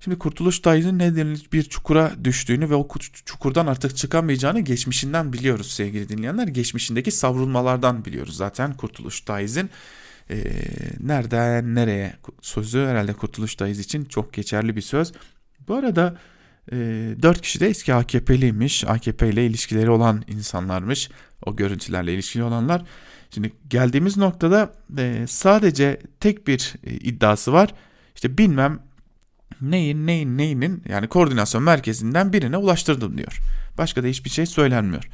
Şimdi 0.04 0.18
Kurtuluş 0.18 0.66
Dayı'nın 0.66 1.00
neden 1.00 1.38
bir 1.54 1.64
çukura 1.64 2.12
düştüğünü 2.24 2.70
ve 2.70 2.76
o 2.76 2.88
çukurdan 3.26 3.68
artık 3.68 3.98
çıkamayacağını 3.98 4.60
geçmişinden 4.60 5.34
biliyoruz 5.34 5.72
sevgili 5.72 6.10
dinleyenler. 6.10 6.48
Geçmişindeki 6.48 7.12
savrulmalardan 7.12 8.06
biliyoruz 8.06 8.38
zaten 8.38 8.74
Kurtuluş 8.74 9.28
Dayı'nın 9.28 9.70
e, 10.30 10.44
nereden 11.00 11.76
nereye 11.76 12.14
sözü 12.42 12.80
herhalde 12.86 13.14
Kurtuluş 13.14 13.60
Dayız 13.60 13.80
için 13.80 14.06
çok 14.06 14.34
geçerli 14.34 14.76
bir 14.76 14.82
söz. 14.82 15.12
Bu 15.68 15.76
arada 15.76 16.18
e, 16.72 16.76
4 17.22 17.42
kişi 17.42 17.60
de 17.60 17.68
eski 17.68 17.94
AKP'liymiş. 17.94 18.84
AKP 18.88 19.30
ile 19.30 19.46
ilişkileri 19.46 19.90
olan 19.90 20.24
insanlarmış. 20.28 21.10
O 21.46 21.56
görüntülerle 21.56 22.14
ilişkili 22.14 22.44
olanlar. 22.44 22.84
Şimdi 23.30 23.54
geldiğimiz 23.68 24.18
noktada 24.18 24.74
e, 24.98 25.26
sadece 25.28 26.02
tek 26.20 26.48
bir 26.48 26.74
e, 26.84 26.92
iddiası 26.94 27.54
var. 27.54 27.74
İşte 28.16 28.38
bilmem 28.38 28.80
neyin 29.62 30.08
neyin 30.08 30.38
neyinin 30.38 30.84
yani 30.90 31.08
koordinasyon 31.08 31.64
merkezinden 31.64 32.34
birine 32.34 32.58
ulaştırdım 32.58 33.18
diyor. 33.18 33.40
Başka 33.78 34.04
da 34.04 34.08
hiçbir 34.08 34.30
şey 34.30 34.46
söylenmiyor. 34.46 35.10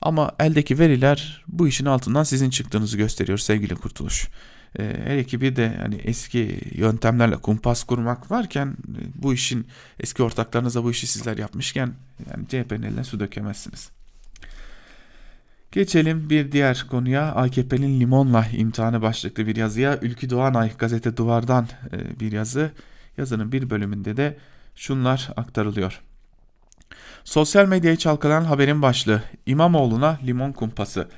Ama 0.00 0.32
eldeki 0.38 0.78
veriler 0.78 1.44
bu 1.48 1.68
işin 1.68 1.84
altından 1.84 2.22
sizin 2.22 2.50
çıktığınızı 2.50 2.96
gösteriyor 2.96 3.38
sevgili 3.38 3.74
Kurtuluş. 3.74 4.28
Her 4.76 5.16
ekibi 5.16 5.56
de 5.56 5.76
hani 5.78 5.94
eski 5.94 6.60
yöntemlerle 6.74 7.36
kumpas 7.36 7.84
kurmak 7.84 8.30
varken 8.30 8.66
e, 8.68 9.22
bu 9.22 9.34
işin 9.34 9.66
eski 10.00 10.22
ortaklarınıza 10.22 10.84
bu 10.84 10.90
işi 10.90 11.06
sizler 11.06 11.38
yapmışken 11.38 11.94
yani 12.30 12.48
CHP'nin 12.48 12.82
eline 12.82 13.04
su 13.04 13.20
dökemezsiniz. 13.20 13.90
Geçelim 15.72 16.30
bir 16.30 16.52
diğer 16.52 16.86
konuya 16.90 17.34
AKP'nin 17.34 18.00
limonla 18.00 18.46
imtihanı 18.52 19.02
başlıklı 19.02 19.46
bir 19.46 19.56
yazıya 19.56 19.98
Ülkü 20.02 20.30
Doğanay 20.30 20.76
gazete 20.78 21.16
duvardan 21.16 21.68
e, 21.92 22.20
bir 22.20 22.32
yazı. 22.32 22.70
Yazının 23.20 23.52
bir 23.52 23.70
bölümünde 23.70 24.16
de 24.16 24.36
şunlar 24.74 25.30
aktarılıyor. 25.36 26.00
Sosyal 27.24 27.66
medyayı 27.66 27.96
çalkalayan 27.96 28.44
haberin 28.44 28.82
başlığı 28.82 29.22
İmamoğlu'na 29.46 30.18
limon 30.26 30.52
kumpası. 30.52 31.08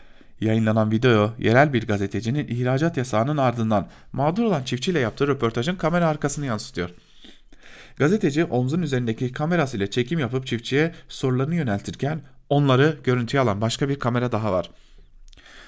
Yayınlanan 0.40 0.90
video 0.90 1.34
yerel 1.38 1.72
bir 1.72 1.86
gazetecinin 1.86 2.48
ihracat 2.48 2.96
yasağının 2.96 3.36
ardından 3.36 3.88
mağdur 4.12 4.44
olan 4.44 4.62
çiftçiyle 4.62 4.98
yaptığı 4.98 5.28
röportajın 5.28 5.76
kamera 5.76 6.08
arkasını 6.08 6.46
yansıtıyor. 6.46 6.90
Gazeteci 7.96 8.44
omzun 8.44 8.82
üzerindeki 8.82 9.32
kamerasıyla 9.32 9.86
çekim 9.86 10.18
yapıp 10.18 10.46
çiftçiye 10.46 10.94
sorularını 11.08 11.54
yöneltirken 11.54 12.20
onları 12.48 12.98
görüntüye 13.04 13.40
alan 13.40 13.60
başka 13.60 13.88
bir 13.88 13.98
kamera 13.98 14.32
daha 14.32 14.52
var. 14.52 14.70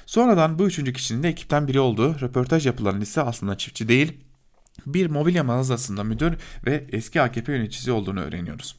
Sonradan 0.07 0.59
bu 0.59 0.67
üçüncü 0.67 0.93
kişinin 0.93 1.23
de 1.23 1.29
ekipten 1.29 1.69
biri 1.69 1.81
olduğu, 1.81 2.21
röportaj 2.21 2.67
yapılan 2.67 3.01
ise 3.01 3.23
aslında 3.23 3.59
çiftçi 3.59 3.89
değil, 3.89 4.13
bir 4.87 5.11
mobilya 5.11 5.45
mağazasında 5.45 6.05
müdür 6.05 6.35
ve 6.67 6.85
eski 6.93 7.23
AKP 7.23 7.53
yöneticisi 7.53 7.93
olduğunu 7.93 8.21
öğreniyoruz. 8.21 8.77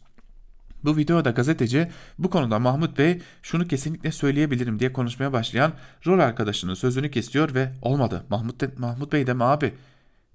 Bu 0.83 0.97
videoda 0.97 1.29
gazeteci 1.29 1.91
bu 2.19 2.29
konuda 2.29 2.59
Mahmut 2.59 2.97
Bey 2.97 3.21
şunu 3.41 3.67
kesinlikle 3.67 4.11
söyleyebilirim 4.11 4.79
diye 4.79 4.93
konuşmaya 4.93 5.33
başlayan 5.33 5.73
rol 6.05 6.19
arkadaşının 6.19 6.73
sözünü 6.73 7.11
kesiyor 7.11 7.53
ve 7.53 7.71
olmadı 7.81 8.25
Mahmut, 8.29 8.61
de, 8.61 8.69
Mahmut 8.77 9.13
Bey 9.13 9.27
deme 9.27 9.43
abi 9.43 9.73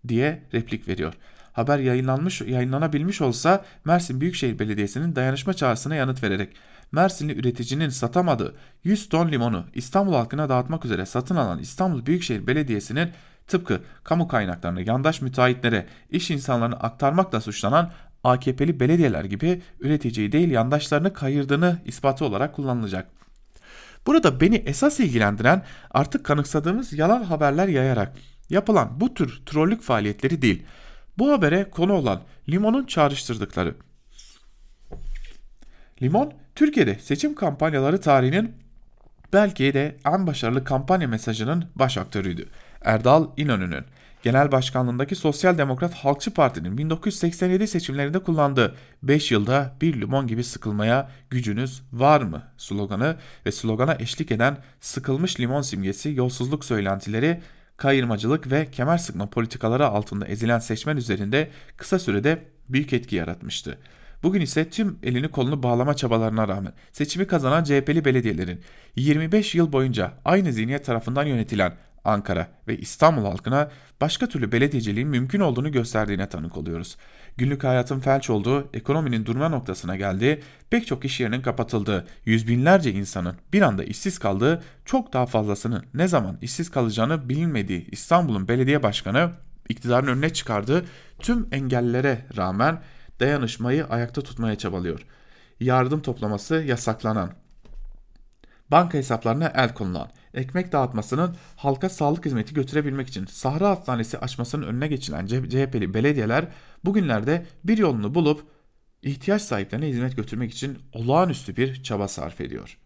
diye 0.08 0.42
replik 0.54 0.88
veriyor. 0.88 1.14
Haber 1.52 1.78
yayınlanmış, 1.78 2.40
yayınlanabilmiş 2.40 3.20
olsa 3.20 3.64
Mersin 3.84 4.20
Büyükşehir 4.20 4.58
Belediyesi'nin 4.58 5.16
dayanışma 5.16 5.54
çağrısına 5.54 5.94
yanıt 5.94 6.22
vererek 6.22 6.56
Mersinli 6.92 7.38
üreticinin 7.38 7.88
satamadığı 7.88 8.54
100 8.84 9.08
ton 9.08 9.28
limonu 9.28 9.64
İstanbul 9.74 10.14
halkına 10.14 10.48
dağıtmak 10.48 10.84
üzere 10.84 11.06
satın 11.06 11.36
alan 11.36 11.58
İstanbul 11.58 12.06
Büyükşehir 12.06 12.46
Belediyesi'nin 12.46 13.10
tıpkı 13.50 13.80
kamu 14.04 14.28
kaynaklarını 14.28 14.82
yandaş 14.82 15.20
müteahhitlere, 15.20 15.86
iş 16.10 16.30
insanlarını 16.30 16.76
aktarmakla 16.76 17.40
suçlanan 17.40 17.92
AKP'li 18.24 18.80
belediyeler 18.80 19.24
gibi 19.24 19.62
üreticiyi 19.80 20.32
değil 20.32 20.50
yandaşlarını 20.50 21.12
kayırdığını 21.12 21.78
ispatı 21.84 22.24
olarak 22.24 22.54
kullanılacak. 22.54 23.06
Burada 24.06 24.40
beni 24.40 24.56
esas 24.56 25.00
ilgilendiren 25.00 25.62
artık 25.90 26.24
kanıksadığımız 26.24 26.92
yalan 26.92 27.22
haberler 27.22 27.68
yayarak 27.68 28.12
yapılan 28.50 29.00
bu 29.00 29.14
tür 29.14 29.42
trollük 29.46 29.82
faaliyetleri 29.82 30.42
değil. 30.42 30.62
Bu 31.18 31.32
habere 31.32 31.70
konu 31.70 31.92
olan 31.92 32.20
Limon'un 32.48 32.84
çağrıştırdıkları. 32.84 33.74
Limon, 36.02 36.32
Türkiye'de 36.54 36.98
seçim 36.98 37.34
kampanyaları 37.34 38.00
tarihinin 38.00 38.54
belki 39.32 39.74
de 39.74 39.96
en 40.06 40.26
başarılı 40.26 40.64
kampanya 40.64 41.08
mesajının 41.08 41.64
baş 41.74 41.98
aktörüydü. 41.98 42.48
Erdal 42.84 43.26
İnönü'nün 43.36 43.84
genel 44.22 44.52
başkanlığındaki 44.52 45.16
Sosyal 45.16 45.58
Demokrat 45.58 45.94
Halkçı 45.94 46.34
Parti'nin 46.34 46.78
1987 46.78 47.66
seçimlerinde 47.66 48.18
kullandığı 48.18 48.74
5 49.02 49.30
yılda 49.32 49.76
bir 49.80 50.00
limon 50.00 50.26
gibi 50.26 50.44
sıkılmaya 50.44 51.10
gücünüz 51.30 51.82
var 51.92 52.20
mı 52.20 52.42
sloganı 52.56 53.16
ve 53.46 53.52
slogana 53.52 53.94
eşlik 53.94 54.30
eden 54.30 54.58
sıkılmış 54.80 55.40
limon 55.40 55.62
simgesi 55.62 56.14
yolsuzluk 56.14 56.64
söylentileri 56.64 57.40
kayırmacılık 57.76 58.50
ve 58.50 58.70
kemer 58.70 58.98
sıkma 58.98 59.30
politikaları 59.30 59.86
altında 59.86 60.26
ezilen 60.26 60.58
seçmen 60.58 60.96
üzerinde 60.96 61.50
kısa 61.76 61.98
sürede 61.98 62.44
büyük 62.68 62.92
etki 62.92 63.16
yaratmıştı. 63.16 63.78
Bugün 64.22 64.40
ise 64.40 64.70
tüm 64.70 64.98
elini 65.02 65.28
kolunu 65.28 65.62
bağlama 65.62 65.94
çabalarına 65.94 66.48
rağmen 66.48 66.72
seçimi 66.92 67.26
kazanan 67.26 67.64
CHP'li 67.64 68.04
belediyelerin 68.04 68.60
25 68.96 69.54
yıl 69.54 69.72
boyunca 69.72 70.12
aynı 70.24 70.52
zihniyet 70.52 70.84
tarafından 70.84 71.26
yönetilen 71.26 71.72
Ankara 72.04 72.48
ve 72.68 72.78
İstanbul 72.78 73.22
halkına 73.22 73.70
başka 74.00 74.28
türlü 74.28 74.52
belediyeciliğin 74.52 75.08
mümkün 75.08 75.40
olduğunu 75.40 75.72
gösterdiğine 75.72 76.28
tanık 76.28 76.56
oluyoruz. 76.56 76.96
Günlük 77.36 77.64
hayatın 77.64 78.00
felç 78.00 78.30
olduğu, 78.30 78.68
ekonominin 78.74 79.26
durma 79.26 79.48
noktasına 79.48 79.96
geldiği, 79.96 80.40
pek 80.70 80.86
çok 80.86 81.04
iş 81.04 81.20
yerinin 81.20 81.42
kapatıldığı, 81.42 82.06
yüz 82.24 82.48
binlerce 82.48 82.92
insanın 82.92 83.36
bir 83.52 83.62
anda 83.62 83.84
işsiz 83.84 84.18
kaldığı, 84.18 84.62
çok 84.84 85.12
daha 85.12 85.26
fazlasının 85.26 85.84
ne 85.94 86.08
zaman 86.08 86.38
işsiz 86.42 86.70
kalacağını 86.70 87.28
bilinmediği 87.28 87.86
İstanbul'un 87.90 88.48
belediye 88.48 88.82
başkanı 88.82 89.30
iktidarın 89.68 90.06
önüne 90.06 90.32
çıkardığı 90.32 90.84
tüm 91.18 91.48
engellere 91.52 92.26
rağmen 92.36 92.80
dayanışmayı 93.20 93.86
ayakta 93.86 94.22
tutmaya 94.22 94.58
çabalıyor. 94.58 95.06
Yardım 95.60 96.02
toplaması 96.02 96.54
yasaklanan, 96.54 97.32
banka 98.70 98.98
hesaplarına 98.98 99.52
el 99.54 99.74
konulan, 99.74 100.10
ekmek 100.34 100.72
dağıtmasının 100.72 101.36
halka 101.56 101.88
sağlık 101.88 102.24
hizmeti 102.26 102.54
götürebilmek 102.54 103.08
için 103.08 103.26
Sahra 103.26 103.68
Hastanesi 103.68 104.18
açmasının 104.18 104.66
önüne 104.66 104.88
geçilen 104.88 105.26
CHP'li 105.26 105.94
belediyeler 105.94 106.48
bugünlerde 106.84 107.46
bir 107.64 107.78
yolunu 107.78 108.14
bulup 108.14 108.42
ihtiyaç 109.02 109.42
sahiplerine 109.42 109.88
hizmet 109.88 110.16
götürmek 110.16 110.52
için 110.52 110.78
olağanüstü 110.92 111.56
bir 111.56 111.82
çaba 111.82 112.08
sarf 112.08 112.40
ediyor. 112.40 112.78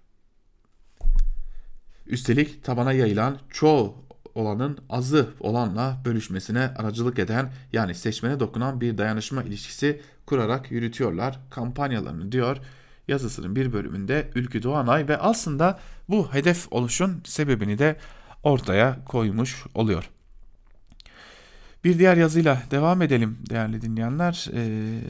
Üstelik 2.06 2.64
tabana 2.64 2.92
yayılan 2.92 3.38
çoğu 3.50 4.04
olanın 4.34 4.78
azı 4.90 5.28
olanla 5.40 6.02
bölüşmesine 6.04 6.60
aracılık 6.60 7.18
eden 7.18 7.52
yani 7.72 7.94
seçmene 7.94 8.40
dokunan 8.40 8.80
bir 8.80 8.98
dayanışma 8.98 9.42
ilişkisi 9.42 10.00
kurarak 10.26 10.70
yürütüyorlar 10.70 11.40
kampanyalarını 11.50 12.32
diyor 12.32 12.56
yazısının 13.08 13.56
bir 13.56 13.72
bölümünde 13.72 14.30
Ülkü 14.34 14.62
Doğanay 14.62 15.08
ve 15.08 15.16
aslında 15.18 15.78
bu 16.08 16.34
hedef 16.34 16.72
oluşun 16.72 17.22
sebebini 17.24 17.78
de 17.78 17.96
ortaya 18.42 19.04
koymuş 19.04 19.64
oluyor. 19.74 20.10
Bir 21.84 21.98
diğer 21.98 22.16
yazıyla 22.16 22.62
devam 22.70 23.02
edelim 23.02 23.38
değerli 23.50 23.82
dinleyenler. 23.82 24.48
Ee, 24.54 25.00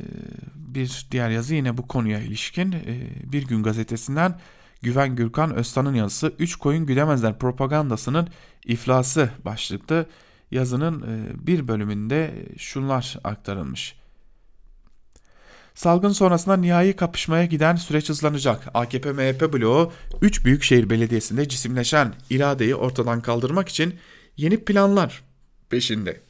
bir 0.54 1.06
diğer 1.10 1.30
yazı 1.30 1.54
yine 1.54 1.76
bu 1.76 1.88
konuya 1.88 2.20
ilişkin. 2.20 2.72
Ee, 2.72 3.08
bir 3.32 3.46
gün 3.46 3.62
gazetesinden 3.62 4.40
Güven 4.82 5.16
Gürkan 5.16 5.54
Öztan'ın 5.54 5.94
yazısı 5.94 6.32
3 6.38 6.56
koyun 6.56 6.86
güdemezler 6.86 7.38
propagandasının 7.38 8.28
iflası 8.64 9.30
başlıklı 9.44 10.06
yazının 10.50 11.02
e, 11.02 11.46
bir 11.46 11.68
bölümünde 11.68 12.46
şunlar 12.58 13.18
aktarılmış. 13.24 13.96
Salgın 15.74 16.12
sonrasında 16.12 16.56
nihai 16.56 16.92
kapışmaya 16.92 17.44
giden 17.44 17.76
süreç 17.76 18.08
hızlanacak. 18.08 18.66
AKP-MHP 18.74 19.52
bloğu 19.52 19.92
3 20.22 20.44
büyükşehir 20.44 20.90
belediyesinde 20.90 21.48
cisimleşen 21.48 22.14
iradeyi 22.30 22.74
ortadan 22.74 23.20
kaldırmak 23.20 23.68
için 23.68 23.94
yeni 24.36 24.56
planlar 24.56 25.22
peşinde. 25.70 26.20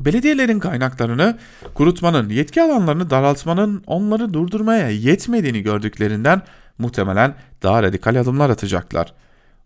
Belediyelerin 0.00 0.58
kaynaklarını 0.58 1.38
kurutmanın, 1.74 2.28
yetki 2.28 2.62
alanlarını 2.62 3.10
daraltmanın 3.10 3.82
onları 3.86 4.34
durdurmaya 4.34 4.88
yetmediğini 4.88 5.62
gördüklerinden 5.62 6.42
muhtemelen 6.78 7.34
daha 7.62 7.82
radikal 7.82 8.20
adımlar 8.20 8.50
atacaklar. 8.50 9.14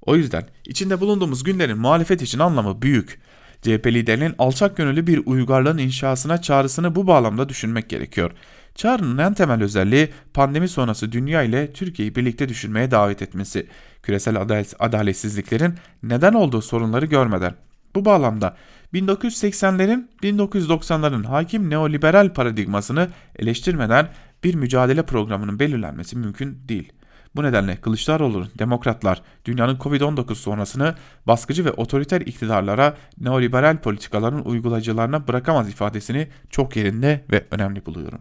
O 0.03 0.17
yüzden 0.17 0.47
içinde 0.67 1.01
bulunduğumuz 1.01 1.45
günlerin 1.45 1.79
muhalefet 1.79 2.23
için 2.23 2.39
anlamı 2.39 2.83
büyük. 2.83 3.21
CHP 3.63 3.87
liderinin 3.87 4.35
alçak 4.39 4.77
gönüllü 4.77 5.07
bir 5.07 5.23
uygarlığın 5.27 5.79
inşasına 5.79 6.43
çağrısını 6.43 6.95
bu 6.95 7.07
bağlamda 7.07 7.49
düşünmek 7.49 7.89
gerekiyor. 7.89 8.31
Çağrı'nın 8.79 9.19
en 9.19 9.35
temel 9.35 9.63
özelliği 9.63 10.09
pandemi 10.35 10.69
sonrası 10.69 11.13
dünya 11.13 11.43
ile 11.43 11.73
Türkiye'yi 11.73 12.15
birlikte 12.15 12.49
düşünmeye 12.49 12.91
davet 12.91 13.23
etmesi. 13.23 13.67
Küresel 14.03 14.47
adaletsizliklerin 14.79 15.75
neden 16.03 16.33
olduğu 16.33 16.63
sorunları 16.63 17.07
görmeden. 17.07 17.55
Bu 17.95 18.05
bağlamda 18.05 18.57
1980'lerin 18.95 20.09
1990'ların 20.23 21.25
hakim 21.25 21.71
neoliberal 21.71 22.33
paradigmasını 22.33 23.09
eleştirmeden 23.37 24.09
bir 24.45 24.55
mücadele 24.55 25.03
programının 25.03 25.59
belirlenmesi 25.59 26.19
mümkün 26.19 26.59
değil. 26.69 26.93
Bu 27.37 27.43
nedenle 27.43 27.77
Kılıçdaroğlu'nun 27.77 28.51
demokratlar 28.59 29.23
dünyanın 29.45 29.77
Covid-19 29.77 30.35
sonrasını 30.35 30.95
baskıcı 31.27 31.65
ve 31.65 31.71
otoriter 31.73 32.21
iktidarlara 32.21 32.97
neoliberal 33.21 33.77
politikaların 33.79 34.45
uygulayıcılarına 34.45 35.29
bırakamaz 35.29 35.69
ifadesini 35.69 36.29
çok 36.51 36.77
yerinde 36.77 37.25
ve 37.33 37.45
önemli 37.51 37.87
buluyorum. 37.87 38.21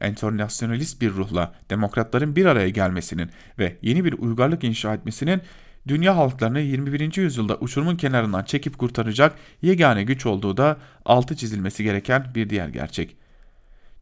Enternasyonalist 0.00 1.00
bir 1.00 1.10
ruhla 1.10 1.54
demokratların 1.70 2.36
bir 2.36 2.46
araya 2.46 2.68
gelmesinin 2.68 3.30
ve 3.58 3.76
yeni 3.82 4.04
bir 4.04 4.12
uygarlık 4.12 4.64
inşa 4.64 4.94
etmesinin 4.94 5.40
dünya 5.88 6.16
halklarını 6.16 6.60
21. 6.60 7.16
yüzyılda 7.16 7.56
uçurumun 7.56 7.96
kenarından 7.96 8.44
çekip 8.44 8.78
kurtaracak 8.78 9.34
yegane 9.62 10.04
güç 10.04 10.26
olduğu 10.26 10.56
da 10.56 10.76
altı 11.04 11.36
çizilmesi 11.36 11.84
gereken 11.84 12.26
bir 12.34 12.50
diğer 12.50 12.68
gerçek. 12.68 13.16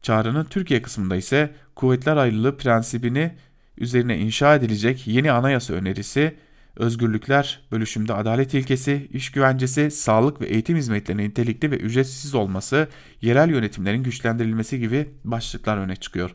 Çağrı'nın 0.02 0.44
Türkiye 0.44 0.82
kısmında 0.82 1.16
ise 1.16 1.54
kuvvetler 1.74 2.16
ayrılığı 2.16 2.56
prensibini 2.56 3.34
üzerine 3.78 4.18
inşa 4.18 4.54
edilecek 4.54 5.06
yeni 5.06 5.32
anayasa 5.32 5.74
önerisi, 5.74 6.34
özgürlükler, 6.76 7.60
bölüşümde 7.72 8.14
adalet 8.14 8.54
ilkesi, 8.54 9.08
iş 9.12 9.30
güvencesi, 9.30 9.90
sağlık 9.90 10.40
ve 10.40 10.46
eğitim 10.46 10.76
hizmetlerinin 10.76 11.24
nitelikli 11.24 11.70
ve 11.70 11.76
ücretsiz 11.76 12.34
olması, 12.34 12.88
yerel 13.20 13.50
yönetimlerin 13.50 14.02
güçlendirilmesi 14.02 14.78
gibi 14.78 15.08
başlıklar 15.24 15.76
öne 15.76 15.96
çıkıyor. 15.96 16.34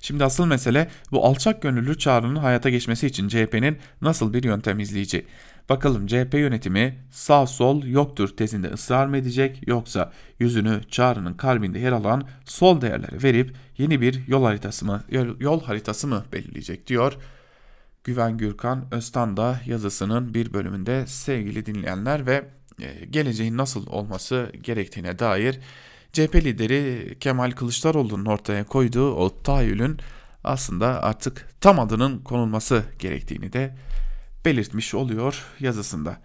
Şimdi 0.00 0.24
asıl 0.24 0.46
mesele 0.46 0.90
bu 1.12 1.26
alçak 1.26 1.62
gönüllü 1.62 1.98
çağrının 1.98 2.36
hayata 2.36 2.70
geçmesi 2.70 3.06
için 3.06 3.28
CHP'nin 3.28 3.78
nasıl 4.00 4.32
bir 4.32 4.42
yöntem 4.42 4.80
izleyeceği. 4.80 5.26
Bakalım 5.68 6.06
CHP 6.06 6.34
yönetimi 6.34 6.98
sağ 7.10 7.46
sol 7.46 7.84
yoktur 7.84 8.28
tezinde 8.36 8.68
ısrar 8.68 9.06
mı 9.06 9.16
edecek 9.16 9.68
yoksa 9.68 10.12
yüzünü 10.38 10.80
çağrının 10.90 11.34
kalbinde 11.34 11.78
yer 11.78 11.92
alan 11.92 12.28
sol 12.44 12.80
değerlere 12.80 13.22
verip 13.22 13.54
yeni 13.78 14.00
bir 14.00 14.28
yol 14.28 14.44
haritası 14.44 14.86
mı 14.86 15.04
yol 15.40 15.62
haritası 15.62 16.06
mı 16.06 16.24
belirleyecek 16.32 16.86
diyor. 16.86 17.16
Güven 18.04 18.38
Gürkan 18.38 18.84
Öztan 18.90 19.36
da 19.36 19.60
yazısının 19.66 20.34
bir 20.34 20.52
bölümünde 20.52 21.06
sevgili 21.06 21.66
dinleyenler 21.66 22.26
ve 22.26 22.44
e, 22.80 23.04
geleceğin 23.04 23.56
nasıl 23.56 23.86
olması 23.86 24.52
gerektiğine 24.62 25.18
dair 25.18 25.60
CHP 26.12 26.34
lideri 26.34 27.16
Kemal 27.20 27.50
Kılıçdaroğlu'nun 27.50 28.24
ortaya 28.24 28.64
koyduğu 28.64 29.14
o 29.14 29.42
tahayyülün 29.42 29.98
aslında 30.44 31.02
artık 31.02 31.48
tam 31.60 31.80
adının 31.80 32.18
konulması 32.18 32.82
gerektiğini 32.98 33.52
de 33.52 33.76
belirtmiş 34.44 34.94
oluyor 34.94 35.44
yazısında. 35.60 36.16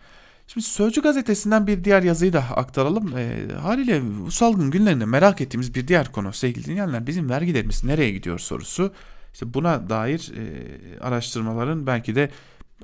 Şimdi 0.47 0.65
Sözcü 0.65 1.01
gazetesinden 1.01 1.67
bir 1.67 1.83
diğer 1.83 2.03
yazıyı 2.03 2.33
da 2.33 2.39
aktaralım. 2.39 3.17
E, 3.17 3.53
haliyle 3.61 4.01
bu 4.25 4.31
salgın 4.31 4.71
günlerinde 4.71 5.05
merak 5.05 5.41
ettiğimiz 5.41 5.75
bir 5.75 5.87
diğer 5.87 6.11
konu 6.11 6.33
sevgili 6.33 6.65
dinleyenler 6.65 7.07
bizim 7.07 7.29
vergilerimiz 7.29 7.83
nereye 7.83 8.11
gidiyor 8.11 8.39
sorusu. 8.39 8.93
İşte 9.37 9.53
buna 9.53 9.89
dair 9.89 10.31
e, 10.37 10.99
araştırmaların 10.99 11.87
belki 11.87 12.15
de 12.15 12.29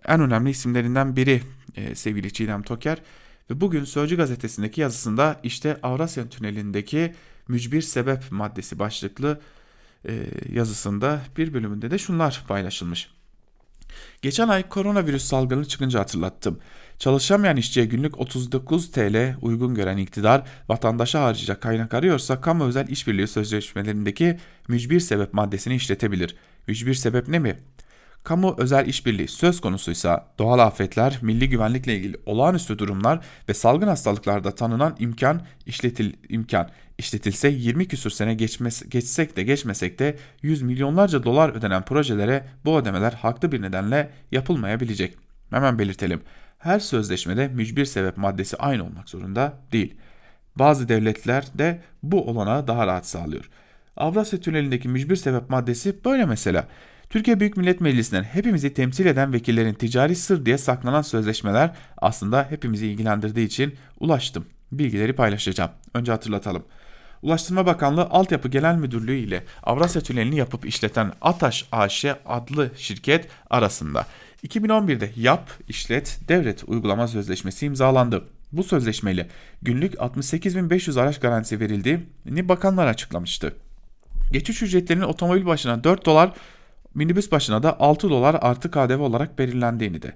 en 0.05 0.21
önemli 0.21 0.49
isimlerinden 0.49 1.15
biri 1.15 1.41
e, 1.75 1.95
sevgili 1.95 2.33
Çiğdem 2.33 2.63
Toker. 2.63 2.97
Ve 3.49 3.61
bugün 3.61 3.83
Sözcü 3.83 4.17
gazetesindeki 4.17 4.81
yazısında 4.81 5.39
işte 5.43 5.77
Avrasya 5.83 6.29
Tüneli'ndeki 6.29 7.13
mücbir 7.47 7.81
sebep 7.81 8.31
maddesi 8.31 8.79
başlıklı 8.79 9.41
e, 10.07 10.25
yazısında 10.51 11.21
bir 11.37 11.53
bölümünde 11.53 11.91
de 11.91 11.97
şunlar 11.97 12.43
paylaşılmış. 12.47 13.09
Geçen 14.21 14.47
ay 14.47 14.69
koronavirüs 14.69 15.23
salgını 15.23 15.65
çıkınca 15.65 15.99
hatırlattım. 15.99 16.59
Çalışamayan 17.03 17.57
işçiye 17.57 17.85
günlük 17.85 18.19
39 18.19 18.91
TL 18.91 19.35
uygun 19.41 19.75
gören 19.75 19.97
iktidar 19.97 20.43
vatandaşa 20.69 21.23
harcayacak 21.23 21.61
kaynak 21.61 21.93
arıyorsa 21.93 22.41
kamu 22.41 22.63
özel 22.63 22.87
işbirliği 22.87 23.27
sözleşmelerindeki 23.27 24.37
mücbir 24.67 24.99
sebep 24.99 25.33
maddesini 25.33 25.75
işletebilir. 25.75 26.35
Mücbir 26.67 26.93
sebep 26.93 27.27
ne 27.27 27.39
mi? 27.39 27.59
Kamu 28.23 28.55
özel 28.57 28.87
işbirliği 28.87 29.27
söz 29.27 29.61
konusuysa 29.61 30.27
doğal 30.39 30.59
afetler, 30.59 31.19
milli 31.21 31.49
güvenlikle 31.49 31.95
ilgili 31.95 32.17
olağanüstü 32.25 32.79
durumlar 32.79 33.19
ve 33.49 33.53
salgın 33.53 33.87
hastalıklarda 33.87 34.55
tanınan 34.55 34.95
imkan 34.99 35.41
işletil 35.65 36.13
imkan 36.29 36.69
işletilse 36.97 37.49
20 37.49 37.87
küsür 37.87 38.09
sene 38.09 38.33
geçmez, 38.33 38.89
geçsek 38.89 39.37
de 39.37 39.43
geçmesek 39.43 39.99
de 39.99 40.17
yüz 40.41 40.61
milyonlarca 40.61 41.23
dolar 41.23 41.49
ödenen 41.49 41.85
projelere 41.85 42.45
bu 42.65 42.77
ödemeler 42.77 43.13
haklı 43.13 43.51
bir 43.51 43.61
nedenle 43.61 44.09
yapılmayabilecek. 44.31 45.32
Hemen 45.53 45.79
belirtelim. 45.79 46.21
Her 46.59 46.79
sözleşmede 46.79 47.47
mücbir 47.47 47.85
sebep 47.85 48.17
maddesi 48.17 48.57
aynı 48.57 48.83
olmak 48.83 49.09
zorunda 49.09 49.53
değil. 49.71 49.95
Bazı 50.55 50.89
devletler 50.89 51.45
de 51.53 51.81
bu 52.03 52.29
olanağı 52.29 52.67
daha 52.67 52.87
rahat 52.87 53.07
sağlıyor. 53.07 53.49
Avrasya 53.97 54.39
Tüneli'ndeki 54.39 54.89
mücbir 54.89 55.15
sebep 55.15 55.49
maddesi 55.49 56.05
böyle 56.05 56.25
mesela. 56.25 56.67
Türkiye 57.09 57.39
Büyük 57.39 57.57
Millet 57.57 57.81
Meclisi'nden 57.81 58.23
hepimizi 58.23 58.73
temsil 58.73 59.05
eden 59.05 59.33
vekillerin 59.33 59.73
ticari 59.73 60.15
sır 60.15 60.45
diye 60.45 60.57
saklanan 60.57 61.01
sözleşmeler 61.01 61.71
aslında 61.97 62.47
hepimizi 62.49 62.87
ilgilendirdiği 62.87 63.47
için 63.47 63.75
ulaştım. 63.99 64.45
Bilgileri 64.71 65.13
paylaşacağım. 65.13 65.71
Önce 65.93 66.11
hatırlatalım. 66.11 66.63
Ulaştırma 67.21 67.65
Bakanlığı 67.65 68.03
Altyapı 68.03 68.47
Genel 68.47 68.75
Müdürlüğü 68.75 69.17
ile 69.17 69.43
Avrasya 69.63 70.01
Tüneli'ni 70.01 70.35
yapıp 70.35 70.65
işleten 70.65 71.11
Ataş 71.21 71.65
AŞ 71.71 72.05
adlı 72.25 72.71
şirket 72.77 73.27
arasında 73.49 74.05
2011'de 74.43 75.11
Yap, 75.15 75.49
işlet, 75.67 76.19
devret 76.27 76.63
uygulama 76.67 77.07
sözleşmesi 77.07 77.65
imzalandı. 77.65 78.23
Bu 78.51 78.63
sözleşmeyle 78.63 79.27
günlük 79.61 79.93
68.500 79.93 81.01
araç 81.01 81.19
garantisi 81.19 81.59
verildiğini 81.59 82.49
bakanlar 82.49 82.87
açıklamıştı. 82.87 83.55
Geçiş 84.31 84.61
ücretlerinin 84.61 85.03
otomobil 85.03 85.45
başına 85.45 85.83
4 85.83 86.05
dolar, 86.05 86.33
minibüs 86.95 87.31
başına 87.31 87.63
da 87.63 87.79
6 87.79 88.09
dolar 88.09 88.37
artı 88.41 88.71
KDV 88.71 88.99
olarak 88.99 89.39
belirlendiğini 89.39 90.01
de. 90.01 90.15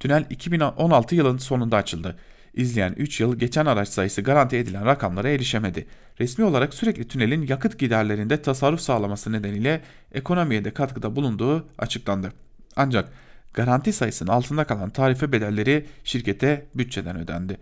Tünel 0.00 0.24
2016 0.30 1.14
yılın 1.14 1.38
sonunda 1.38 1.76
açıldı. 1.76 2.18
İzleyen 2.54 2.94
3 2.96 3.20
yıl 3.20 3.36
geçen 3.36 3.66
araç 3.66 3.88
sayısı 3.88 4.22
garanti 4.22 4.56
edilen 4.56 4.86
rakamlara 4.86 5.28
erişemedi. 5.28 5.86
Resmi 6.20 6.44
olarak 6.44 6.74
sürekli 6.74 7.08
tünelin 7.08 7.46
yakıt 7.46 7.78
giderlerinde 7.78 8.42
tasarruf 8.42 8.80
sağlaması 8.80 9.32
nedeniyle 9.32 9.80
ekonomiye 10.12 10.64
de 10.64 10.70
katkıda 10.70 11.16
bulunduğu 11.16 11.66
açıklandı. 11.78 12.32
Ancak 12.76 13.12
garanti 13.54 13.92
sayısının 13.92 14.30
altında 14.30 14.64
kalan 14.64 14.90
tarife 14.90 15.32
bedelleri 15.32 15.86
şirkete 16.04 16.66
bütçeden 16.74 17.16
ödendi. 17.18 17.58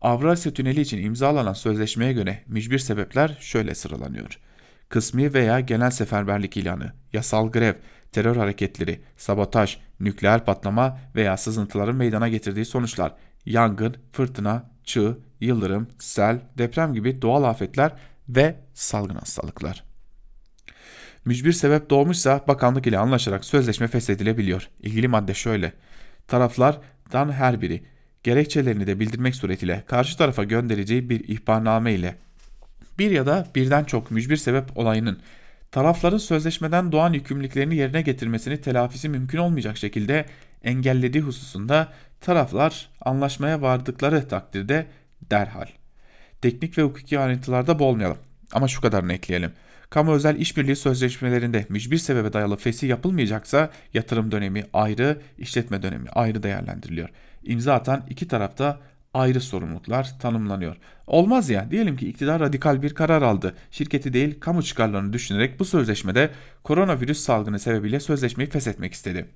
Avrasya 0.00 0.52
Tüneli 0.52 0.80
için 0.80 1.02
imzalanan 1.02 1.52
sözleşmeye 1.52 2.12
göre 2.12 2.42
mücbir 2.46 2.78
sebepler 2.78 3.36
şöyle 3.40 3.74
sıralanıyor. 3.74 4.38
Kısmi 4.88 5.34
veya 5.34 5.60
genel 5.60 5.90
seferberlik 5.90 6.56
ilanı, 6.56 6.92
yasal 7.12 7.50
grev, 7.50 7.74
terör 8.12 8.36
hareketleri, 8.36 9.00
sabotaj, 9.16 9.78
nükleer 10.00 10.44
patlama 10.44 10.98
veya 11.14 11.36
sızıntıların 11.36 11.96
meydana 11.96 12.28
getirdiği 12.28 12.64
sonuçlar, 12.64 13.14
yangın, 13.46 13.96
fırtına, 14.12 14.70
çığ, 14.84 15.18
yıldırım, 15.40 15.88
sel, 15.98 16.40
deprem 16.58 16.94
gibi 16.94 17.22
doğal 17.22 17.42
afetler 17.42 17.92
ve 18.28 18.56
salgın 18.74 19.14
hastalıklar. 19.14 19.89
Mücbir 21.24 21.52
sebep 21.52 21.90
doğmuşsa 21.90 22.44
bakanlık 22.48 22.86
ile 22.86 22.98
anlaşarak 22.98 23.44
sözleşme 23.44 23.88
feshedilebiliyor. 23.88 24.68
İlgili 24.82 25.08
madde 25.08 25.34
şöyle. 25.34 25.72
Taraflardan 26.28 27.32
her 27.32 27.60
biri 27.60 27.82
gerekçelerini 28.22 28.86
de 28.86 29.00
bildirmek 29.00 29.34
suretiyle 29.34 29.84
karşı 29.86 30.18
tarafa 30.18 30.44
göndereceği 30.44 31.10
bir 31.10 31.28
ihbarname 31.28 31.94
ile 31.94 32.16
bir 32.98 33.10
ya 33.10 33.26
da 33.26 33.46
birden 33.54 33.84
çok 33.84 34.10
mücbir 34.10 34.36
sebep 34.36 34.78
olayının 34.78 35.18
tarafların 35.70 36.18
sözleşmeden 36.18 36.92
doğan 36.92 37.12
yükümlülüklerini 37.12 37.76
yerine 37.76 38.02
getirmesini 38.02 38.60
telafisi 38.60 39.08
mümkün 39.08 39.38
olmayacak 39.38 39.76
şekilde 39.76 40.26
engellediği 40.64 41.24
hususunda 41.24 41.88
taraflar 42.20 42.88
anlaşmaya 43.00 43.62
vardıkları 43.62 44.28
takdirde 44.28 44.86
derhal. 45.22 45.66
Teknik 46.42 46.78
ve 46.78 46.82
hukuki 46.82 47.18
ayrıntılarda 47.18 47.78
boğulmayalım 47.78 48.18
ama 48.52 48.68
şu 48.68 48.80
kadarını 48.80 49.12
ekleyelim. 49.12 49.52
Kamu 49.90 50.12
özel 50.12 50.36
işbirliği 50.36 50.76
sözleşmelerinde 50.76 51.66
mücbir 51.68 51.98
sebebe 51.98 52.32
dayalı 52.32 52.56
fesih 52.56 52.88
yapılmayacaksa 52.88 53.70
yatırım 53.94 54.30
dönemi 54.30 54.64
ayrı, 54.72 55.20
işletme 55.38 55.82
dönemi 55.82 56.08
ayrı 56.08 56.42
değerlendiriliyor. 56.42 57.08
İmza 57.44 57.74
atan 57.74 58.06
iki 58.10 58.28
tarafta 58.28 58.80
ayrı 59.14 59.40
sorumluluklar 59.40 60.18
tanımlanıyor. 60.18 60.76
Olmaz 61.06 61.50
ya 61.50 61.70
diyelim 61.70 61.96
ki 61.96 62.08
iktidar 62.08 62.40
radikal 62.40 62.82
bir 62.82 62.94
karar 62.94 63.22
aldı. 63.22 63.54
Şirketi 63.70 64.12
değil 64.12 64.40
kamu 64.40 64.62
çıkarlarını 64.62 65.12
düşünerek 65.12 65.60
bu 65.60 65.64
sözleşmede 65.64 66.30
koronavirüs 66.64 67.20
salgını 67.20 67.58
sebebiyle 67.58 68.00
sözleşmeyi 68.00 68.50
feshetmek 68.50 68.92
istedi. 68.92 69.26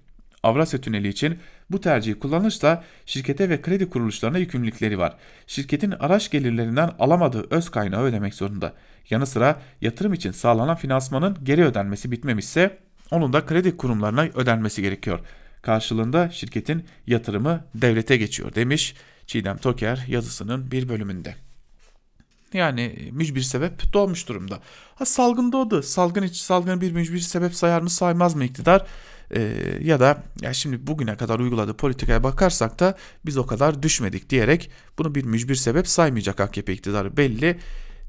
Avrasya 0.45 0.80
Tüneli 0.80 1.09
için 1.09 1.38
bu 1.70 1.80
tercihi 1.80 2.18
kullanırsa 2.18 2.84
şirkete 3.07 3.49
ve 3.49 3.62
kredi 3.62 3.90
kuruluşlarına 3.90 4.38
yükümlülükleri 4.38 4.99
var. 4.99 5.16
Şirketin 5.47 5.90
araç 5.90 6.30
gelirlerinden 6.30 6.90
alamadığı 6.99 7.47
öz 7.51 7.68
kaynağı 7.68 8.03
ödemek 8.03 8.34
zorunda. 8.34 8.72
Yanı 9.11 9.26
sıra 9.26 9.61
yatırım 9.80 10.12
için 10.12 10.30
sağlanan 10.30 10.76
finansmanın 10.76 11.38
geri 11.42 11.64
ödenmesi 11.64 12.11
bitmemişse 12.11 12.78
onun 13.11 13.32
da 13.32 13.47
kredi 13.47 13.76
kurumlarına 13.76 14.22
ödenmesi 14.22 14.82
gerekiyor. 14.82 15.20
Karşılığında 15.62 16.30
şirketin 16.30 16.84
yatırımı 17.07 17.64
devlete 17.74 18.16
geçiyor 18.16 18.55
demiş 18.55 18.95
Çiğdem 19.26 19.57
Toker 19.57 20.05
yazısının 20.09 20.70
bir 20.70 20.88
bölümünde. 20.88 21.34
Yani 22.53 23.11
mücbir 23.12 23.42
sebep 23.42 23.92
doğmuş 23.92 24.28
durumda. 24.28 24.61
Ha 24.95 25.05
salgın 25.05 25.53
doğdu. 25.53 25.82
Salgın 25.82 26.22
için 26.22 26.45
salgını 26.45 26.80
bir 26.80 26.92
mücbir 26.92 27.18
sebep 27.18 27.55
sayar 27.55 27.80
mı 27.80 27.90
saymaz 27.90 28.34
mı 28.34 28.45
iktidar? 28.45 28.86
Ee, 29.31 29.79
ya 29.81 30.01
da 30.01 30.22
ya 30.41 30.53
şimdi 30.53 30.87
bugüne 30.87 31.16
kadar 31.16 31.41
uyguladığı 31.41 31.75
politikaya 31.75 32.22
bakarsak 32.22 32.81
da 32.81 32.97
biz 33.27 33.37
o 33.37 33.47
kadar 33.47 33.83
düşmedik 33.83 34.31
diyerek 34.31 34.70
bunu 34.99 35.14
bir 35.14 35.25
mücbir 35.25 35.55
sebep 35.55 35.89
saymayacak 35.89 36.41
AKP 36.41 36.72
iktidarı 36.72 37.16
belli. 37.16 37.59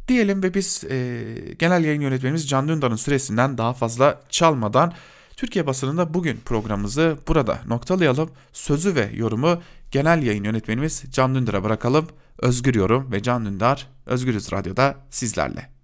Diyelim 0.07 0.43
ve 0.43 0.53
biz 0.53 0.84
e, 0.84 1.24
genel 1.59 1.84
yayın 1.84 2.01
yönetmenimiz 2.01 2.49
Can 2.49 2.68
Dündar'ın 2.68 2.95
süresinden 2.95 3.57
daha 3.57 3.74
fazla 3.74 4.22
çalmadan 4.30 4.93
Türkiye 5.38 5.68
basınında 5.68 6.13
bugün 6.13 6.38
programımızı 6.45 7.18
burada 7.28 7.59
noktalayalım. 7.68 8.30
Sözü 8.53 8.95
ve 8.95 9.09
yorumu 9.13 9.61
genel 9.91 10.24
yayın 10.24 10.43
yönetmenimiz 10.43 11.03
Can 11.11 11.36
Dündar'a 11.36 11.63
bırakalım. 11.63 12.07
Özgür 12.39 12.76
Yorum 12.76 13.11
ve 13.11 13.24
Can 13.24 13.45
Dündar 13.45 13.88
Özgürüz 14.05 14.51
Radyo'da 14.51 14.95
sizlerle. 15.09 15.70